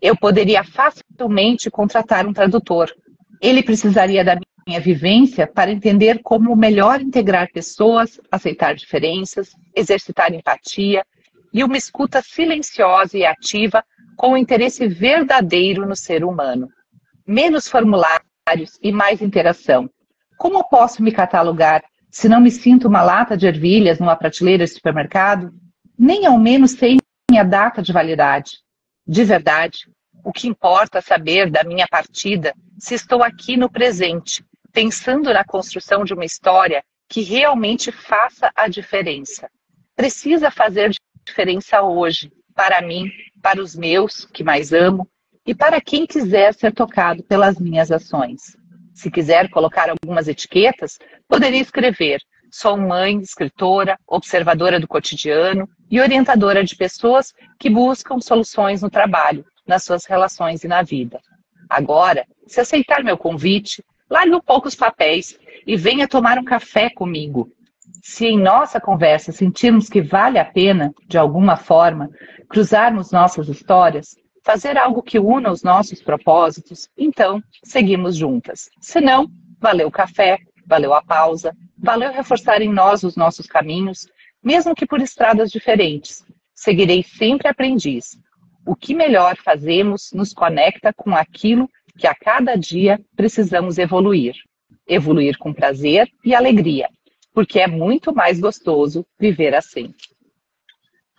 Eu 0.00 0.16
poderia 0.16 0.62
facilmente 0.64 1.70
contratar 1.70 2.26
um 2.26 2.32
tradutor. 2.32 2.92
Ele 3.40 3.62
precisaria 3.62 4.24
da 4.24 4.38
minha 4.66 4.80
vivência 4.80 5.46
para 5.46 5.70
entender 5.70 6.20
como 6.22 6.54
melhor 6.54 7.00
integrar 7.00 7.50
pessoas, 7.52 8.20
aceitar 8.30 8.74
diferenças, 8.74 9.50
exercitar 9.74 10.32
empatia 10.32 11.04
e 11.52 11.64
uma 11.64 11.76
escuta 11.76 12.20
silenciosa 12.22 13.16
e 13.16 13.24
ativa 13.24 13.82
com 14.16 14.32
o 14.32 14.36
interesse 14.36 14.86
verdadeiro 14.86 15.86
no 15.86 15.96
ser 15.96 16.24
humano. 16.24 16.68
Menos 17.26 17.68
formulários 17.68 18.78
e 18.82 18.92
mais 18.92 19.22
interação. 19.22 19.88
Como 20.36 20.68
posso 20.68 21.02
me 21.02 21.12
catalogar 21.12 21.82
se 22.10 22.28
não 22.28 22.40
me 22.40 22.50
sinto 22.50 22.88
uma 22.88 23.02
lata 23.02 23.36
de 23.36 23.46
ervilhas 23.46 23.98
numa 23.98 24.16
prateleira 24.16 24.64
de 24.64 24.70
supermercado, 24.70 25.52
nem 25.98 26.26
ao 26.26 26.38
menos 26.38 26.72
sei 26.72 26.98
minha 27.30 27.44
data 27.44 27.82
de 27.82 27.92
validade. 27.92 28.58
De 29.06 29.24
verdade, 29.24 29.86
O 30.24 30.32
que 30.32 30.48
importa 30.48 31.00
saber 31.00 31.50
da 31.50 31.64
minha 31.64 31.86
partida 31.88 32.52
se 32.78 32.94
estou 32.94 33.22
aqui 33.22 33.56
no 33.56 33.70
presente, 33.70 34.44
pensando 34.72 35.32
na 35.32 35.44
construção 35.44 36.04
de 36.04 36.12
uma 36.12 36.24
história 36.24 36.82
que 37.08 37.22
realmente 37.22 37.90
faça 37.90 38.50
a 38.54 38.68
diferença. 38.68 39.48
Precisa 39.96 40.50
fazer 40.50 40.92
diferença 41.24 41.82
hoje, 41.82 42.30
para 42.54 42.82
mim, 42.82 43.10
para 43.40 43.62
os 43.62 43.74
meus, 43.74 44.26
que 44.26 44.44
mais 44.44 44.72
amo, 44.72 45.08
e 45.46 45.54
para 45.54 45.80
quem 45.80 46.06
quiser 46.06 46.52
ser 46.52 46.74
tocado 46.74 47.22
pelas 47.22 47.58
minhas 47.58 47.90
ações. 47.90 48.56
Se 48.98 49.12
quiser 49.12 49.48
colocar 49.48 49.88
algumas 49.88 50.26
etiquetas, 50.26 50.98
poderia 51.28 51.60
escrever: 51.60 52.20
sou 52.50 52.76
mãe, 52.76 53.20
escritora, 53.20 53.96
observadora 54.04 54.80
do 54.80 54.88
cotidiano 54.88 55.68
e 55.88 56.00
orientadora 56.00 56.64
de 56.64 56.74
pessoas 56.74 57.32
que 57.60 57.70
buscam 57.70 58.18
soluções 58.18 58.82
no 58.82 58.90
trabalho, 58.90 59.44
nas 59.64 59.84
suas 59.84 60.04
relações 60.04 60.64
e 60.64 60.68
na 60.68 60.82
vida. 60.82 61.20
Agora, 61.70 62.26
se 62.44 62.60
aceitar 62.60 63.04
meu 63.04 63.16
convite, 63.16 63.84
largue 64.10 64.34
um 64.34 64.40
pouco 64.40 64.66
os 64.66 64.74
papéis 64.74 65.38
e 65.64 65.76
venha 65.76 66.08
tomar 66.08 66.36
um 66.36 66.44
café 66.44 66.90
comigo. 66.90 67.52
Se 68.02 68.26
em 68.26 68.36
nossa 68.36 68.80
conversa 68.80 69.30
sentirmos 69.30 69.88
que 69.88 70.02
vale 70.02 70.40
a 70.40 70.44
pena, 70.44 70.92
de 71.06 71.16
alguma 71.16 71.56
forma, 71.56 72.10
cruzarmos 72.48 73.12
nossas 73.12 73.48
histórias, 73.48 74.16
fazer 74.48 74.78
algo 74.78 75.02
que 75.02 75.18
una 75.18 75.52
os 75.52 75.62
nossos 75.62 76.00
propósitos, 76.00 76.88
então 76.96 77.42
seguimos 77.62 78.16
juntas. 78.16 78.70
Se 78.80 78.98
não, 78.98 79.30
valeu 79.60 79.88
o 79.88 79.90
café, 79.90 80.38
valeu 80.66 80.94
a 80.94 81.02
pausa, 81.02 81.54
valeu 81.76 82.10
reforçar 82.10 82.62
em 82.62 82.72
nós 82.72 83.02
os 83.02 83.14
nossos 83.14 83.44
caminhos, 83.46 84.08
mesmo 84.42 84.74
que 84.74 84.86
por 84.86 85.02
estradas 85.02 85.50
diferentes. 85.50 86.24
Seguirei 86.54 87.02
sempre 87.02 87.46
aprendiz. 87.46 88.18
O 88.66 88.74
que 88.74 88.94
melhor 88.94 89.36
fazemos 89.36 90.12
nos 90.14 90.32
conecta 90.32 90.94
com 90.94 91.14
aquilo 91.14 91.68
que 91.98 92.06
a 92.06 92.14
cada 92.14 92.56
dia 92.56 92.98
precisamos 93.14 93.76
evoluir. 93.76 94.34
Evoluir 94.86 95.36
com 95.36 95.52
prazer 95.52 96.08
e 96.24 96.34
alegria, 96.34 96.88
porque 97.34 97.60
é 97.60 97.66
muito 97.66 98.14
mais 98.14 98.40
gostoso 98.40 99.06
viver 99.20 99.54
assim. 99.54 99.94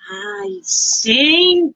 Ai, 0.10 0.50
gente! 1.54 1.70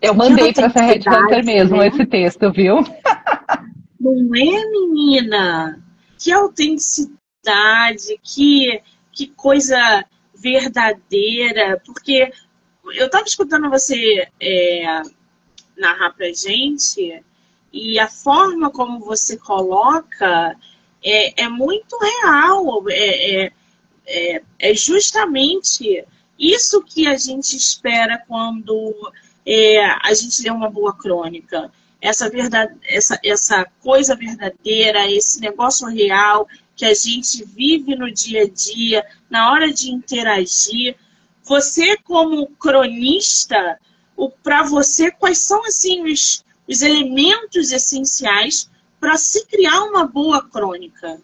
Eu 0.00 0.14
mandei 0.14 0.52
para 0.52 0.66
essa 0.66 0.80
Red 0.80 1.02
Hunter 1.06 1.44
mesmo 1.44 1.76
né? 1.78 1.88
esse 1.88 2.06
texto, 2.06 2.52
viu? 2.52 2.76
Não 4.00 4.34
é, 4.34 4.70
menina? 4.70 5.82
Que 6.18 6.32
autenticidade, 6.32 8.18
que, 8.22 8.80
que 9.12 9.28
coisa 9.28 10.04
verdadeira, 10.34 11.80
porque 11.84 12.32
eu 12.94 13.06
estava 13.06 13.24
escutando 13.24 13.68
você 13.68 14.28
é, 14.40 15.02
narrar 15.76 16.12
pra 16.12 16.32
gente, 16.32 17.22
e 17.72 17.98
a 17.98 18.08
forma 18.08 18.70
como 18.70 19.00
você 19.00 19.36
coloca 19.36 20.56
é, 21.04 21.44
é 21.44 21.48
muito 21.48 21.96
real, 21.98 22.84
é, 22.88 23.44
é, 23.44 23.52
é, 24.06 24.42
é 24.58 24.74
justamente 24.74 26.04
isso 26.38 26.82
que 26.82 27.06
a 27.06 27.16
gente 27.16 27.56
espera 27.56 28.22
quando 28.26 28.94
é, 29.50 29.82
a 30.02 30.12
gente 30.12 30.42
lê 30.42 30.50
uma 30.50 30.68
boa 30.68 30.94
crônica. 30.94 31.72
Essa, 32.02 32.28
verdade, 32.28 32.76
essa, 32.84 33.18
essa 33.24 33.64
coisa 33.82 34.14
verdadeira, 34.14 35.10
esse 35.10 35.40
negócio 35.40 35.88
real 35.88 36.46
que 36.76 36.84
a 36.84 36.92
gente 36.92 37.42
vive 37.46 37.96
no 37.96 38.12
dia 38.12 38.42
a 38.42 38.48
dia, 38.48 39.06
na 39.30 39.50
hora 39.50 39.72
de 39.72 39.90
interagir. 39.90 40.96
Você, 41.44 41.96
como 41.96 42.46
cronista, 42.58 43.80
para 44.42 44.64
você, 44.64 45.10
quais 45.10 45.38
são 45.38 45.64
assim 45.64 46.04
os, 46.04 46.44
os 46.68 46.82
elementos 46.82 47.72
essenciais 47.72 48.70
para 49.00 49.16
se 49.16 49.46
criar 49.46 49.82
uma 49.84 50.06
boa 50.06 50.46
crônica? 50.46 51.22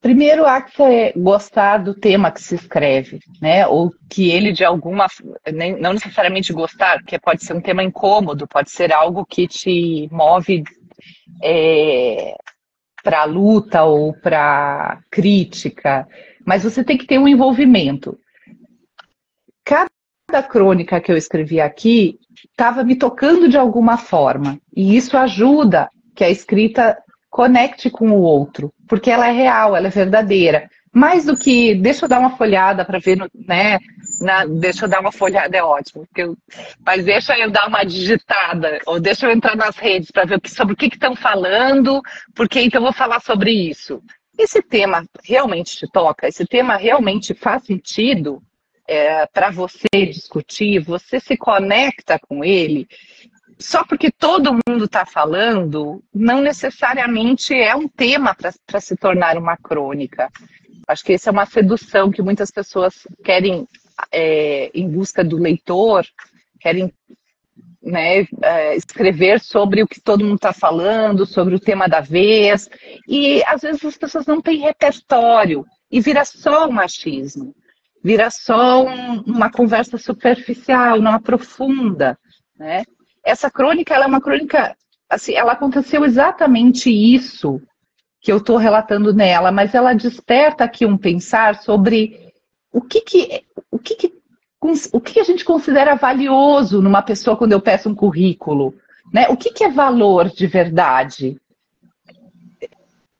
Primeiro, 0.00 0.46
há 0.46 0.62
que 0.62 1.12
gostar 1.16 1.78
do 1.78 1.92
tema 1.92 2.30
que 2.30 2.40
se 2.40 2.54
escreve, 2.54 3.18
né? 3.42 3.66
Ou 3.66 3.92
que 4.08 4.30
ele 4.30 4.52
de 4.52 4.64
alguma, 4.64 5.06
nem, 5.52 5.78
não 5.80 5.92
necessariamente 5.92 6.52
gostar, 6.52 6.98
porque 6.98 7.18
pode 7.18 7.44
ser 7.44 7.54
um 7.54 7.60
tema 7.60 7.82
incômodo, 7.82 8.46
pode 8.46 8.70
ser 8.70 8.92
algo 8.92 9.26
que 9.26 9.48
te 9.48 10.08
move 10.12 10.62
é, 11.42 12.34
para 13.02 13.24
luta 13.24 13.82
ou 13.82 14.12
para 14.14 15.00
crítica, 15.10 16.06
mas 16.46 16.62
você 16.62 16.84
tem 16.84 16.96
que 16.96 17.06
ter 17.06 17.18
um 17.18 17.26
envolvimento. 17.26 18.16
Cada 19.64 20.42
crônica 20.48 21.00
que 21.00 21.10
eu 21.10 21.16
escrevi 21.16 21.60
aqui 21.60 22.18
estava 22.50 22.84
me 22.84 22.94
tocando 22.94 23.48
de 23.48 23.58
alguma 23.58 23.96
forma. 23.96 24.60
E 24.74 24.96
isso 24.96 25.16
ajuda 25.16 25.90
que 26.14 26.22
a 26.22 26.30
escrita 26.30 26.96
conecte 27.30 27.90
com 27.90 28.10
o 28.10 28.20
outro, 28.20 28.72
porque 28.88 29.10
ela 29.10 29.28
é 29.28 29.32
real, 29.32 29.76
ela 29.76 29.88
é 29.88 29.90
verdadeira. 29.90 30.70
Mais 30.92 31.26
do 31.26 31.36
que, 31.36 31.74
deixa 31.74 32.04
eu 32.06 32.08
dar 32.08 32.18
uma 32.18 32.36
folhada 32.36 32.84
para 32.84 32.98
ver, 32.98 33.18
né? 33.34 33.78
Na, 34.20 34.46
deixa 34.46 34.84
eu 34.86 34.88
dar 34.88 35.00
uma 35.00 35.12
folhada, 35.12 35.56
é 35.56 35.62
ótimo. 35.62 36.06
Eu, 36.16 36.36
mas 36.84 37.04
deixa 37.04 37.38
eu 37.38 37.50
dar 37.50 37.68
uma 37.68 37.84
digitada, 37.84 38.80
ou 38.86 38.98
deixa 38.98 39.26
eu 39.26 39.30
entrar 39.30 39.54
nas 39.54 39.76
redes 39.76 40.10
para 40.10 40.24
ver 40.24 40.40
sobre 40.46 40.74
o 40.74 40.76
que 40.76 40.86
estão 40.86 41.14
falando, 41.14 42.00
porque 42.34 42.60
então 42.60 42.80
eu 42.80 42.84
vou 42.84 42.92
falar 42.92 43.20
sobre 43.20 43.52
isso. 43.52 44.02
Esse 44.36 44.62
tema 44.62 45.04
realmente 45.22 45.76
te 45.76 45.86
toca? 45.90 46.26
Esse 46.26 46.46
tema 46.46 46.76
realmente 46.76 47.34
faz 47.34 47.64
sentido? 47.64 48.42
é, 48.88 49.26
para 49.26 49.50
você 49.50 49.86
discutir, 50.10 50.80
você 50.80 51.20
se 51.20 51.36
conecta 51.36 52.18
com 52.18 52.42
ele, 52.42 52.88
só 53.58 53.84
porque 53.84 54.10
todo 54.10 54.58
mundo 54.66 54.84
está 54.84 55.04
falando, 55.04 56.02
não 56.14 56.40
necessariamente 56.40 57.54
é 57.54 57.74
um 57.74 57.88
tema 57.88 58.34
para 58.34 58.80
se 58.80 58.96
tornar 58.96 59.36
uma 59.36 59.56
crônica. 59.56 60.30
Acho 60.86 61.04
que 61.04 61.12
essa 61.12 61.30
é 61.30 61.32
uma 61.32 61.46
sedução 61.46 62.10
que 62.10 62.22
muitas 62.22 62.50
pessoas 62.50 63.06
querem 63.24 63.66
é, 64.12 64.70
em 64.72 64.88
busca 64.88 65.24
do 65.24 65.36
leitor, 65.36 66.06
querem 66.60 66.92
né, 67.82 68.26
é, 68.42 68.76
escrever 68.76 69.40
sobre 69.40 69.82
o 69.82 69.88
que 69.88 70.00
todo 70.00 70.24
mundo 70.24 70.36
está 70.36 70.52
falando, 70.52 71.26
sobre 71.26 71.54
o 71.54 71.60
tema 71.60 71.88
da 71.88 72.00
vez, 72.00 72.70
e 73.06 73.42
às 73.44 73.62
vezes 73.62 73.84
as 73.84 73.96
pessoas 73.96 74.26
não 74.26 74.40
têm 74.40 74.58
repertório 74.58 75.64
e 75.90 76.00
vira 76.00 76.24
só 76.24 76.68
o 76.68 76.72
machismo 76.72 77.54
vira 78.02 78.30
só 78.30 78.84
um, 78.84 79.20
uma 79.22 79.50
conversa 79.50 79.98
superficial, 79.98 81.00
não 81.00 81.12
aprofunda, 81.12 82.18
né? 82.56 82.84
Essa 83.24 83.50
crônica, 83.50 83.94
ela 83.94 84.04
é 84.04 84.08
uma 84.08 84.20
crônica, 84.20 84.76
assim, 85.08 85.34
ela 85.34 85.52
aconteceu 85.52 86.04
exatamente 86.04 86.90
isso 86.90 87.60
que 88.20 88.32
eu 88.32 88.38
estou 88.38 88.56
relatando 88.56 89.14
nela, 89.14 89.52
mas 89.52 89.74
ela 89.74 89.94
desperta 89.94 90.64
aqui 90.64 90.84
um 90.84 90.98
pensar 90.98 91.56
sobre 91.56 92.32
o 92.72 92.80
que 92.80 93.00
que, 93.00 93.44
o 93.70 93.78
que, 93.78 93.94
que 93.94 94.18
o 94.92 95.00
que 95.00 95.20
a 95.20 95.24
gente 95.24 95.44
considera 95.44 95.94
valioso 95.94 96.82
numa 96.82 97.00
pessoa 97.00 97.36
quando 97.36 97.52
eu 97.52 97.60
peço 97.60 97.88
um 97.88 97.94
currículo, 97.94 98.74
né? 99.12 99.28
O 99.28 99.36
que, 99.36 99.52
que 99.52 99.62
é 99.62 99.70
valor 99.70 100.28
de 100.28 100.46
verdade? 100.48 101.40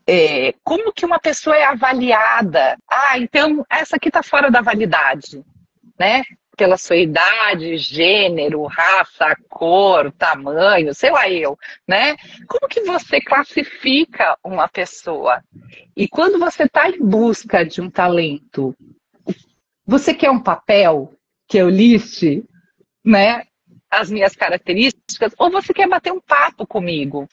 é, 0.09 0.55
como 0.65 0.91
que 0.91 1.05
uma 1.05 1.21
pessoa 1.21 1.55
é 1.55 1.65
avaliada? 1.65 2.79
Ah, 2.91 3.19
então 3.19 3.63
essa 3.69 3.97
aqui 3.97 4.09
está 4.09 4.23
fora 4.23 4.51
da 4.51 4.63
validade, 4.63 5.45
né? 6.01 6.23
Pela 6.59 6.77
sua 6.77 6.97
idade, 6.97 7.79
gênero, 7.79 8.64
raça, 8.64 9.37
cor, 9.49 10.11
tamanho, 10.11 10.92
sei 10.92 11.09
lá 11.09 11.31
eu, 11.31 11.57
né? 11.87 12.16
Como 12.49 12.68
que 12.68 12.81
você 12.81 13.21
classifica 13.21 14.37
uma 14.42 14.66
pessoa? 14.66 15.40
E 15.97 16.09
quando 16.09 16.37
você 16.37 16.64
está 16.64 16.90
em 16.90 16.99
busca 16.99 17.64
de 17.64 17.81
um 17.81 17.88
talento, 17.88 18.75
você 19.87 20.12
quer 20.12 20.33
um 20.33 20.42
papel 20.42 21.15
que 21.46 21.59
eu 21.59 21.69
liste, 21.69 22.44
né? 23.04 23.44
As 23.88 24.11
minhas 24.11 24.35
características, 24.35 25.33
ou 25.38 25.52
você 25.52 25.73
quer 25.73 25.88
bater 25.88 26.13
um 26.13 26.21
papo 26.21 26.67
comigo? 26.67 27.29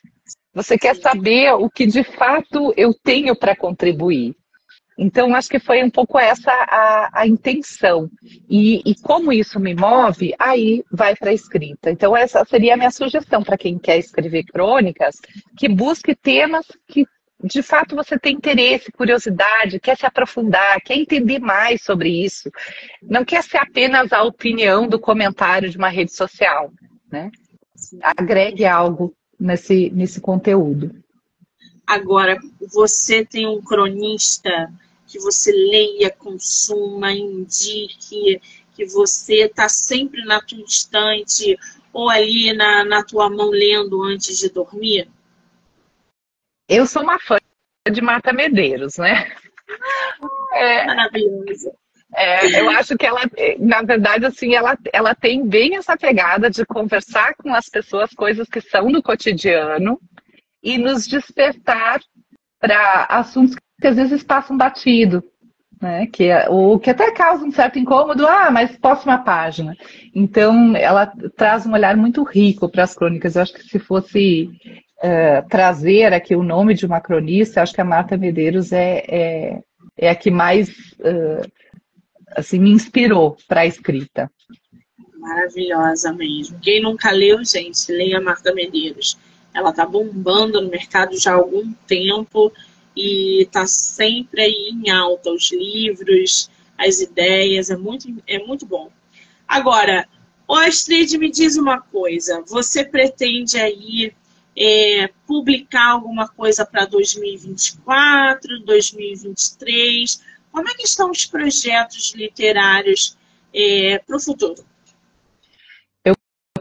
Você 0.53 0.77
quer 0.77 0.95
saber 0.95 1.51
o 1.53 1.67
que 1.67 1.87
de 1.87 2.03
fato 2.03 2.71
eu 2.77 2.93
tenho 2.93 3.35
para 3.35 3.55
contribuir. 3.55 4.35
Então, 4.97 5.35
acho 5.35 5.49
que 5.49 5.59
foi 5.59 5.83
um 5.83 5.89
pouco 5.89 6.17
essa 6.17 6.51
a, 6.51 7.21
a 7.21 7.27
intenção. 7.27 8.09
E, 8.49 8.81
e, 8.85 8.95
como 9.01 9.33
isso 9.33 9.59
me 9.59 9.75
move, 9.75 10.33
aí 10.39 10.83
vai 10.91 11.15
para 11.15 11.31
a 11.31 11.33
escrita. 11.33 11.91
Então, 11.91 12.15
essa 12.15 12.45
seria 12.45 12.75
a 12.75 12.77
minha 12.77 12.91
sugestão 12.91 13.43
para 13.43 13.57
quem 13.57 13.77
quer 13.77 13.97
escrever 13.97 14.43
crônicas, 14.45 15.15
que 15.57 15.67
busque 15.67 16.15
temas 16.15 16.65
que 16.87 17.05
de 17.43 17.61
fato 17.61 17.95
você 17.95 18.17
tem 18.17 18.35
interesse, 18.35 18.91
curiosidade, 18.91 19.79
quer 19.79 19.97
se 19.97 20.05
aprofundar, 20.05 20.81
quer 20.81 20.95
entender 20.95 21.39
mais 21.39 21.83
sobre 21.83 22.09
isso. 22.09 22.49
Não 23.03 23.25
quer 23.25 23.43
ser 23.43 23.57
apenas 23.57 24.13
a 24.13 24.23
opinião 24.23 24.87
do 24.87 24.99
comentário 24.99 25.69
de 25.69 25.77
uma 25.77 25.89
rede 25.89 26.13
social. 26.13 26.71
Né? 27.11 27.29
Agregue 28.01 28.65
algo 28.65 29.13
nesse, 29.39 29.89
nesse 29.91 30.21
conteúdo. 30.21 30.95
Agora, 31.85 32.37
você 32.73 33.23
tem 33.23 33.47
um 33.47 33.61
cronista 33.61 34.71
que 35.07 35.19
você 35.19 35.51
leia, 35.51 36.09
consuma, 36.09 37.11
indique, 37.11 38.41
que 38.73 38.85
você 38.85 39.43
está 39.45 39.69
sempre 39.69 40.23
na 40.25 40.41
tua 40.41 40.63
estante 40.63 41.57
ou 41.93 42.09
ali 42.09 42.51
na, 42.53 42.83
na 42.83 43.03
tua 43.03 43.29
mão 43.29 43.49
lendo 43.49 44.03
antes 44.03 44.37
de 44.37 44.49
dormir? 44.49 45.09
Eu 46.67 46.87
sou 46.87 47.03
uma 47.03 47.19
fã 47.19 47.37
de 47.91 48.01
Marta 48.01 48.33
Medeiros, 48.33 48.97
né? 48.97 49.31
É, 50.53 50.85
Maravilhosa. 50.85 51.71
É, 52.15 52.61
eu 52.61 52.69
acho 52.69 52.97
que 52.97 53.05
ela, 53.05 53.21
na 53.59 53.81
verdade, 53.81 54.25
assim, 54.25 54.55
ela, 54.55 54.77
ela 54.93 55.13
tem 55.13 55.45
bem 55.45 55.75
essa 55.75 55.97
pegada 55.97 56.49
de 56.49 56.65
conversar 56.65 57.35
com 57.35 57.53
as 57.53 57.67
pessoas 57.67 58.11
coisas 58.13 58.47
que 58.47 58.61
são 58.61 58.91
do 58.91 59.03
cotidiano 59.03 59.99
e 60.65 60.79
nos 60.79 61.07
despertar 61.07 62.01
para 62.59 63.05
assuntos 63.07 63.55
que 63.79 63.87
às 63.87 63.95
vezes 63.95 64.23
passam 64.23 64.57
batido, 64.57 65.23
né? 65.79 66.07
Que, 66.07 66.25
é, 66.25 66.49
o 66.49 66.79
que 66.79 66.89
até 66.89 67.11
causa 67.11 67.45
um 67.45 67.51
certo 67.51 67.77
incômodo, 67.77 68.25
ah, 68.25 68.49
mas 68.49 68.75
próxima 68.75 69.19
página. 69.19 69.77
Então, 70.13 70.75
ela 70.75 71.05
traz 71.37 71.67
um 71.67 71.73
olhar 71.73 71.95
muito 71.95 72.23
rico 72.23 72.67
para 72.67 72.83
as 72.83 72.95
crônicas. 72.95 73.35
Eu 73.35 73.43
acho 73.43 73.53
que 73.53 73.63
se 73.63 73.77
fosse 73.77 74.49
é, 75.03 75.43
trazer 75.43 76.11
aqui 76.11 76.35
o 76.35 76.41
nome 76.41 76.73
de 76.73 76.87
uma 76.87 76.99
cronista, 76.99 77.61
acho 77.61 77.73
que 77.73 77.81
a 77.81 77.85
Marta 77.85 78.17
Medeiros 78.17 78.71
é, 78.71 79.03
é, 79.07 79.59
é 79.95 80.09
a 80.09 80.15
que 80.15 80.31
mais 80.31 80.69
uh, 80.99 81.47
assim, 82.35 82.57
me 82.57 82.71
inspirou 82.71 83.37
para 83.47 83.61
a 83.61 83.65
escrita. 83.67 84.31
Maravilhosa 85.19 86.11
mesmo. 86.13 86.59
Quem 86.59 86.81
nunca 86.81 87.11
leu, 87.11 87.43
gente, 87.43 87.91
leia 87.91 88.19
Marta 88.19 88.53
Medeiros. 88.53 89.17
Ela 89.55 89.71
tá 89.71 89.85
bombando 89.85 90.61
no 90.61 90.69
mercado 90.69 91.17
já 91.17 91.31
há 91.31 91.35
algum 91.35 91.71
tempo 91.87 92.51
e 92.95 93.47
tá 93.51 93.65
sempre 93.65 94.41
aí 94.41 94.69
em 94.73 94.89
alta 94.89 95.31
os 95.31 95.51
livros, 95.51 96.49
as 96.77 96.99
ideias, 96.99 97.69
é 97.69 97.77
muito, 97.77 98.13
é 98.27 98.37
muito 98.39 98.65
bom. 98.65 98.91
Agora, 99.47 100.07
o 100.45 100.53
Astrid, 100.53 101.17
me 101.17 101.31
diz 101.31 101.55
uma 101.55 101.79
coisa, 101.79 102.43
você 102.47 102.83
pretende 102.83 103.57
aí 103.57 104.13
é, 104.57 105.09
publicar 105.25 105.91
alguma 105.91 106.27
coisa 106.27 106.65
para 106.65 106.85
2024, 106.85 108.59
2023? 108.59 110.21
Como 110.51 110.69
é 110.69 110.73
que 110.73 110.83
estão 110.83 111.11
os 111.11 111.25
projetos 111.25 112.13
literários 112.13 113.17
é, 113.53 113.99
para 113.99 114.17
o 114.17 114.19
futuro? 114.19 114.65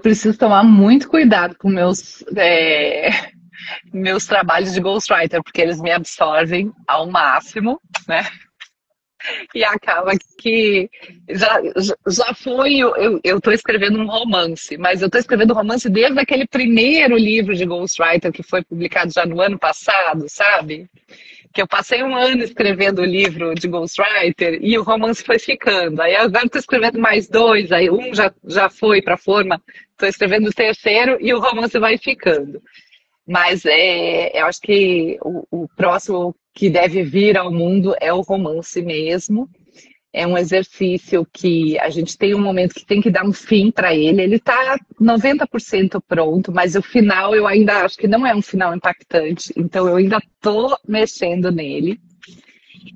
Preciso 0.05 0.37
tomar 0.37 0.63
muito 0.63 1.09
cuidado 1.09 1.57
com 1.57 1.71
meus 1.71 2.23
é, 2.37 3.09
meus 3.91 4.27
trabalhos 4.27 4.75
de 4.75 4.81
ghostwriter, 4.81 5.43
porque 5.43 5.63
eles 5.63 5.81
me 5.81 5.91
absorvem 5.91 6.71
ao 6.87 7.07
máximo, 7.11 7.81
né? 8.07 8.23
E 9.55 9.65
acaba 9.65 10.13
que 10.39 10.91
já, 11.31 11.59
já 12.07 12.35
foi. 12.35 12.81
Eu 13.25 13.39
estou 13.39 13.51
escrevendo 13.51 13.99
um 13.99 14.07
romance, 14.07 14.77
mas 14.77 15.01
eu 15.01 15.07
estou 15.07 15.19
escrevendo 15.19 15.55
um 15.55 15.57
romance 15.57 15.89
desde 15.89 16.21
aquele 16.21 16.47
primeiro 16.47 17.17
livro 17.17 17.55
de 17.55 17.65
Ghostwriter 17.65 18.31
que 18.31 18.43
foi 18.43 18.63
publicado 18.63 19.11
já 19.11 19.25
no 19.25 19.41
ano 19.41 19.59
passado, 19.59 20.27
sabe? 20.29 20.87
Que 21.55 21.63
eu 21.63 21.69
passei 21.69 22.03
um 22.03 22.17
ano 22.17 22.43
escrevendo 22.43 23.01
o 23.01 23.05
livro 23.05 23.55
de 23.55 23.69
Ghostwriter 23.69 24.59
e 24.61 24.77
o 24.77 24.83
romance 24.83 25.23
foi 25.23 25.39
ficando. 25.39 26.03
Aí 26.03 26.17
agora 26.17 26.47
estou 26.47 26.59
escrevendo 26.59 26.99
mais 26.99 27.29
dois, 27.29 27.71
aí 27.71 27.89
um 27.89 28.13
já, 28.13 28.35
já 28.45 28.69
foi 28.69 29.01
para 29.01 29.15
a 29.15 29.19
forma, 29.19 29.63
estou 29.93 30.09
escrevendo 30.09 30.49
o 30.49 30.53
terceiro 30.53 31.17
e 31.21 31.33
o 31.33 31.39
romance 31.39 31.79
vai 31.79 31.97
ficando. 31.97 32.61
Mas 33.27 33.65
é, 33.65 34.39
eu 34.39 34.47
acho 34.47 34.61
que 34.61 35.17
o, 35.23 35.47
o 35.63 35.69
próximo 35.77 36.35
que 36.53 36.69
deve 36.69 37.05
vir 37.05 37.39
ao 37.39 37.53
mundo 37.53 37.95
é 38.01 38.13
o 38.13 38.21
romance 38.21 38.83
mesmo 38.83 39.49
é 40.15 40.25
um 40.25 40.39
exercício 40.39 41.27
que 41.33 41.77
a 41.81 41.91
gente 41.91 42.17
tem 42.17 42.37
um 42.37 42.41
momento 42.41 42.73
que 42.73 42.87
tem 42.87 43.03
que 43.03 43.11
dar 43.11 43.25
um 43.25 43.33
fim 43.33 43.73
para 43.73 43.93
ele. 43.93 44.23
Ele 44.23 44.37
está 44.37 44.79
90% 45.01 46.01
pronto, 46.07 46.53
mas 46.53 46.77
o 46.77 46.83
final 46.83 47.35
eu 47.35 47.49
ainda 47.49 47.85
acho 47.85 47.99
que 47.99 48.07
não 48.07 48.25
é 48.25 48.33
um 48.33 48.41
final 48.41 48.73
impactante. 48.73 49.53
Então 49.57 49.89
eu 49.89 49.97
ainda 49.97 50.19
estou 50.19 50.79
mexendo 50.87 51.51
nele. 51.51 52.01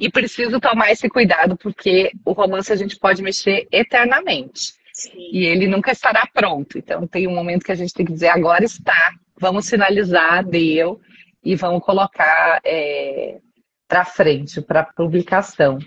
E 0.00 0.08
preciso 0.08 0.60
tomar 0.60 0.92
esse 0.92 1.08
cuidado, 1.08 1.56
porque 1.56 2.12
o 2.24 2.30
romance 2.32 2.72
a 2.72 2.76
gente 2.76 2.96
pode 2.96 3.20
mexer 3.20 3.66
eternamente. 3.72 4.74
Sim. 4.92 5.10
E 5.32 5.44
ele 5.44 5.66
nunca 5.66 5.90
estará 5.90 6.24
pronto. 6.32 6.78
Então 6.78 7.04
tem 7.04 7.26
um 7.26 7.34
momento 7.34 7.64
que 7.64 7.72
a 7.72 7.76
gente 7.76 7.92
tem 7.92 8.06
que 8.06 8.12
dizer, 8.12 8.28
agora 8.28 8.64
está, 8.64 9.10
vamos 9.40 9.68
finalizar, 9.68 10.44
deu, 10.44 11.00
e 11.42 11.56
vamos 11.56 11.82
colocar 11.82 12.60
é, 12.64 13.38
para 13.88 14.04
frente, 14.04 14.60
para 14.62 14.84
publicação. 14.84 15.78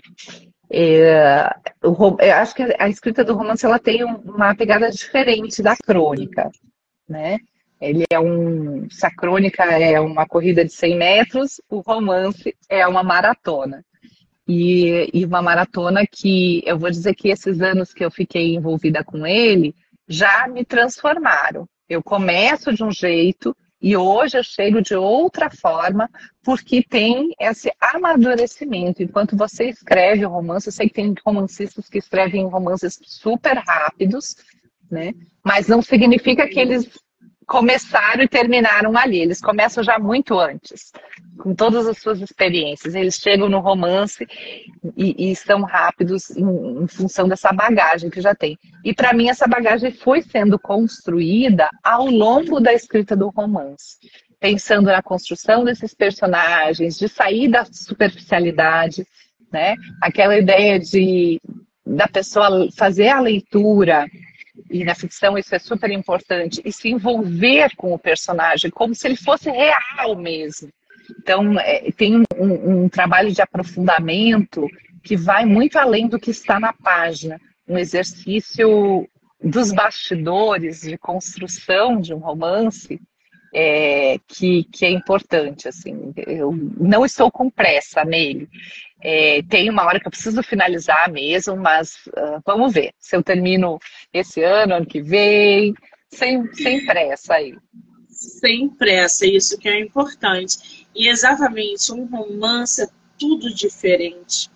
É, 0.74 1.54
o, 1.84 2.16
eu 2.18 2.34
acho 2.36 2.54
que 2.54 2.62
a 2.78 2.88
escrita 2.88 3.22
do 3.22 3.34
romance 3.34 3.66
ela 3.66 3.78
tem 3.78 4.02
uma 4.04 4.54
pegada 4.54 4.90
diferente 4.90 5.62
da 5.62 5.76
crônica, 5.76 6.50
né? 7.06 7.38
Ele 7.78 8.04
é 8.10 8.18
um, 8.18 8.88
se 8.88 9.04
a 9.04 9.10
crônica 9.14 9.62
é 9.64 10.00
uma 10.00 10.26
corrida 10.26 10.64
de 10.64 10.72
100 10.72 10.96
metros, 10.96 11.60
o 11.68 11.80
romance 11.80 12.56
é 12.70 12.86
uma 12.86 13.02
maratona. 13.02 13.84
E, 14.48 15.10
e 15.12 15.24
uma 15.26 15.42
maratona 15.42 16.06
que 16.10 16.62
eu 16.64 16.78
vou 16.78 16.90
dizer 16.90 17.14
que 17.14 17.28
esses 17.28 17.60
anos 17.60 17.92
que 17.92 18.04
eu 18.04 18.10
fiquei 18.10 18.54
envolvida 18.54 19.04
com 19.04 19.26
ele 19.26 19.74
já 20.08 20.48
me 20.48 20.64
transformaram. 20.64 21.68
Eu 21.88 22.02
começo 22.02 22.72
de 22.72 22.82
um 22.82 22.90
jeito 22.90 23.54
e 23.82 23.96
hoje 23.96 24.38
eu 24.38 24.44
chego 24.44 24.80
de 24.80 24.94
outra 24.94 25.50
forma, 25.50 26.08
porque 26.44 26.84
tem 26.84 27.34
esse 27.40 27.72
amadurecimento. 27.80 29.02
Enquanto 29.02 29.36
você 29.36 29.70
escreve 29.70 30.24
o 30.24 30.28
romance, 30.28 30.68
eu 30.68 30.72
sei 30.72 30.88
que 30.88 30.94
tem 30.94 31.12
romancistas 31.26 31.88
que 31.88 31.98
escrevem 31.98 32.46
romances 32.46 32.96
super 33.02 33.58
rápidos, 33.58 34.36
né? 34.88 35.12
Mas 35.44 35.66
não 35.66 35.82
significa 35.82 36.46
que 36.46 36.60
eles 36.60 36.88
começaram 37.52 38.22
e 38.22 38.28
terminaram 38.28 38.96
ali. 38.96 39.20
Eles 39.20 39.38
começam 39.38 39.84
já 39.84 39.98
muito 39.98 40.40
antes, 40.40 40.90
com 41.38 41.54
todas 41.54 41.86
as 41.86 41.98
suas 41.98 42.18
experiências. 42.22 42.94
Eles 42.94 43.16
chegam 43.16 43.46
no 43.46 43.60
romance 43.60 44.26
e, 44.96 45.30
e 45.30 45.36
são 45.36 45.60
rápidos 45.60 46.30
em, 46.30 46.82
em, 46.82 46.88
função 46.88 47.28
dessa 47.28 47.52
bagagem 47.52 48.08
que 48.08 48.22
já 48.22 48.34
tem. 48.34 48.58
E 48.82 48.94
para 48.94 49.12
mim, 49.12 49.28
essa 49.28 49.46
bagagem 49.46 49.92
foi 49.92 50.22
sendo 50.22 50.58
construída 50.58 51.68
ao 51.84 52.06
longo 52.06 52.58
da 52.58 52.72
escrita 52.72 53.14
do 53.14 53.28
romance. 53.28 53.98
Pensando 54.40 54.86
na 54.86 55.02
construção 55.02 55.62
desses 55.62 55.92
personagens, 55.92 56.98
de 56.98 57.06
sair 57.06 57.48
da 57.48 57.66
superficialidade, 57.66 59.06
né? 59.52 59.74
Aquela 60.00 60.38
ideia 60.38 60.80
de 60.80 61.38
da 61.84 62.08
pessoa 62.08 62.68
fazer 62.76 63.08
a 63.08 63.20
leitura 63.20 64.06
e 64.72 64.84
na 64.84 64.94
ficção 64.94 65.36
isso 65.36 65.54
é 65.54 65.58
super 65.58 65.90
importante, 65.90 66.62
e 66.64 66.72
se 66.72 66.88
envolver 66.88 67.76
com 67.76 67.92
o 67.92 67.98
personagem, 67.98 68.70
como 68.70 68.94
se 68.94 69.06
ele 69.06 69.16
fosse 69.16 69.50
real 69.50 70.16
mesmo. 70.16 70.70
Então, 71.18 71.58
é, 71.60 71.90
tem 71.92 72.16
um, 72.16 72.24
um, 72.38 72.88
trabalho 72.88 73.30
de 73.30 73.42
aprofundamento 73.42 74.66
que 75.02 75.16
vai 75.16 75.44
muito 75.44 75.76
além 75.78 76.08
do 76.08 76.18
que 76.18 76.30
está 76.30 76.58
na 76.58 76.72
página. 76.72 77.40
Um 77.68 77.76
exercício 77.76 79.06
dos 79.42 79.72
bastidores 79.72 80.82
de 80.82 80.96
construção 80.96 82.00
de 82.00 82.14
um 82.14 82.18
romance 82.18 83.00
é, 83.54 84.16
que, 84.26 84.64
que 84.64 84.86
é 84.86 84.90
importante. 84.90 85.68
Assim, 85.68 86.12
eu 86.16 86.52
não 86.78 87.04
estou 87.04 87.30
com 87.30 87.50
pressa 87.50 88.04
nele. 88.04 88.48
É, 89.04 89.42
tem 89.42 89.68
uma 89.68 89.84
hora 89.84 89.98
que 89.98 90.06
eu 90.06 90.10
preciso 90.10 90.42
finalizar 90.42 91.10
mesmo, 91.10 91.56
mas 91.56 91.96
uh, 92.06 92.40
vamos 92.46 92.72
ver 92.72 92.92
se 93.00 93.16
eu 93.16 93.22
termino 93.22 93.80
esse 94.12 94.42
ano, 94.42 94.74
ano 94.74 94.86
que 94.86 95.02
vem, 95.02 95.74
sem, 96.08 96.52
sem 96.54 96.86
pressa 96.86 97.34
aí. 97.34 97.58
Sem 98.08 98.68
pressa, 98.68 99.26
isso 99.26 99.58
que 99.58 99.68
é 99.68 99.80
importante. 99.80 100.86
E 100.94 101.08
exatamente, 101.08 101.92
um 101.92 102.04
romance 102.04 102.82
é 102.82 102.88
tudo 103.18 103.52
diferente. 103.52 104.50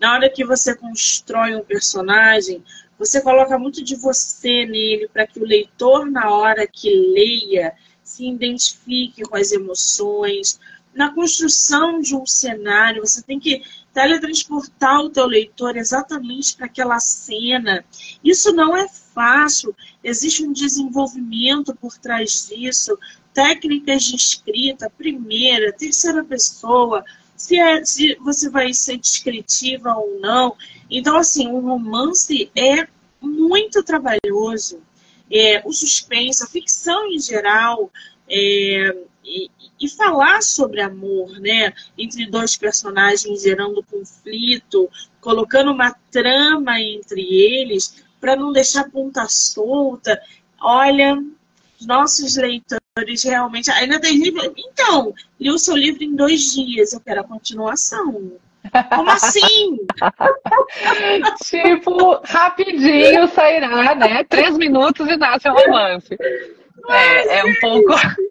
Na 0.00 0.14
hora 0.14 0.30
que 0.30 0.44
você 0.44 0.76
constrói 0.76 1.56
um 1.56 1.64
personagem, 1.64 2.62
você 2.98 3.20
coloca 3.20 3.58
muito 3.58 3.82
de 3.82 3.96
você 3.96 4.66
nele 4.66 5.08
para 5.08 5.26
que 5.26 5.40
o 5.40 5.44
leitor, 5.44 6.10
na 6.10 6.30
hora 6.30 6.66
que 6.66 6.88
leia, 6.88 7.74
se 8.02 8.28
identifique 8.28 9.22
com 9.22 9.36
as 9.36 9.52
emoções. 9.52 10.60
Na 10.94 11.14
construção 11.14 12.00
de 12.00 12.14
um 12.14 12.26
cenário, 12.26 13.00
você 13.00 13.22
tem 13.22 13.38
que 13.38 13.62
teletransportar 13.92 15.00
o 15.00 15.10
teu 15.10 15.26
leitor 15.26 15.76
exatamente 15.76 16.56
para 16.56 16.66
aquela 16.66 16.98
cena. 17.00 17.84
Isso 18.22 18.52
não 18.52 18.76
é 18.76 18.88
fácil, 18.88 19.74
existe 20.02 20.44
um 20.44 20.52
desenvolvimento 20.52 21.74
por 21.74 21.96
trás 21.98 22.48
disso, 22.48 22.98
técnicas 23.34 24.04
de 24.04 24.16
escrita, 24.16 24.90
primeira, 24.90 25.72
terceira 25.72 26.24
pessoa, 26.24 27.04
se, 27.36 27.58
é, 27.58 27.84
se 27.84 28.16
você 28.16 28.48
vai 28.50 28.72
ser 28.74 28.98
descritiva 28.98 29.94
ou 29.94 30.20
não. 30.20 30.56
Então, 30.90 31.16
assim, 31.16 31.48
o 31.48 31.60
romance 31.60 32.50
é 32.54 32.86
muito 33.20 33.82
trabalhoso. 33.82 34.82
É, 35.32 35.62
o 35.64 35.72
suspense, 35.72 36.42
a 36.42 36.46
ficção 36.46 37.06
em 37.06 37.20
geral, 37.20 37.90
é, 38.30 38.96
e, 39.24 39.50
e, 39.80 39.88
falar 39.88 40.42
sobre 40.42 40.80
amor, 40.80 41.38
né? 41.40 41.72
Entre 41.98 42.26
dois 42.26 42.56
personagens 42.56 43.42
gerando 43.42 43.84
conflito, 43.84 44.88
colocando 45.20 45.72
uma 45.72 45.94
trama 46.10 46.80
entre 46.80 47.20
eles, 47.20 48.04
para 48.20 48.36
não 48.36 48.52
deixar 48.52 48.90
ponta 48.90 49.26
solta. 49.28 50.20
Olha, 50.60 51.18
nossos 51.82 52.36
leitores 52.36 53.24
realmente. 53.24 53.70
Ainda 53.70 54.00
tem 54.00 54.16
livro. 54.16 54.52
Então, 54.56 55.12
li 55.38 55.50
o 55.50 55.58
seu 55.58 55.76
livro 55.76 56.04
em 56.04 56.14
dois 56.14 56.52
dias, 56.52 56.92
eu 56.92 57.00
quero 57.00 57.20
a 57.20 57.24
continuação. 57.24 58.32
Como 58.94 59.10
assim? 59.10 59.78
tipo, 61.44 62.20
rapidinho 62.24 63.26
sairá, 63.28 63.94
né? 63.94 64.22
Três 64.24 64.56
minutos 64.56 65.08
e 65.08 65.16
nasce 65.16 65.48
o 65.48 65.52
romance. 65.52 66.16
É, 66.92 67.38
é 67.38 67.44
um 67.44 67.54
pouco. 67.60 67.94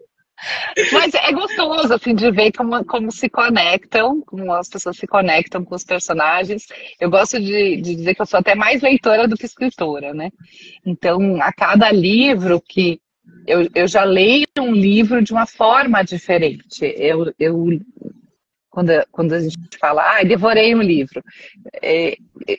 Mas 0.93 1.13
é 1.13 1.33
gostoso, 1.33 1.93
assim, 1.93 2.15
de 2.15 2.31
ver 2.31 2.51
como, 2.53 2.83
como 2.85 3.11
se 3.11 3.29
conectam, 3.29 4.21
como 4.21 4.53
as 4.53 4.69
pessoas 4.69 4.97
se 4.97 5.05
conectam 5.05 5.65
com 5.65 5.75
os 5.75 5.83
personagens. 5.83 6.65
Eu 6.99 7.09
gosto 7.09 7.39
de, 7.39 7.75
de 7.81 7.95
dizer 7.95 8.15
que 8.15 8.21
eu 8.21 8.25
sou 8.25 8.39
até 8.39 8.55
mais 8.55 8.81
leitora 8.81 9.27
do 9.27 9.35
que 9.35 9.45
escritora, 9.45 10.13
né? 10.13 10.31
Então, 10.85 11.41
a 11.41 11.51
cada 11.51 11.91
livro 11.91 12.61
que 12.61 13.01
eu, 13.45 13.67
eu 13.75 13.87
já 13.87 14.03
leio 14.03 14.47
um 14.59 14.71
livro 14.71 15.21
de 15.21 15.33
uma 15.33 15.45
forma 15.45 16.03
diferente. 16.03 16.85
Eu, 16.97 17.33
eu 17.37 17.79
quando, 18.69 18.91
quando 19.11 19.33
a 19.33 19.39
gente 19.39 19.77
fala, 19.79 20.19
ah, 20.19 20.23
devorei 20.23 20.73
um 20.75 20.81
livro. 20.81 21.23
É, 21.81 22.17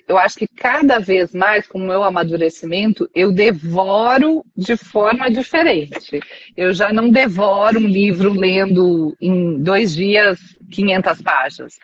eu 0.09 0.19
acho 0.19 0.37
que 0.37 0.49
cada 0.49 0.99
vez 0.99 1.33
mais, 1.33 1.67
com 1.67 1.79
o 1.79 1.87
meu 1.87 2.03
amadurecimento, 2.03 3.09
eu 3.15 3.33
devoro 3.33 4.45
de 4.57 4.77
forma 4.77 5.31
diferente. 5.31 6.21
Eu 6.57 6.73
já 6.75 6.93
não 6.93 7.11
devoro 7.11 7.79
um 7.79 7.87
livro 7.87 8.33
lendo 8.33 9.17
em 9.21 9.63
dois 9.63 9.95
dias 9.95 10.39
500 10.71 11.23
páginas. 11.23 11.79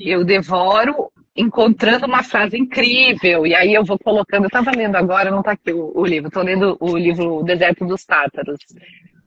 Eu 0.00 0.24
devoro 0.24 1.10
encontrando 1.36 2.06
uma 2.06 2.22
frase 2.22 2.56
incrível, 2.56 3.46
e 3.46 3.54
aí 3.54 3.74
eu 3.74 3.84
vou 3.84 3.98
colocando. 3.98 4.44
Eu 4.44 4.48
estava 4.48 4.70
lendo 4.70 4.96
agora, 4.96 5.30
não 5.30 5.40
está 5.40 5.52
aqui 5.52 5.72
o, 5.72 5.92
o 5.94 6.04
livro, 6.06 6.28
estou 6.28 6.42
lendo 6.42 6.76
o 6.80 6.96
livro 6.96 7.42
Deserto 7.44 7.86
dos 7.86 8.04
Tátaros, 8.04 8.58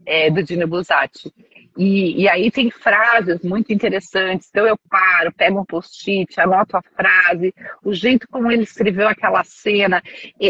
é, 0.05 0.31
do 0.31 0.41
Dino 0.41 0.67
Buzzati. 0.67 1.31
E, 1.77 2.23
e, 2.23 2.29
aí 2.29 2.51
tem 2.51 2.69
frases 2.69 3.41
muito 3.43 3.71
interessantes. 3.71 4.47
Então 4.49 4.65
eu 4.65 4.77
paro, 4.89 5.31
pego 5.33 5.61
um 5.61 5.65
post-it, 5.65 6.39
anoto 6.39 6.77
a 6.77 6.81
frase, 6.81 7.53
o 7.83 7.93
jeito 7.93 8.27
como 8.29 8.51
ele 8.51 8.63
escreveu 8.63 9.07
aquela 9.07 9.43
cena. 9.43 10.01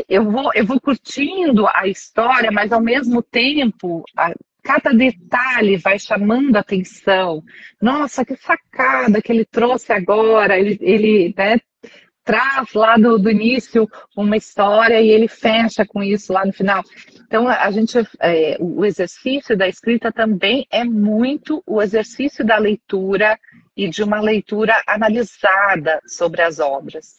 Eu 0.07 0.30
vou, 0.30 0.51
eu 0.53 0.65
vou 0.65 0.80
curtindo 0.80 1.67
a 1.67 1.88
história, 1.88 2.51
mas 2.51 2.72
ao 2.72 2.82
mesmo 2.82 3.22
tempo, 3.22 4.03
a, 4.15 4.34
cada 4.63 4.91
detalhe 4.91 5.78
vai 5.78 5.97
chamando 5.97 6.55
a 6.55 6.59
atenção. 6.59 7.43
Nossa, 7.82 8.26
que 8.26 8.36
sacada 8.36 9.22
que 9.22 9.32
ele 9.32 9.45
trouxe 9.45 9.91
agora. 9.91 10.57
Ele, 10.57 10.78
ele 10.82 11.34
né, 11.38 11.59
traz 12.30 12.73
lá 12.75 12.95
do, 12.95 13.17
do 13.17 13.32
início 13.32 13.89
uma 14.15 14.38
história 14.38 15.01
e 15.01 15.09
ele 15.09 15.27
fecha 15.27 15.84
com 15.84 16.03
isso 16.03 16.32
lá 16.32 16.45
no 16.45 16.53
final. 16.53 16.84
Então, 17.25 17.47
a 17.47 17.71
gente, 17.71 17.97
é, 18.19 18.55
o 18.59 18.86
exercício 18.86 19.57
da 19.57 19.67
escrita 19.67 20.11
também 20.11 20.67
é 20.69 20.84
muito 20.84 21.63
o 21.65 21.82
exercício 21.82 22.45
da 22.45 22.59
leitura 22.59 23.39
e 23.75 23.89
de 23.89 24.03
uma 24.03 24.21
leitura 24.21 24.80
analisada 24.86 25.99
sobre 26.05 26.43
as 26.43 26.59
obras. 26.59 27.17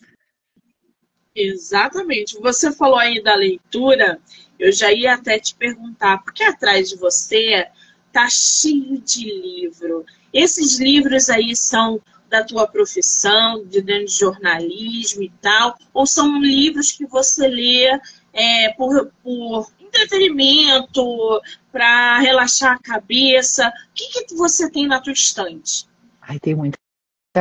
Exatamente. 1.35 2.39
Você 2.41 2.71
falou 2.71 2.99
aí 2.99 3.21
da 3.21 3.35
leitura, 3.35 4.21
eu 4.61 4.71
já 4.71 4.93
ia 4.93 5.15
até 5.15 5.41
te 5.41 5.57
perguntar, 5.57 6.23
porque 6.23 6.45
atrás 6.45 6.89
de 6.89 6.97
você 6.97 7.67
tá 8.13 8.29
cheio 8.31 9.01
de 9.01 9.25
livro. 9.25 10.07
Esses 10.33 10.79
livros 10.79 11.29
aí 11.29 11.57
são 11.57 12.01
da 12.31 12.45
tua 12.45 12.67
profissão, 12.67 13.65
de 13.67 13.83
dentro 13.83 14.07
de 14.07 14.15
jornalismo 14.15 15.23
e 15.23 15.31
tal, 15.43 15.77
ou 15.93 16.07
são 16.07 16.41
livros 16.41 16.93
que 16.93 17.05
você 17.05 17.49
lê 17.49 17.89
é, 18.33 18.73
por, 18.75 19.11
por 19.23 19.67
entretenimento, 19.81 21.41
para 21.73 22.21
relaxar 22.21 22.77
a 22.77 22.79
cabeça? 22.79 23.69
O 23.69 23.73
que, 23.95 24.25
que 24.25 24.35
você 24.37 24.71
tem 24.71 24.87
na 24.87 25.01
tua 25.01 25.13
estante? 25.13 25.87
Ai, 26.23 26.39
tem 26.39 26.55
muita 26.55 26.79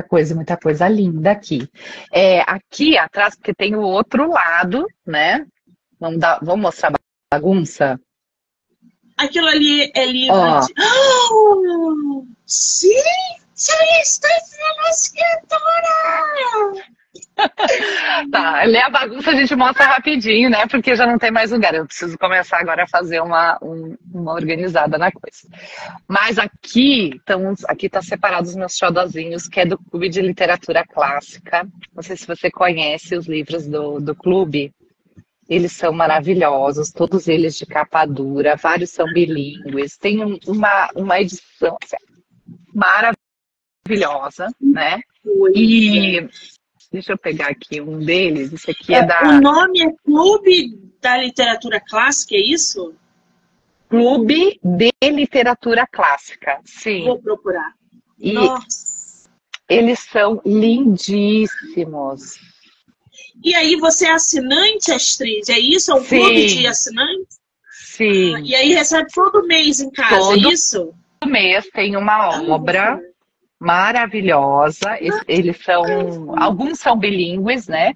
coisa, 0.08 0.34
muita 0.34 0.58
coisa 0.58 0.88
linda 0.88 1.32
aqui. 1.32 1.70
É, 2.12 2.42
aqui 2.42 2.98
atrás, 2.98 3.36
porque 3.36 3.54
tem 3.54 3.76
o 3.76 3.82
outro 3.82 4.28
lado, 4.32 4.88
né? 5.06 5.46
Vamos, 6.00 6.20
dar, 6.20 6.40
vamos 6.42 6.62
mostrar 6.62 6.92
a 6.92 7.36
bagunça? 7.36 8.00
Aquilo 9.16 9.48
ali 9.48 9.92
é 9.94 10.06
livro 10.06 10.36
oh. 10.36 10.60
de... 10.62 10.74
Oh, 10.82 12.26
sim! 12.48 13.40
Está 13.60 14.30
sendo 14.46 14.88
escritora! 14.90 15.60
tá, 18.32 18.64
lê 18.64 18.78
a 18.78 18.90
bagunça 18.90 19.32
a 19.32 19.36
gente 19.36 19.54
mostra 19.54 19.86
rapidinho, 19.86 20.50
né? 20.50 20.66
Porque 20.68 20.96
já 20.96 21.06
não 21.06 21.20
tem 21.20 21.30
mais 21.30 21.52
lugar. 21.52 21.74
Eu 21.74 21.86
preciso 21.86 22.18
começar 22.18 22.60
agora 22.60 22.84
a 22.84 22.88
fazer 22.88 23.20
uma, 23.20 23.60
um, 23.62 23.98
uma 24.14 24.32
organizada 24.32 24.98
na 24.98 25.12
coisa. 25.12 25.50
Mas 26.08 26.38
aqui 26.40 27.16
estamos, 27.18 27.66
aqui 27.66 27.90
tá 27.90 28.02
separado 28.02 28.48
os 28.48 28.56
meus 28.56 28.78
xodozinhos, 28.78 29.50
que 29.50 29.60
é 29.60 29.66
do 29.66 29.78
Clube 29.78 30.08
de 30.08 30.22
Literatura 30.22 30.86
Clássica. 30.86 31.68
Não 31.94 32.02
sei 32.02 32.16
se 32.16 32.26
você 32.26 32.50
conhece 32.50 33.18
os 33.18 33.28
livros 33.28 33.68
do, 33.68 34.00
do 34.00 34.16
clube. 34.16 34.74
Eles 35.50 35.74
são 35.74 35.92
maravilhosos, 35.92 36.92
todos 36.92 37.28
eles 37.28 37.58
de 37.58 37.66
capa 37.66 38.06
dura, 38.06 38.56
vários 38.56 38.92
são 38.92 39.06
bilíngues. 39.12 39.98
Tem 39.98 40.24
um, 40.24 40.40
uma, 40.48 40.90
uma 40.96 41.20
edição 41.20 41.76
assim, 41.84 41.98
maravilhosa, 43.90 44.48
né? 44.62 45.02
E 45.56 46.28
Deixa 46.92 47.14
eu 47.14 47.18
pegar 47.20 47.50
aqui 47.50 47.80
um 47.80 48.00
deles. 48.00 48.52
Esse 48.52 48.72
aqui 48.72 48.96
é, 48.96 48.98
é 48.98 49.06
da. 49.06 49.22
O 49.22 49.40
nome 49.42 49.84
é 49.84 49.92
Clube 50.04 50.76
da 51.00 51.18
Literatura 51.18 51.80
Clássica, 51.80 52.36
é 52.36 52.40
isso? 52.40 52.96
Clube 53.88 54.60
de 54.64 54.92
Literatura 55.04 55.86
Clássica, 55.86 56.60
sim. 56.66 57.06
Vou 57.06 57.20
procurar. 57.20 57.74
E 58.18 58.34
Nossa. 58.34 59.30
Eles 59.70 60.00
são 60.00 60.42
lindíssimos. 60.44 62.40
E 63.44 63.54
aí 63.54 63.76
você 63.76 64.08
é 64.08 64.14
assinante, 64.14 64.92
Astrid? 64.92 65.48
É 65.52 65.60
isso? 65.60 65.92
É 65.92 65.96
um 65.96 66.04
sim. 66.04 66.18
clube 66.18 66.48
de 66.48 66.66
assinantes? 66.66 67.40
Sim. 67.72 68.36
Ah, 68.36 68.40
e 68.44 68.56
aí 68.56 68.74
recebe 68.74 69.08
todo 69.14 69.46
mês 69.46 69.80
em 69.80 69.92
casa, 69.92 70.16
é 70.16 70.20
todo 70.20 70.48
é 70.48 70.54
isso? 70.54 70.94
Todo 71.20 71.32
mês 71.32 71.70
tem 71.72 71.96
uma 71.96 72.42
obra 72.50 73.00
maravilhosa. 73.60 74.98
Eles 75.28 75.58
são, 75.64 76.40
alguns 76.40 76.80
são 76.80 76.98
bilíngues, 76.98 77.68
né? 77.68 77.94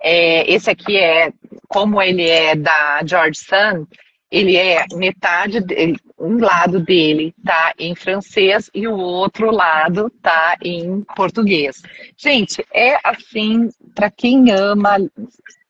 É, 0.00 0.50
esse 0.50 0.70
aqui 0.70 0.96
é, 0.96 1.32
como 1.68 2.00
ele 2.00 2.28
é 2.28 2.54
da 2.54 3.00
George 3.04 3.38
Sand, 3.38 3.86
ele 4.30 4.56
é 4.56 4.84
metade, 4.94 5.60
dele, 5.60 5.98
um 6.18 6.38
lado 6.38 6.80
dele 6.80 7.34
tá 7.44 7.72
em 7.78 7.94
francês 7.94 8.70
e 8.74 8.86
o 8.86 8.96
outro 8.96 9.50
lado 9.50 10.10
tá 10.22 10.56
em 10.62 11.02
português. 11.16 11.82
Gente, 12.16 12.64
é 12.72 12.98
assim, 13.02 13.70
para 13.94 14.10
quem 14.10 14.50
ama, 14.50 14.98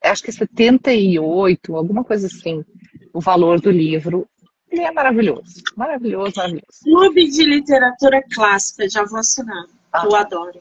acho 0.03 0.23
que 0.23 0.33
78, 0.33 1.77
alguma 1.77 2.03
coisa 2.03 2.27
assim, 2.27 2.65
o 3.13 3.21
valor 3.21 3.61
do 3.61 3.71
livro. 3.71 4.27
Ele 4.71 4.83
é 4.83 4.93
maravilhoso. 4.93 5.63
Maravilhoso, 5.77 6.33
maravilhoso. 6.37 6.85
Clube 6.85 7.31
de 7.31 7.45
Literatura 7.45 8.23
Clássica, 8.35 8.89
já 8.89 9.05
vou 9.05 9.19
assinar. 9.19 9.65
Ah. 9.93 10.05
Eu 10.05 10.15
adoro. 10.15 10.61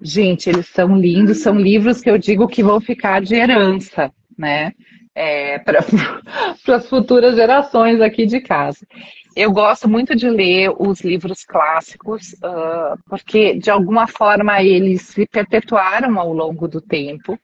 Gente, 0.00 0.48
eles 0.48 0.66
são 0.68 0.96
lindos, 0.96 1.42
são 1.42 1.58
livros 1.58 2.00
que 2.00 2.08
eu 2.08 2.16
digo 2.16 2.46
que 2.46 2.62
vão 2.62 2.80
ficar 2.80 3.20
de 3.20 3.34
herança, 3.34 4.12
né? 4.36 4.72
É, 5.14 5.58
para 5.58 5.80
as 6.74 6.88
futuras 6.88 7.34
gerações 7.34 8.00
aqui 8.00 8.24
de 8.24 8.40
casa. 8.40 8.86
Eu 9.34 9.52
gosto 9.52 9.88
muito 9.88 10.16
de 10.16 10.28
ler 10.28 10.72
os 10.78 11.00
livros 11.00 11.44
clássicos, 11.44 12.32
uh, 12.34 12.98
porque 13.08 13.54
de 13.54 13.70
alguma 13.70 14.06
forma 14.06 14.62
eles 14.62 15.02
se 15.02 15.26
perpetuaram 15.26 16.18
ao 16.18 16.32
longo 16.32 16.68
do 16.68 16.80
tempo. 16.80 17.38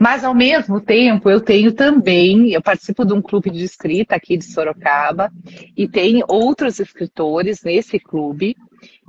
Mas, 0.00 0.24
ao 0.24 0.34
mesmo 0.34 0.80
tempo, 0.80 1.28
eu 1.28 1.42
tenho 1.42 1.74
também, 1.74 2.54
eu 2.54 2.62
participo 2.62 3.04
de 3.04 3.12
um 3.12 3.20
clube 3.20 3.50
de 3.50 3.62
escrita 3.62 4.16
aqui 4.16 4.38
de 4.38 4.46
Sorocaba, 4.46 5.30
e 5.76 5.86
tem 5.86 6.24
outros 6.26 6.80
escritores 6.80 7.62
nesse 7.62 8.00
clube, 8.00 8.56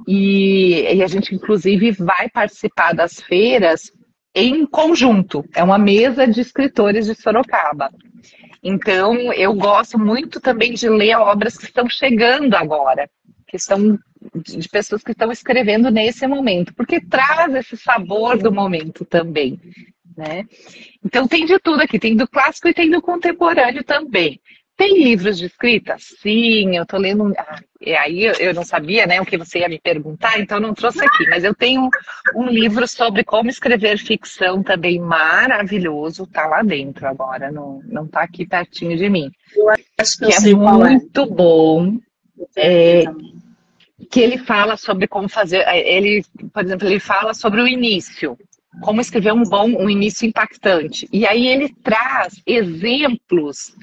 e, 0.06 0.82
e 0.94 1.02
a 1.02 1.08
gente, 1.08 1.34
inclusive, 1.34 1.92
vai 1.92 2.28
participar 2.28 2.94
das 2.94 3.22
feiras 3.22 3.90
em 4.36 4.66
conjunto. 4.66 5.46
É 5.56 5.64
uma 5.64 5.78
mesa 5.78 6.28
de 6.28 6.42
escritores 6.42 7.06
de 7.06 7.16
Sorocaba. 7.16 7.90
Então, 8.62 9.16
eu 9.32 9.54
gosto 9.54 9.98
muito 9.98 10.42
também 10.42 10.74
de 10.74 10.90
ler 10.90 11.16
obras 11.16 11.56
que 11.56 11.64
estão 11.64 11.88
chegando 11.88 12.54
agora, 12.54 13.10
que 13.48 13.56
estão 13.56 13.98
de 14.36 14.68
pessoas 14.68 15.02
que 15.02 15.12
estão 15.12 15.32
escrevendo 15.32 15.90
nesse 15.90 16.28
momento, 16.28 16.76
porque 16.76 17.00
traz 17.00 17.56
esse 17.56 17.78
sabor 17.78 18.38
do 18.38 18.52
momento 18.52 19.06
também 19.06 19.58
né? 20.22 20.46
Então 21.04 21.28
tem 21.28 21.46
de 21.46 21.58
tudo 21.60 21.82
aqui, 21.82 21.98
tem 22.00 22.16
do 22.16 22.28
clássico 22.28 22.68
e 22.68 22.74
tem 22.74 22.90
do 22.90 23.02
contemporâneo 23.02 23.84
também. 23.84 24.40
tem 24.78 25.04
livros 25.04 25.38
de 25.38 25.46
escrita? 25.46 25.96
Sim, 26.00 26.76
eu 26.76 26.84
estou 26.84 27.00
lendo. 27.00 27.34
Ah, 27.38 27.60
e 27.80 27.94
aí 27.94 28.24
eu 28.40 28.54
não 28.54 28.64
sabia 28.64 29.06
né, 29.06 29.20
o 29.20 29.26
que 29.26 29.38
você 29.38 29.60
ia 29.60 29.70
me 29.70 29.80
perguntar, 29.80 30.40
então 30.40 30.60
não 30.60 30.74
trouxe 30.74 31.04
aqui. 31.04 31.28
Mas 31.30 31.44
eu 31.44 31.54
tenho 31.54 31.90
um 32.36 32.48
livro 32.48 32.88
sobre 32.88 33.24
como 33.24 33.50
escrever 33.50 33.98
ficção 33.98 34.64
também 34.64 35.00
maravilhoso, 35.00 36.28
tá 36.28 36.48
lá 36.48 36.62
dentro 36.64 37.08
agora, 37.08 37.52
não, 37.52 37.82
não 37.86 38.08
tá 38.08 38.22
aqui 38.22 38.46
pertinho 38.46 38.98
de 38.98 39.10
mim. 39.10 39.32
Eu 39.56 39.70
acho 40.00 40.18
que, 40.18 40.26
que 40.28 40.50
é, 40.50 40.52
é 40.52 40.56
muito 40.56 41.26
bom. 41.26 41.98
É, 42.56 43.04
que 44.10 44.20
ele 44.20 44.40
fala 44.40 44.78
sobre 44.78 45.08
como 45.08 45.30
fazer. 45.30 45.64
Ele, 45.68 46.24
por 46.52 46.64
exemplo, 46.64 46.88
ele 46.88 47.00
fala 47.00 47.34
sobre 47.34 47.62
o 47.62 47.68
início 47.68 48.38
como 48.80 49.02
escrever 49.02 49.34
um 49.34 49.44
bom, 49.44 49.70
um 49.78 49.90
início 49.90 50.26
impactante. 50.26 51.08
E 51.12 51.26
aí 51.26 51.48
ele 51.48 51.70
traz 51.84 52.42
exemplos 52.46 53.76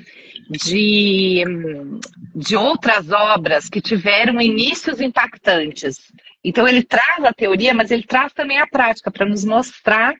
de, 0.50 1.44
de 2.34 2.56
outras 2.56 3.10
obras 3.10 3.68
que 3.68 3.80
tiveram 3.80 4.40
inícios 4.40 5.00
impactantes. 5.00 5.98
Então 6.42 6.66
ele 6.66 6.82
traz 6.82 7.24
a 7.24 7.32
teoria, 7.32 7.74
mas 7.74 7.90
ele 7.90 8.04
traz 8.04 8.32
também 8.32 8.58
a 8.58 8.66
prática 8.66 9.10
para 9.10 9.26
nos 9.26 9.44
mostrar 9.44 10.14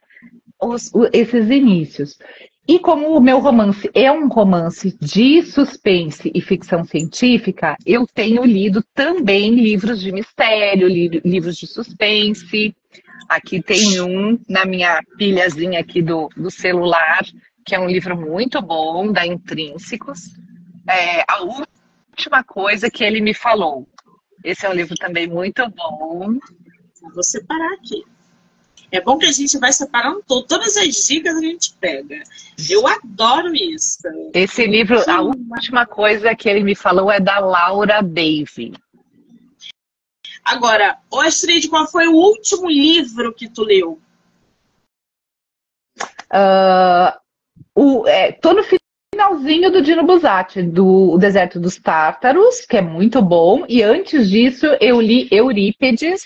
os, 0.61 0.93
esses 1.13 1.49
inícios. 1.49 2.19
E 2.67 2.79
como 2.79 3.17
o 3.17 3.21
meu 3.21 3.39
romance 3.39 3.91
é 3.95 4.13
um 4.13 4.29
romance 4.29 4.95
de 5.01 5.41
suspense 5.41 6.31
e 6.35 6.41
ficção 6.43 6.85
científica, 6.85 7.79
eu 7.87 8.07
tenho 8.07 8.45
lido 8.45 8.85
também 8.95 9.55
livros 9.55 10.03
de 10.03 10.13
mistério, 10.13 10.87
li 10.87 11.09
livros 11.25 11.57
de 11.57 11.67
suspense. 11.67 12.77
Aqui 13.29 13.63
tem 13.63 14.01
um 14.01 14.39
na 14.49 14.65
minha 14.65 15.01
pilhazinha 15.17 15.81
aqui 15.81 16.03
do, 16.03 16.29
do 16.37 16.51
celular, 16.51 17.25
que 17.65 17.75
é 17.75 17.81
um 17.81 17.89
livro 17.89 18.17
muito 18.17 18.61
bom, 18.61 19.13
da 19.13 19.27
Intrínsecos. 19.27 20.35
É, 20.89 21.25
a 21.29 21.43
última 21.43 22.43
coisa 22.45 22.91
que 22.91 23.05
ele 23.05 23.21
me 23.21 23.35
falou. 23.35 23.87
Esse 24.45 24.67
é 24.67 24.71
um 24.71 24.75
livro 24.75 24.95
também 24.97 25.27
muito 25.27 25.69
bom. 25.71 26.39
Vou 27.15 27.23
separar 27.23 27.73
aqui. 27.75 28.05
É 28.91 29.01
bom 29.01 29.19
que 29.19 29.27
a 29.27 29.33
gente 29.33 29.59
vai 29.59 29.73
separando 29.73 30.23
todas 30.27 30.77
as 30.77 31.07
dicas 31.07 31.37
a 31.37 31.41
gente 31.41 31.75
pega. 31.79 32.23
Eu 32.71 32.87
adoro 32.87 33.55
isso. 33.55 33.99
Esse 34.33 34.67
livro, 34.67 34.99
a 35.11 35.21
última 35.21 35.85
coisa 35.85 36.35
que 36.35 36.49
ele 36.49 36.65
me 36.65 36.75
falou 36.75 37.11
é 37.13 37.21
da 37.21 37.39
Laura 37.39 38.01
Dave. 38.03 38.73
Agora, 40.49 40.97
o 41.11 41.21
Astrid, 41.21 41.69
qual 41.69 41.87
foi 41.87 42.09
o 42.09 42.15
último 42.15 42.71
livro 42.71 43.35
que 43.35 43.51
tu 43.51 43.63
leu? 43.63 44.01
Uh, 46.33 47.13
o, 47.75 48.07
é, 48.07 48.33
tô 48.33 48.55
no 48.55 48.63
finalzinho 48.63 49.71
do 49.71 49.83
Dino 49.83 50.07
Buzzati, 50.07 50.63
do 50.63 51.19
Deserto 51.19 51.61
dos 51.61 51.77
Tártaros, 51.77 52.63
que 52.63 52.79
é 52.79 52.81
muito 52.81 53.21
bom. 53.21 53.67
E 53.69 53.83
antes 53.83 54.31
disso, 54.31 54.67
eu 54.81 55.03
li 55.03 55.29
Eurípedes, 55.31 56.23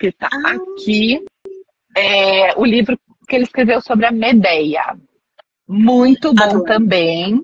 que 0.00 0.08
está 0.08 0.28
ah. 0.32 0.56
aqui. 0.56 1.24
É, 1.96 2.58
o 2.58 2.64
livro 2.64 2.98
que 3.28 3.36
ele 3.36 3.44
escreveu 3.44 3.80
sobre 3.80 4.06
a 4.06 4.10
Medeia. 4.10 4.98
Muito 5.68 6.34
bom 6.34 6.64
também. 6.64 7.40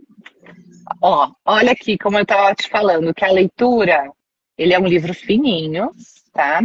Ó, 1.01 1.31
olha 1.45 1.71
aqui, 1.71 1.97
como 1.97 2.19
eu 2.19 2.23
estava 2.23 2.53
te 2.53 2.69
falando, 2.69 3.15
que 3.15 3.25
a 3.25 3.31
leitura 3.31 4.11
ele 4.61 4.75
é 4.75 4.79
um 4.79 4.87
livro 4.87 5.15
fininho, 5.15 5.91
tá? 6.35 6.63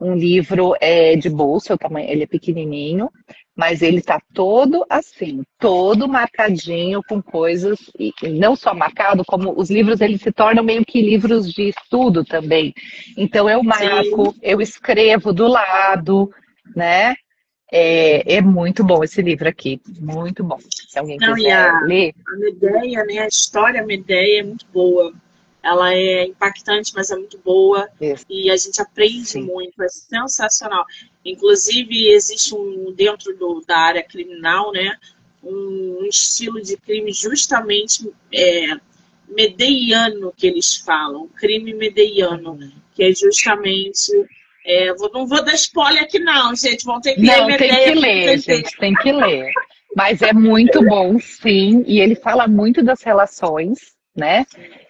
Um 0.00 0.16
livro 0.16 0.74
é, 0.80 1.14
de 1.14 1.30
bolsa, 1.30 1.74
o 1.74 1.78
tamanho, 1.78 2.10
ele 2.10 2.24
é 2.24 2.26
pequenininho, 2.26 3.08
mas 3.54 3.82
ele 3.82 4.02
tá 4.02 4.20
todo 4.34 4.84
assim, 4.90 5.44
todo 5.56 6.08
marcadinho 6.08 7.00
com 7.08 7.22
coisas, 7.22 7.78
e 7.98 8.12
não 8.28 8.56
só 8.56 8.74
marcado, 8.74 9.24
como 9.24 9.54
os 9.56 9.70
livros 9.70 10.00
eles 10.00 10.20
se 10.22 10.32
tornam 10.32 10.64
meio 10.64 10.84
que 10.84 11.00
livros 11.00 11.52
de 11.52 11.68
estudo 11.68 12.24
também. 12.24 12.74
Então 13.16 13.48
eu 13.48 13.62
marco, 13.62 14.32
Sim. 14.32 14.38
eu 14.42 14.60
escrevo 14.60 15.32
do 15.32 15.46
lado, 15.46 16.28
né? 16.74 17.14
É, 17.72 18.36
é, 18.36 18.40
muito 18.40 18.82
bom 18.82 19.04
esse 19.04 19.22
livro 19.22 19.48
aqui, 19.48 19.80
muito 20.00 20.42
bom. 20.42 20.58
Se 20.68 20.98
alguém 20.98 21.16
Não, 21.20 21.34
quiser 21.34 21.52
a, 21.52 21.80
ler. 21.80 22.12
A 22.26 22.38
Medeia, 22.38 23.04
né? 23.04 23.18
A 23.20 23.26
história 23.28 23.82
a 23.82 23.86
Medeia 23.86 24.40
é 24.40 24.42
muito 24.42 24.66
boa. 24.72 25.12
Ela 25.66 25.94
é 25.94 26.24
impactante, 26.24 26.92
mas 26.94 27.10
é 27.10 27.16
muito 27.16 27.38
boa. 27.38 27.88
Isso. 28.00 28.24
E 28.30 28.50
a 28.50 28.56
gente 28.56 28.80
aprende 28.80 29.26
Sim. 29.26 29.42
muito, 29.42 29.82
é 29.82 29.88
sensacional. 29.88 30.84
Inclusive, 31.24 32.08
existe 32.08 32.54
um, 32.54 32.92
dentro 32.92 33.36
do, 33.36 33.62
da 33.66 33.78
área 33.78 34.02
criminal, 34.02 34.70
né? 34.72 34.96
Um, 35.42 35.98
um 36.00 36.06
estilo 36.06 36.60
de 36.60 36.76
crime 36.76 37.12
justamente 37.12 38.10
é, 38.32 38.76
medeiano 39.28 40.32
que 40.36 40.46
eles 40.46 40.76
falam, 40.76 41.28
crime 41.28 41.74
medeiano, 41.74 42.52
uhum. 42.52 42.72
que 42.94 43.02
é 43.02 43.12
justamente 43.12 44.12
é, 44.66 44.92
vou, 44.94 45.10
não 45.12 45.26
vou 45.26 45.44
dar 45.44 45.54
spoiler 45.54 46.02
aqui, 46.02 46.18
não, 46.18 46.54
gente. 46.54 46.84
Vão 46.84 47.00
ter 47.00 47.14
que 47.14 47.22
não, 47.22 47.46
ler. 47.46 47.56
Tem 47.56 47.70
que 47.70 47.94
ler, 47.94 48.38
gente, 48.38 48.76
tem 48.78 48.94
que 48.94 49.12
ler. 49.12 49.52
Mas 49.94 50.20
é 50.20 50.32
muito 50.32 50.84
bom, 50.84 51.18
sim. 51.20 51.84
E 51.86 52.00
ele 52.00 52.16
fala 52.16 52.48
muito 52.48 52.82
das 52.82 53.00
relações, 53.02 53.78
né? 54.14 54.44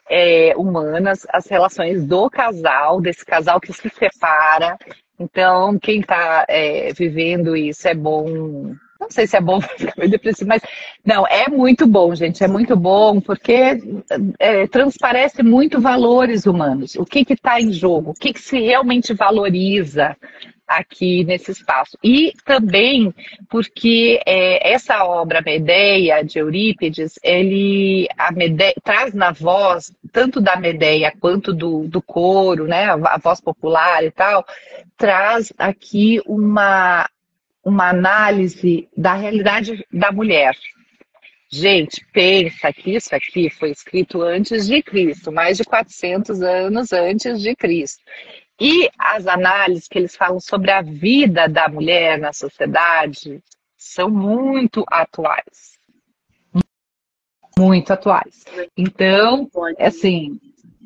É, 0.09 0.55
humanas, 0.57 1.27
as 1.33 1.47
relações 1.47 2.05
do 2.07 2.31
casal, 2.31 3.01
desse 3.01 3.25
casal 3.25 3.61
que 3.61 3.73
se 3.73 3.89
separa. 3.89 4.79
Então, 5.19 5.79
quem 5.79 6.01
está 6.01 6.45
é, 6.49 6.93
vivendo 6.93 7.57
isso 7.57 7.89
é 7.89 7.95
bom. 7.95 8.75
Não 8.99 9.11
sei 9.11 9.27
se 9.27 9.37
é 9.37 9.41
bom 9.41 9.61
ficar 9.79 9.95
meio 9.97 10.11
depressivo, 10.11 10.49
mas 10.49 10.63
não, 11.05 11.27
é 11.27 11.49
muito 11.49 11.87
bom, 11.87 12.15
gente. 12.15 12.45
É 12.45 12.49
muito 12.49 12.77
bom 12.77 13.21
porque 13.21 13.81
é, 14.39 14.67
transparece 14.67 15.43
muito 15.43 15.81
valores 15.81 16.47
humanos. 16.47 16.95
O 16.97 17.05
que 17.05 17.25
está 17.33 17.61
em 17.61 17.73
jogo? 17.73 18.11
O 18.11 18.15
que, 18.15 18.33
que 18.33 18.41
se 18.41 18.59
realmente 18.61 19.15
valoriza 19.15 20.17
aqui 20.67 21.25
nesse 21.25 21.53
espaço. 21.53 21.97
E 22.03 22.33
também 22.45 23.14
porque 23.49 24.21
é, 24.27 24.73
essa 24.73 25.05
obra 25.05 25.41
Medeia 25.41 26.23
de 26.23 26.39
Eurípides, 26.39 27.19
ele 27.23 28.09
Medeia, 28.35 28.75
traz 28.83 29.14
na 29.14 29.33
voz 29.33 29.93
tanto 30.12 30.41
da 30.41 30.57
Medeia 30.57 31.12
quanto 31.21 31.53
do, 31.53 31.87
do 31.87 32.03
coro, 32.03 32.67
né, 32.67 32.87
a, 32.87 32.95
a 32.95 33.19
voz 33.19 33.41
popular 33.41 34.05
e 34.05 34.11
tal, 34.11 34.45
traz 34.97 35.53
aqui 35.59 36.21
uma 36.27 37.09
uma 37.64 37.89
análise 37.91 38.89
da 38.97 39.14
realidade 39.14 39.85
da 39.93 40.12
mulher. 40.12 40.55
Gente, 41.51 42.05
pensa 42.12 42.73
que 42.73 42.95
isso 42.95 43.14
aqui 43.14 43.51
foi 43.51 43.71
escrito 43.71 44.23
antes 44.23 44.67
de 44.67 44.81
Cristo, 44.83 45.33
mais 45.33 45.57
de 45.57 45.64
400 45.64 46.43
anos 46.43 46.93
antes 46.93 47.41
de 47.41 47.57
Cristo. 47.57 48.03
E 48.61 48.89
as 48.99 49.27
análises 49.27 49.87
que 49.87 49.99
eles 49.99 50.17
falam 50.17 50.41
sobre 50.41 50.71
a 50.71 50.81
vida 50.81 51.49
da 51.49 51.69
mulher 51.69 52.19
na 52.19 52.33
sociedade 52.33 53.43
são 53.77 54.09
muito 54.09 54.85
atuais. 54.89 55.79
Muito 57.59 57.93
atuais. 57.93 58.45
Então, 58.77 59.49
assim, 59.79 60.41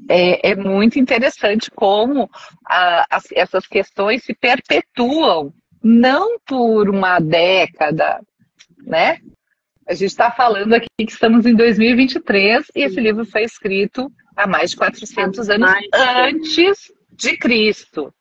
é, 0.09 0.51
é 0.51 0.57
muito 0.57 0.99
interessante 0.99 1.71
como 1.71 2.29
a, 2.67 3.07
as, 3.09 3.25
essas 3.33 3.67
questões 3.67 4.25
se 4.25 4.35
perpetuam, 4.35 5.53
não 5.83 6.39
por 6.41 6.89
uma 6.89 7.21
década, 7.21 8.21
né? 8.85 9.19
A 9.87 9.95
gente 9.95 10.11
está 10.11 10.31
falando 10.31 10.75
aqui 10.75 10.87
que 10.99 11.13
estamos 11.13 11.47
em 11.47 11.55
2023 11.55 12.67
e 12.75 12.83
esse 12.83 13.01
livro 13.01 13.25
foi 13.25 13.43
escrito 13.43 14.11
há 14.37 14.47
mais 14.47 14.71
de 14.71 14.77
400 14.77 15.51
anos 15.51 15.71
antes 15.93 16.93
de 17.21 17.37
Cristo. 17.37 18.13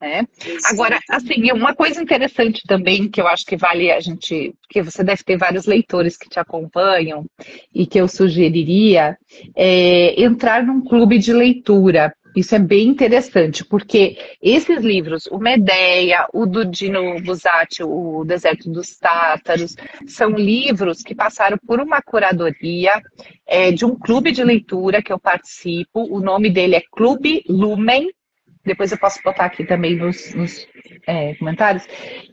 Né? 0.00 0.26
Agora, 0.64 0.98
assim, 1.08 1.52
uma 1.52 1.76
coisa 1.76 2.02
interessante 2.02 2.62
também 2.66 3.08
que 3.08 3.20
eu 3.20 3.28
acho 3.28 3.46
que 3.46 3.56
vale 3.56 3.92
a 3.92 4.00
gente, 4.00 4.52
que 4.68 4.82
você 4.82 5.04
deve 5.04 5.22
ter 5.22 5.36
vários 5.36 5.64
leitores 5.64 6.16
que 6.16 6.28
te 6.28 6.40
acompanham 6.40 7.24
e 7.72 7.86
que 7.86 8.00
eu 8.00 8.08
sugeriria 8.08 9.16
é 9.54 10.20
entrar 10.20 10.64
num 10.64 10.82
clube 10.82 11.18
de 11.18 11.32
leitura. 11.32 12.12
Isso 12.34 12.54
é 12.54 12.58
bem 12.58 12.88
interessante, 12.88 13.62
porque 13.62 14.16
esses 14.40 14.82
livros, 14.82 15.26
o 15.26 15.38
Medeia, 15.38 16.26
o 16.32 16.46
do 16.46 16.64
Dino 16.64 17.20
Buzzati, 17.20 17.84
o 17.84 18.24
Deserto 18.24 18.70
dos 18.70 18.96
Tátaros, 18.96 19.76
são 20.06 20.30
livros 20.30 21.02
que 21.02 21.14
passaram 21.14 21.58
por 21.58 21.78
uma 21.78 22.00
curadoria 22.00 22.90
é, 23.46 23.70
de 23.70 23.84
um 23.84 23.94
clube 23.94 24.32
de 24.32 24.42
leitura 24.42 25.02
que 25.02 25.12
eu 25.12 25.18
participo. 25.18 26.08
O 26.10 26.20
nome 26.20 26.50
dele 26.50 26.74
é 26.74 26.82
Clube 26.90 27.44
Lumen, 27.46 28.08
depois 28.64 28.92
eu 28.92 28.98
posso 28.98 29.20
botar 29.22 29.46
aqui 29.46 29.64
também 29.64 29.96
nos, 29.96 30.34
nos 30.34 30.66
é, 31.06 31.34
comentários, 31.34 31.86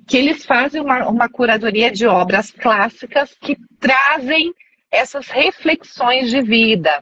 que 0.07 0.17
eles 0.17 0.45
fazem 0.45 0.81
uma, 0.81 1.07
uma 1.07 1.29
curadoria 1.29 1.91
de 1.91 2.05
obras 2.05 2.51
clássicas 2.51 3.35
que 3.41 3.57
trazem 3.79 4.53
essas 4.91 5.27
reflexões 5.27 6.29
de 6.29 6.41
vida, 6.41 7.01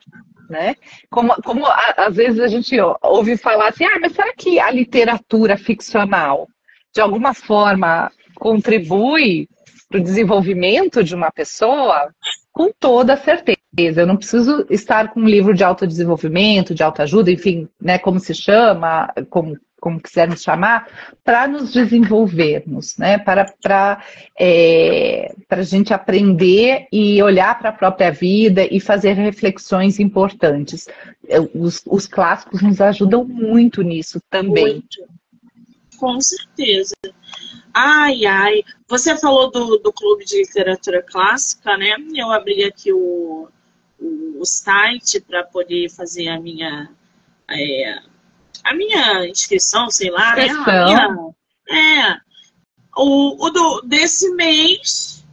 né? 0.50 0.76
Como, 1.10 1.34
como 1.44 1.66
a, 1.66 1.94
às 1.98 2.16
vezes 2.16 2.40
a 2.40 2.48
gente 2.48 2.76
ouve 3.02 3.38
falar 3.38 3.70
assim, 3.70 3.86
ah, 3.86 4.00
mas 4.00 4.14
será 4.14 4.34
que 4.34 4.60
a 4.60 4.72
literatura 4.72 5.58
ficcional 5.58 6.48
de 6.94 7.02
alguma 7.02 7.34
forma 7.34 8.12
contribui 8.36 9.48
para 9.90 10.00
o 10.00 10.04
desenvolvimento 10.04 11.04
de 11.04 11.16
uma 11.16 11.32
pessoa? 11.32 12.14
Com 12.58 12.72
toda 12.80 13.16
certeza. 13.16 14.02
Eu 14.02 14.08
não 14.08 14.18
preciso 14.18 14.66
estar 14.72 15.10
com 15.10 15.20
um 15.20 15.28
livro 15.28 15.54
de 15.54 15.64
autodesenvolvimento, 15.64 16.74
de 16.74 16.82
autoajuda, 16.82 17.30
enfim, 17.30 17.70
né, 17.80 18.00
como 18.00 18.20
se 18.20 18.34
chama, 18.34 19.14
como, 19.30 19.56
como 19.80 20.02
quisermos 20.02 20.42
chamar, 20.42 20.88
para 21.24 21.48
nos 21.48 21.72
desenvolvermos, 21.72 22.98
né, 22.98 23.20
para, 23.20 23.54
para 23.62 24.02
é, 24.40 25.32
a 25.48 25.62
gente 25.62 25.94
aprender 25.94 26.88
e 26.92 27.22
olhar 27.22 27.60
para 27.60 27.70
a 27.70 27.74
própria 27.74 28.12
vida 28.12 28.68
e 28.72 28.80
fazer 28.80 29.14
reflexões 29.14 30.00
importantes. 30.00 30.88
Os, 31.54 31.84
os 31.86 32.08
clássicos 32.08 32.64
nos 32.64 32.82
ajudam 32.82 33.24
muito 33.24 33.84
nisso 33.84 34.20
também. 34.32 34.74
Muito. 34.74 35.18
Com 35.98 36.20
certeza. 36.22 36.96
Ai, 37.74 38.26
ai. 38.26 38.64
Você 38.88 39.18
falou 39.18 39.52
do, 39.52 39.78
do 39.78 39.94
Clube 39.94 40.26
de 40.26 40.38
Literatura 40.38 41.04
Clássica, 41.04 41.78
né? 41.78 41.96
Eu 42.16 42.32
abri 42.32 42.64
aqui 42.64 42.92
o, 42.92 43.50
o, 44.00 44.40
o 44.40 44.46
site 44.46 45.20
para 45.22 45.44
poder 45.44 45.90
fazer 45.90 46.30
a 46.30 46.40
minha. 46.40 46.90
É, 47.50 48.00
a 48.64 48.74
minha 48.74 49.28
inscrição, 49.28 49.90
sei 49.90 50.10
lá, 50.10 50.36
né? 50.36 50.48
Minha, 50.48 51.34
é. 51.70 52.18
O, 52.96 53.46
o 53.46 53.50
do, 53.52 53.82
desse 53.82 54.34
mês 54.34 55.24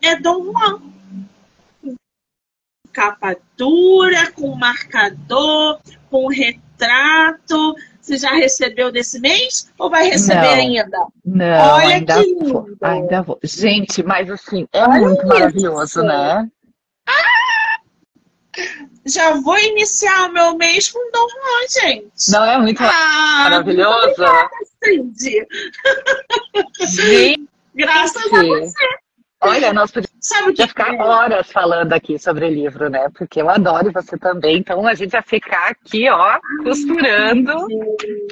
é 0.00 0.16
Dom 0.16 0.52
Juan. 0.52 0.82
Capa 2.92 3.36
dura, 3.56 4.30
com 4.32 4.54
marcador, 4.54 5.80
com 6.10 6.28
retrato 6.28 7.74
você 8.04 8.18
já 8.18 8.34
recebeu 8.34 8.92
desse 8.92 9.18
mês 9.18 9.72
ou 9.78 9.88
vai 9.88 10.08
receber 10.10 10.42
não, 10.42 10.54
ainda? 10.54 11.06
Não, 11.24 11.74
Olha 11.74 11.96
ainda 11.96 12.14
que 12.14 12.26
lindo. 12.26 12.52
Vou, 12.52 12.76
ainda 12.82 13.22
vou. 13.22 13.38
Gente, 13.42 14.02
mas 14.02 14.30
assim, 14.30 14.68
é 14.72 14.82
Olha 14.82 15.00
muito 15.00 15.20
isso. 15.20 15.26
maravilhoso, 15.26 16.02
né? 16.02 16.48
Ah! 17.06 17.78
Já 19.06 19.32
vou 19.40 19.58
iniciar 19.58 20.28
o 20.28 20.32
meu 20.32 20.54
mês 20.56 20.90
com 20.90 20.98
Dom 21.10 21.26
Juan, 21.28 21.82
gente. 21.82 22.30
Não 22.30 22.44
é 22.44 22.58
muito 22.58 22.82
ah, 22.82 23.40
maravilhoso? 23.44 24.12
Obrigada, 24.12 24.50
Cindy. 24.84 25.46
Gente, 26.86 27.48
Graças 27.74 28.32
a 28.32 28.42
você. 28.42 28.74
Olha, 29.40 29.72
nós 29.72 29.90
podíamos 30.28 30.70
ficar 30.70 30.94
horas 30.94 31.50
falando 31.50 31.92
aqui 31.92 32.18
sobre 32.18 32.46
o 32.46 32.50
livro, 32.50 32.88
né? 32.88 33.08
Porque 33.14 33.42
eu 33.42 33.50
adoro 33.50 33.92
você 33.92 34.16
também. 34.16 34.58
Então 34.58 34.86
a 34.86 34.94
gente 34.94 35.10
vai 35.10 35.22
ficar 35.22 35.68
aqui, 35.68 36.08
ó, 36.08 36.38
costurando. 36.62 37.52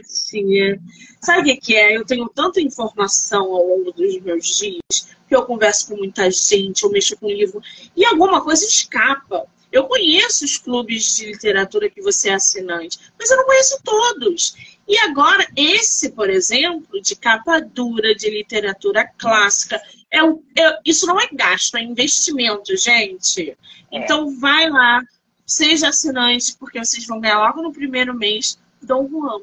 Sim. 0.05 0.79
Sabe 1.21 1.53
o 1.53 1.61
que 1.61 1.77
é? 1.77 1.97
Eu 1.97 2.05
tenho 2.05 2.29
tanta 2.29 2.61
informação 2.61 3.45
ao 3.45 3.67
longo 3.67 3.93
dos 3.93 4.21
meus 4.21 4.47
dias, 4.47 5.09
que 5.29 5.37
eu 5.37 5.45
converso 5.45 5.89
com 5.89 5.97
muita 5.97 6.31
gente, 6.31 6.83
eu 6.83 6.91
mexo 6.91 7.17
com 7.17 7.27
livro, 7.27 7.61
e 7.97 8.05
alguma 8.05 8.43
coisa 8.43 8.65
escapa. 8.65 9.47
Eu 9.71 9.85
conheço 9.85 10.45
os 10.45 10.59
clubes 10.59 11.17
de 11.17 11.27
literatura 11.27 11.89
que 11.89 12.03
você 12.03 12.29
é 12.29 12.35
assinante, 12.35 12.99
mas 13.19 13.31
eu 13.31 13.39
não 13.39 13.45
conheço 13.45 13.81
todos. 13.83 14.55
E 14.87 14.99
agora, 14.99 15.47
esse, 15.57 16.11
por 16.13 16.29
exemplo, 16.29 17.01
de 17.01 17.17
capa 17.17 17.59
dura, 17.61 18.15
de 18.15 18.29
literatura 18.29 19.09
clássica, 19.17 19.81
é, 20.13 20.19
é, 20.19 20.79
isso 20.85 21.07
não 21.07 21.19
é 21.19 21.27
gasto, 21.33 21.77
é 21.77 21.83
investimento, 21.83 22.77
gente. 22.77 23.51
É. 23.51 23.57
Então 23.91 24.39
vai 24.39 24.69
lá, 24.69 25.01
seja 25.47 25.89
assinante, 25.89 26.55
porque 26.59 26.79
vocês 26.79 27.07
vão 27.07 27.21
ganhar 27.21 27.39
logo 27.39 27.63
no 27.63 27.73
primeiro 27.73 28.15
mês 28.15 28.59
Dom 28.83 29.09
Juan. 29.09 29.41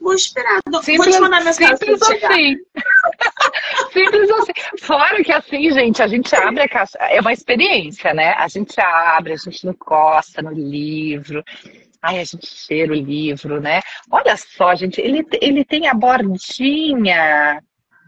Vou 0.00 0.14
esperar. 0.14 0.60
Simples, 0.82 0.96
vou 0.96 1.10
te 1.10 1.20
mandar 1.20 1.44
mensagem 1.44 1.76
simples 1.76 2.02
assim. 2.02 2.56
simples 3.92 4.30
assim. 4.30 4.52
Fora 4.80 5.22
que 5.24 5.32
assim, 5.32 5.70
gente, 5.72 6.02
a 6.02 6.08
gente 6.08 6.34
abre 6.34 6.62
a 6.62 6.68
caixa. 6.68 6.98
É 6.98 7.20
uma 7.20 7.32
experiência, 7.32 8.14
né? 8.14 8.32
A 8.34 8.48
gente 8.48 8.80
abre, 8.80 9.32
a 9.32 9.36
gente 9.36 9.66
encosta 9.66 10.40
no 10.40 10.52
livro. 10.52 11.44
Ai, 12.00 12.20
a 12.20 12.24
gente 12.24 12.46
cheira 12.46 12.92
o 12.92 12.96
livro, 12.96 13.60
né? 13.60 13.80
Olha 14.08 14.36
só, 14.36 14.74
gente, 14.76 15.00
ele, 15.00 15.26
ele 15.40 15.64
tem 15.64 15.88
a 15.88 15.94
bordinha. 15.94 17.60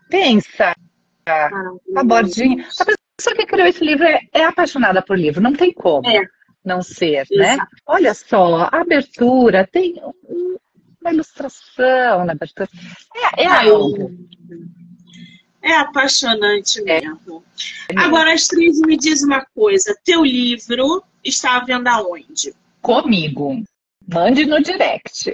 Pensa, 0.08 0.74
a 1.26 2.04
bordinha. 2.04 2.66
A 2.78 2.84
pessoa 3.16 3.36
que 3.36 3.46
criou 3.46 3.66
esse 3.66 3.84
livro 3.84 4.04
é, 4.04 4.20
é 4.32 4.44
apaixonada 4.44 5.02
por 5.02 5.18
livro, 5.18 5.42
não 5.42 5.52
tem 5.52 5.72
como 5.72 6.08
é. 6.08 6.22
não 6.64 6.82
ser, 6.82 7.26
né? 7.30 7.58
Olha 7.86 8.14
só, 8.14 8.68
a 8.70 8.80
abertura 8.80 9.68
tem 9.70 10.00
uma 11.00 11.12
ilustração 11.12 12.24
na 12.24 12.32
abertura. 12.32 12.68
É, 13.36 13.44
é 13.44 13.46
algo. 13.46 14.10
É 15.62 15.72
apaixonante 15.76 16.82
mesmo. 16.82 17.44
É. 17.90 18.00
Agora, 18.00 18.32
Astrid, 18.32 18.78
me 18.86 18.96
diz 18.96 19.22
uma 19.22 19.44
coisa: 19.54 19.94
teu 20.04 20.24
livro 20.24 21.02
está 21.22 21.58
à 21.58 21.64
venda 21.64 22.02
onde? 22.02 22.54
Comigo. 22.80 23.62
Mande 24.08 24.46
no 24.46 24.62
direct. 24.62 25.32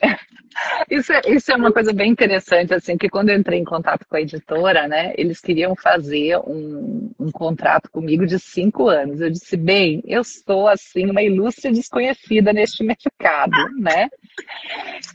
Isso 0.90 1.12
é, 1.12 1.20
isso 1.26 1.52
é 1.52 1.56
uma 1.56 1.72
coisa 1.72 1.92
bem 1.92 2.10
interessante, 2.10 2.74
assim, 2.74 2.96
que 2.96 3.08
quando 3.08 3.30
eu 3.30 3.36
entrei 3.36 3.58
em 3.58 3.64
contato 3.64 4.06
com 4.08 4.16
a 4.16 4.20
editora, 4.20 4.88
né, 4.88 5.12
eles 5.16 5.40
queriam 5.40 5.74
fazer 5.76 6.38
um, 6.38 7.10
um 7.18 7.30
contrato 7.30 7.90
comigo 7.90 8.26
de 8.26 8.38
cinco 8.38 8.88
anos. 8.88 9.20
Eu 9.20 9.30
disse, 9.30 9.56
bem, 9.56 10.02
eu 10.06 10.22
sou, 10.24 10.68
assim, 10.68 11.10
uma 11.10 11.22
ilustre 11.22 11.72
desconhecida 11.72 12.52
neste 12.52 12.82
mercado, 12.84 13.56
né? 13.78 14.08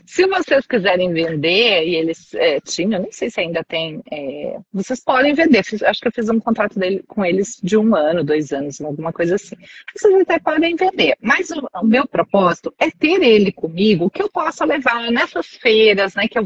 Se 0.06 0.26
vocês 0.26 0.66
quiserem 0.66 1.12
vender, 1.12 1.86
e 1.86 1.96
eles 1.96 2.34
é, 2.34 2.60
tinham, 2.60 3.00
nem 3.00 3.12
sei 3.12 3.30
se 3.30 3.40
ainda 3.40 3.64
tem, 3.64 4.02
é, 4.10 4.58
vocês 4.72 5.00
podem 5.00 5.32
vender. 5.32 5.64
Fiz, 5.64 5.82
acho 5.82 6.00
que 6.00 6.08
eu 6.08 6.12
fiz 6.12 6.28
um 6.28 6.40
contrato 6.40 6.78
dele, 6.78 7.02
com 7.06 7.24
eles 7.24 7.58
de 7.62 7.76
um 7.76 7.94
ano, 7.94 8.24
dois 8.24 8.52
anos, 8.52 8.80
alguma 8.80 9.12
coisa 9.12 9.36
assim. 9.36 9.56
Vocês 9.96 10.14
até 10.20 10.38
podem 10.38 10.76
vender. 10.76 11.16
Mas 11.20 11.50
o, 11.50 11.68
o 11.80 11.86
meu 11.86 12.06
propósito 12.06 12.74
é 12.78 12.90
ter 12.90 13.22
ele 13.22 13.52
comigo, 13.52 14.10
que 14.10 14.22
eu 14.22 14.28
possa 14.28 14.64
levar 14.64 15.10
nessas 15.32 15.46
feiras, 15.46 16.14
né, 16.14 16.28
que 16.28 16.38
eu, 16.38 16.44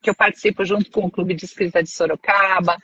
que 0.00 0.10
eu 0.10 0.14
participo 0.14 0.64
junto 0.64 0.90
com 0.90 1.06
o 1.06 1.10
Clube 1.10 1.34
de 1.34 1.44
Escrita 1.44 1.82
de 1.82 1.90
Sorocaba, 1.90 2.76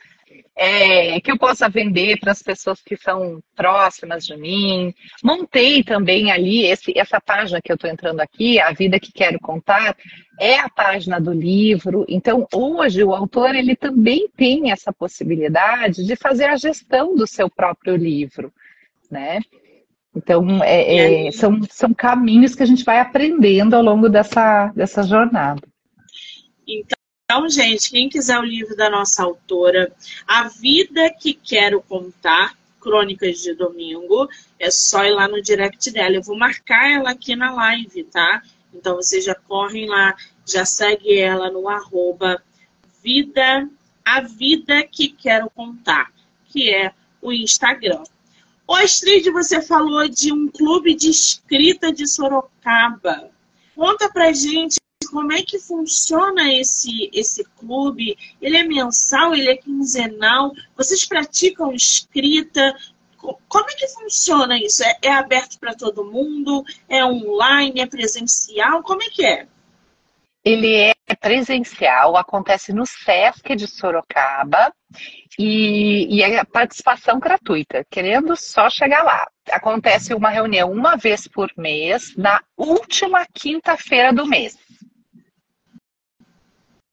é, 0.55 1.19
que 1.21 1.31
eu 1.31 1.39
possa 1.39 1.67
vender 1.67 2.19
para 2.19 2.31
as 2.31 2.43
pessoas 2.43 2.81
que 2.81 2.95
são 2.95 3.41
próximas 3.55 4.25
de 4.25 4.37
mim. 4.37 4.93
Montei 5.23 5.83
também 5.83 6.31
ali 6.31 6.65
esse, 6.65 6.95
essa 6.97 7.19
página 7.19 7.61
que 7.61 7.71
eu 7.71 7.75
estou 7.75 7.89
entrando 7.89 8.19
aqui, 8.19 8.59
A 8.59 8.71
Vida 8.71 8.99
que 8.99 9.11
Quero 9.11 9.39
Contar, 9.39 9.97
é 10.39 10.59
a 10.59 10.69
página 10.69 11.19
do 11.19 11.33
livro. 11.33 12.05
Então, 12.07 12.47
hoje, 12.53 13.03
o 13.03 13.13
autor 13.13 13.55
ele 13.55 13.75
também 13.75 14.29
tem 14.35 14.71
essa 14.71 14.93
possibilidade 14.93 16.05
de 16.05 16.15
fazer 16.15 16.45
a 16.45 16.57
gestão 16.57 17.15
do 17.15 17.25
seu 17.25 17.49
próprio 17.49 17.95
livro, 17.95 18.53
né? 19.09 19.39
Então, 20.15 20.63
é, 20.63 21.27
é, 21.27 21.31
são, 21.31 21.59
são 21.69 21.93
caminhos 21.93 22.55
que 22.55 22.63
a 22.63 22.65
gente 22.65 22.83
vai 22.83 22.99
aprendendo 22.99 23.75
ao 23.75 23.83
longo 23.83 24.09
dessa, 24.09 24.67
dessa 24.75 25.03
jornada. 25.03 25.61
Então, 26.67 27.47
gente, 27.47 27.91
quem 27.91 28.09
quiser 28.09 28.39
o 28.39 28.43
livro 28.43 28.75
da 28.75 28.89
nossa 28.89 29.23
autora, 29.23 29.91
A 30.27 30.47
Vida 30.47 31.11
que 31.11 31.33
Quero 31.33 31.81
Contar, 31.81 32.57
Crônicas 32.81 33.39
de 33.39 33.53
Domingo, 33.53 34.27
é 34.57 34.71
só 34.71 35.03
ir 35.05 35.11
lá 35.11 35.27
no 35.27 35.41
direct 35.41 35.91
dela. 35.91 36.15
Eu 36.15 36.23
vou 36.23 36.37
marcar 36.37 36.89
ela 36.91 37.11
aqui 37.11 37.35
na 37.35 37.53
live, 37.53 38.03
tá? 38.05 38.41
Então 38.73 38.95
vocês 38.95 39.25
já 39.25 39.35
correm 39.35 39.87
lá, 39.87 40.15
já 40.45 40.65
segue 40.65 41.19
ela 41.19 41.51
no 41.51 41.67
arroba 41.67 42.41
vida, 43.03 43.69
a 44.03 44.21
vida 44.21 44.83
que 44.83 45.09
quero 45.09 45.49
contar, 45.49 46.11
que 46.47 46.73
é 46.73 46.91
o 47.21 47.31
Instagram. 47.31 48.03
O 48.69 48.75
Astrid, 48.75 49.31
você 49.31 49.63
falou 49.63 50.07
de 50.07 50.31
um 50.31 50.47
clube 50.47 50.93
de 50.93 51.09
escrita 51.09 51.91
de 51.91 52.05
Sorocaba. 52.05 53.31
Conta 53.75 54.07
pra 54.13 54.31
gente 54.31 54.75
como 55.09 55.33
é 55.33 55.41
que 55.41 55.57
funciona 55.57 56.53
esse, 56.53 57.09
esse 57.11 57.43
clube? 57.57 58.15
Ele 58.39 58.57
é 58.57 58.63
mensal, 58.63 59.33
ele 59.33 59.49
é 59.49 59.57
quinzenal? 59.57 60.53
Vocês 60.77 61.03
praticam 61.03 61.73
escrita? 61.73 62.75
Como 63.17 63.69
é 63.71 63.73
que 63.73 63.87
funciona 63.87 64.55
isso? 64.59 64.83
É, 64.83 64.99
é 65.01 65.13
aberto 65.13 65.57
para 65.57 65.73
todo 65.73 66.05
mundo? 66.05 66.63
É 66.87 67.03
online? 67.03 67.81
É 67.81 67.87
presencial? 67.87 68.83
Como 68.83 69.01
é 69.01 69.09
que 69.09 69.25
é? 69.25 69.47
Ele 70.49 70.73
é 70.73 70.95
presencial, 71.21 72.17
acontece 72.17 72.73
no 72.73 72.83
SESC 72.83 73.55
de 73.55 73.67
Sorocaba 73.67 74.73
e, 75.37 76.07
e 76.09 76.23
é 76.23 76.43
participação 76.43 77.19
gratuita, 77.19 77.85
querendo 77.87 78.35
só 78.35 78.67
chegar 78.67 79.03
lá. 79.03 79.27
Acontece 79.51 80.11
uma 80.11 80.31
reunião 80.31 80.71
uma 80.71 80.95
vez 80.95 81.27
por 81.27 81.51
mês, 81.55 82.15
na 82.17 82.41
última 82.57 83.27
quinta-feira 83.31 84.11
do 84.11 84.25
mês. 84.25 84.57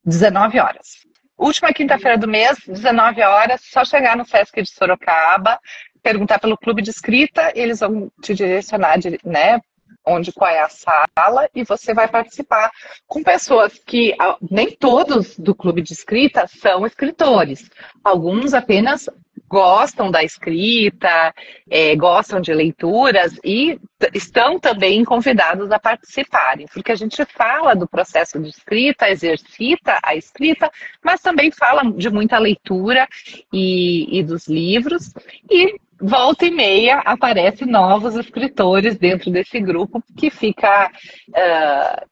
19 0.04 0.60
horas. 0.60 1.06
Última 1.38 1.72
quinta-feira 1.72 2.18
do 2.18 2.28
mês, 2.28 2.58
19 2.66 3.22
horas, 3.22 3.62
só 3.64 3.86
chegar 3.86 4.18
no 4.18 4.26
Sesc 4.26 4.60
de 4.60 4.70
Sorocaba, 4.70 5.58
perguntar 6.02 6.38
pelo 6.38 6.58
clube 6.58 6.82
de 6.82 6.90
escrita, 6.90 7.52
eles 7.54 7.80
vão 7.80 8.12
te 8.22 8.34
direcionar, 8.34 8.98
né, 9.24 9.60
onde 10.06 10.32
qual 10.32 10.50
é 10.50 10.60
a 10.60 10.68
sala 10.68 11.48
e 11.54 11.64
você 11.64 11.92
vai 11.92 12.06
participar 12.06 12.70
com 13.06 13.22
pessoas 13.22 13.78
que 13.84 14.14
nem 14.50 14.70
todos 14.70 15.38
do 15.38 15.54
clube 15.54 15.82
de 15.82 15.92
escrita 15.92 16.46
são 16.46 16.86
escritores. 16.86 17.70
Alguns 18.04 18.54
apenas 18.54 19.08
gostam 19.48 20.10
da 20.10 20.24
escrita, 20.24 21.34
é, 21.70 21.94
gostam 21.96 22.40
de 22.40 22.52
leituras 22.52 23.38
e 23.44 23.78
estão 24.12 24.58
também 24.58 25.04
convidados 25.04 25.70
a 25.70 25.78
participarem, 25.78 26.66
porque 26.72 26.92
a 26.92 26.96
gente 26.96 27.24
fala 27.24 27.74
do 27.74 27.86
processo 27.86 28.38
de 28.40 28.48
escrita, 28.48 29.08
exercita 29.08 29.98
a 30.02 30.14
escrita, 30.14 30.70
mas 31.02 31.20
também 31.20 31.50
fala 31.50 31.82
de 31.92 32.10
muita 32.10 32.38
leitura 32.38 33.08
e, 33.52 34.18
e 34.18 34.22
dos 34.22 34.48
livros, 34.48 35.12
e 35.50 35.76
volta 36.00 36.46
e 36.46 36.50
meia 36.50 36.98
aparecem 37.00 37.66
novos 37.66 38.16
escritores 38.16 38.96
dentro 38.96 39.30
desse 39.30 39.60
grupo 39.60 40.02
que 40.16 40.30
fica 40.30 40.90
uh, 40.90 42.06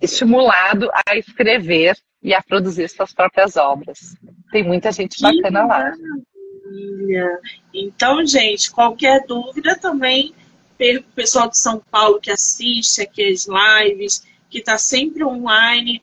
estimulado 0.00 0.90
a 1.06 1.16
escrever 1.16 1.96
e 2.22 2.34
a 2.34 2.42
produzir 2.42 2.88
suas 2.88 3.12
próprias 3.12 3.56
obras. 3.56 4.14
Tem 4.50 4.62
muita 4.62 4.92
gente 4.92 5.20
bacana 5.20 5.66
lá. 5.66 5.92
Então, 7.72 8.24
gente, 8.26 8.70
qualquer 8.70 9.24
dúvida 9.26 9.76
também, 9.76 10.34
o 10.78 11.02
pessoal 11.14 11.48
de 11.48 11.58
São 11.58 11.82
Paulo 11.90 12.20
que 12.20 12.30
assiste 12.30 13.02
aqui 13.02 13.24
as 13.24 13.46
lives, 13.46 14.26
que 14.48 14.58
está 14.58 14.76
sempre 14.76 15.24
online, 15.24 16.02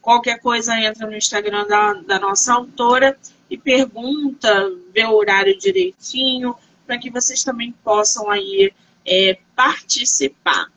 qualquer 0.00 0.40
coisa 0.40 0.78
entra 0.80 1.06
no 1.06 1.16
Instagram 1.16 1.66
da, 1.66 1.94
da 1.94 2.18
nossa 2.18 2.54
autora 2.54 3.16
e 3.50 3.56
pergunta, 3.56 4.72
vê 4.92 5.04
o 5.04 5.14
horário 5.14 5.56
direitinho, 5.58 6.54
para 6.86 6.98
que 6.98 7.10
vocês 7.10 7.42
também 7.42 7.74
possam 7.84 8.30
aí 8.30 8.72
é, 9.04 9.38
participar. 9.54 10.68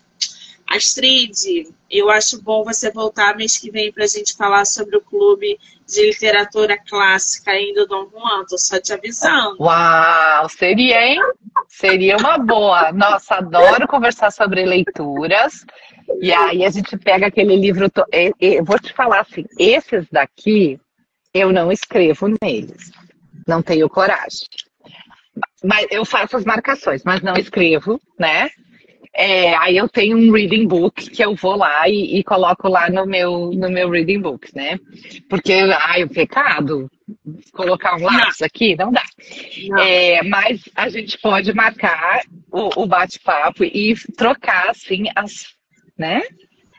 Astrid, 0.68 1.68
eu 1.90 2.12
acho 2.12 2.42
bom 2.44 2.64
você 2.64 2.92
voltar 2.92 3.36
mês 3.36 3.58
que 3.58 3.72
vem 3.72 3.92
para 3.92 4.04
a 4.04 4.08
gente 4.08 4.36
falar 4.36 4.66
sobre 4.66 4.98
o 4.98 5.02
clube 5.02 5.60
de 5.88 6.06
literatura 6.06 6.78
clássica 6.78 7.52
ainda 7.52 7.88
do 7.88 7.88
Dom 7.88 8.10
Juan. 8.12 8.46
Tô 8.48 8.58
só 8.58 8.80
te 8.80 8.94
avisando. 8.94 9.58
Uau, 9.60 10.48
seria, 10.50 11.02
hein? 11.02 11.20
Seria 11.68 12.18
uma 12.18 12.38
boa. 12.38 12.92
Nossa, 12.92 13.36
adoro 13.36 13.88
conversar 13.88 14.32
sobre 14.32 14.64
leituras. 14.64 15.66
E 16.22 16.32
aí 16.32 16.64
a 16.64 16.70
gente 16.70 16.96
pega 16.98 17.28
aquele 17.28 17.56
livro. 17.56 17.90
To... 17.90 18.06
Eu 18.40 18.64
vou 18.64 18.78
te 18.78 18.94
falar 18.94 19.22
assim: 19.22 19.46
esses 19.58 20.06
daqui 20.12 20.80
eu 21.34 21.52
não 21.52 21.72
escrevo 21.72 22.28
neles. 22.42 22.92
Não 23.48 23.64
tenho 23.64 23.90
coragem. 23.90 24.48
Mas 25.64 25.88
eu 25.92 26.06
faço 26.06 26.38
as 26.38 26.46
marcações, 26.46 27.04
mas 27.04 27.22
não 27.22 27.34
escrevo, 27.34 28.00
né? 28.18 28.50
É, 29.14 29.56
aí 29.58 29.76
eu 29.76 29.90
tenho 29.90 30.18
um 30.18 30.32
reading 30.32 30.68
book 30.68 31.10
que 31.10 31.24
eu 31.24 31.36
vou 31.36 31.56
lá 31.56 31.90
e, 31.90 32.20
e, 32.20 32.24
coloco 32.24 32.70
lá 32.70 32.90
no 32.90 33.06
meu, 33.06 33.52
no 33.52 33.70
meu 33.70 33.90
reading 33.90 34.22
book, 34.22 34.56
né? 34.56 34.80
Porque, 35.28 35.54
ai, 35.54 36.04
o 36.04 36.10
pecado, 36.10 36.90
colocar 37.52 37.98
um 37.98 38.04
lápis 38.04 38.42
aqui, 38.42 38.76
não 38.76 38.92
dá. 38.92 39.04
Não. 39.68 39.80
É, 39.80 40.24
mas 40.24 40.62
a 40.76 40.90
gente 40.90 41.18
pode 41.18 41.52
marcar 41.54 42.22
o, 42.52 42.84
o 42.84 42.86
bate-papo 42.86 43.64
e 43.64 43.96
trocar, 44.16 44.70
assim, 44.70 45.06
as, 45.16 45.48
né? 45.98 46.22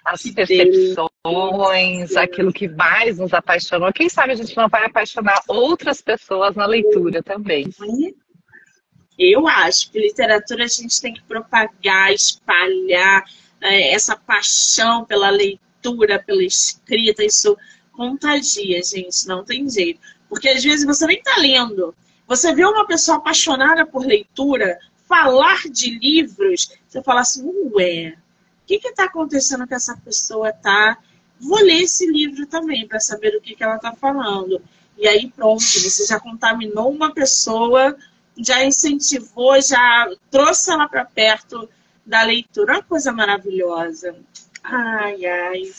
As 0.05 0.23
percepções, 0.23 2.17
aquilo 2.17 2.53
que 2.53 2.69
mais 2.69 3.19
nos 3.19 3.35
apaixonou. 3.35 3.93
Quem 3.93 4.09
sabe 4.09 4.33
a 4.33 4.37
gente 4.37 4.57
não 4.57 4.69
vai 4.69 4.87
apaixonar 4.87 5.43
outras 5.47 6.01
pessoas 6.01 6.55
na 6.55 6.65
leitura 6.65 7.23
também. 7.23 7.69
Eu 9.23 9.47
acho 9.47 9.91
que 9.91 9.99
literatura 9.99 10.65
a 10.65 10.69
gente 10.69 10.99
tem 10.99 11.13
que 11.13 11.23
propagar, 11.23 12.11
espalhar 12.11 13.23
é, 13.61 13.93
essa 13.93 14.17
paixão 14.17 15.05
pela 15.05 15.29
leitura, 15.29 16.19
pela 16.19 16.43
escrita. 16.43 17.23
Isso 17.23 17.55
contagia, 17.93 18.83
gente, 18.83 19.27
não 19.27 19.45
tem 19.45 19.69
jeito. 19.69 20.01
Porque 20.27 20.49
às 20.49 20.65
vezes 20.65 20.87
você 20.87 21.07
nem 21.07 21.19
está 21.19 21.37
lendo. 21.37 21.95
Você 22.27 22.55
vê 22.55 22.65
uma 22.65 22.87
pessoa 22.87 23.19
apaixonada 23.19 23.85
por 23.85 24.07
leitura 24.07 24.79
falar 25.07 25.65
de 25.69 25.99
livros, 25.99 26.71
você 26.89 27.03
fala 27.03 27.21
assim, 27.21 27.45
ué, 27.75 28.17
o 28.63 28.67
que 28.67 28.77
está 28.77 29.05
acontecendo 29.05 29.67
que 29.67 29.75
essa 29.75 29.97
pessoa 29.97 30.51
tá? 30.53 30.97
Vou 31.39 31.59
ler 31.59 31.83
esse 31.83 32.07
livro 32.07 32.47
também 32.47 32.87
para 32.87 33.01
saber 33.01 33.37
o 33.37 33.41
que, 33.41 33.55
que 33.55 33.63
ela 33.63 33.77
está 33.77 33.93
falando. 33.93 34.63
E 34.97 35.07
aí 35.07 35.31
pronto, 35.31 35.63
você 35.63 36.07
já 36.07 36.19
contaminou 36.19 36.91
uma 36.91 37.13
pessoa 37.13 37.97
já 38.45 38.65
incentivou, 38.65 39.61
já 39.61 40.11
trouxe 40.31 40.71
ela 40.71 40.89
para 40.89 41.05
perto 41.05 41.69
da 42.05 42.23
leitura. 42.23 42.75
Uma 42.75 42.83
coisa 42.83 43.13
maravilhosa. 43.13 44.17
Ai, 44.63 45.25
ai. 45.25 45.73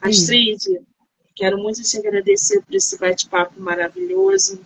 Astrid, 0.00 0.80
quero 1.34 1.58
muito 1.58 1.82
te 1.82 1.98
agradecer 1.98 2.62
por 2.62 2.74
esse 2.74 2.98
bate-papo 2.98 3.60
maravilhoso. 3.60 4.60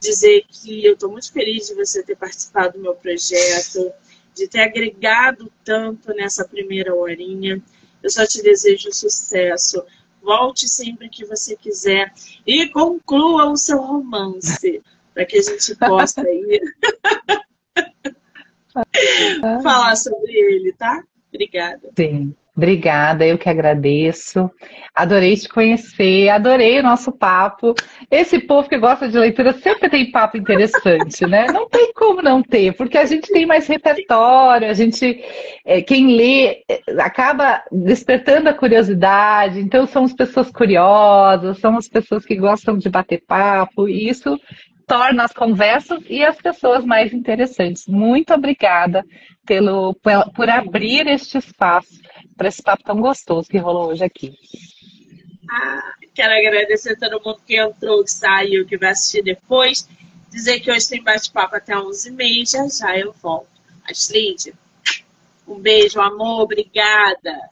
Dizer 0.00 0.44
que 0.48 0.84
eu 0.84 0.94
estou 0.94 1.10
muito 1.10 1.32
feliz 1.32 1.68
de 1.68 1.74
você 1.74 2.02
ter 2.02 2.16
participado 2.16 2.74
do 2.74 2.82
meu 2.82 2.94
projeto, 2.94 3.92
de 4.34 4.46
ter 4.46 4.60
agregado 4.60 5.50
tanto 5.64 6.12
nessa 6.14 6.46
primeira 6.46 6.94
horinha. 6.94 7.62
Eu 8.02 8.10
só 8.10 8.26
te 8.26 8.42
desejo 8.42 8.92
sucesso. 8.92 9.82
Volte 10.22 10.68
sempre 10.68 11.08
que 11.08 11.24
você 11.24 11.56
quiser 11.56 12.12
e 12.46 12.68
conclua 12.68 13.48
o 13.50 13.56
seu 13.56 13.80
romance 13.80 14.82
para 15.16 15.24
que 15.24 15.38
a 15.38 15.42
gente 15.42 15.74
possa 15.76 16.20
aí 16.20 16.60
falar 19.62 19.96
sobre 19.96 20.30
ele, 20.30 20.74
tá? 20.74 21.02
Obrigada. 21.32 21.90
Sim. 21.96 22.36
Obrigada, 22.56 23.26
eu 23.26 23.36
que 23.36 23.50
agradeço. 23.50 24.50
Adorei 24.94 25.36
te 25.36 25.46
conhecer, 25.46 26.30
adorei 26.30 26.80
o 26.80 26.82
nosso 26.82 27.12
papo. 27.12 27.74
Esse 28.10 28.38
povo 28.38 28.66
que 28.66 28.78
gosta 28.78 29.06
de 29.06 29.18
leitura 29.18 29.52
sempre 29.52 29.90
tem 29.90 30.10
papo 30.10 30.38
interessante, 30.38 31.26
né? 31.26 31.48
Não 31.52 31.68
tem 31.68 31.92
como 31.92 32.22
não 32.22 32.42
ter, 32.42 32.74
porque 32.74 32.96
a 32.96 33.04
gente 33.04 33.30
tem 33.30 33.44
mais 33.44 33.66
repertório, 33.66 34.70
a 34.70 34.72
gente, 34.72 35.22
é, 35.66 35.82
quem 35.82 36.16
lê, 36.16 36.62
é, 36.66 36.80
acaba 36.98 37.62
despertando 37.70 38.48
a 38.48 38.54
curiosidade. 38.54 39.60
Então, 39.60 39.86
são 39.86 40.04
as 40.04 40.14
pessoas 40.14 40.50
curiosas, 40.50 41.58
são 41.58 41.76
as 41.76 41.86
pessoas 41.86 42.24
que 42.24 42.36
gostam 42.36 42.78
de 42.78 42.88
bater 42.88 43.22
papo, 43.26 43.86
e 43.86 44.08
isso 44.08 44.40
torna 44.86 45.24
as 45.24 45.32
conversas 45.32 46.02
e 46.08 46.24
as 46.24 46.36
pessoas 46.36 46.84
mais 46.84 47.12
interessantes. 47.12 47.86
Muito 47.86 48.32
obrigada 48.32 49.04
pelo, 49.44 49.94
por 49.94 50.48
abrir 50.48 51.06
este 51.08 51.38
espaço 51.38 52.00
para 52.36 52.48
esse 52.48 52.62
papo 52.62 52.84
tão 52.84 53.00
gostoso 53.00 53.48
que 53.48 53.58
rolou 53.58 53.88
hoje 53.88 54.04
aqui. 54.04 54.34
Ah, 55.50 55.94
quero 56.14 56.34
agradecer 56.34 56.92
a 56.92 56.96
todo 56.96 57.24
mundo 57.24 57.40
que 57.46 57.56
entrou, 57.56 58.02
que 58.02 58.10
saiu, 58.10 58.66
que 58.66 58.76
vai 58.76 58.90
assistir 58.90 59.22
depois. 59.22 59.88
Dizer 60.30 60.60
que 60.60 60.70
hoje 60.70 60.88
tem 60.88 61.02
bate-papo 61.02 61.56
até 61.56 61.74
11h30, 61.74 62.78
já 62.78 62.96
eu 62.96 63.12
volto. 63.12 63.48
Astrid, 63.88 64.52
um 65.46 65.58
beijo, 65.58 66.00
amor, 66.00 66.42
obrigada. 66.42 67.50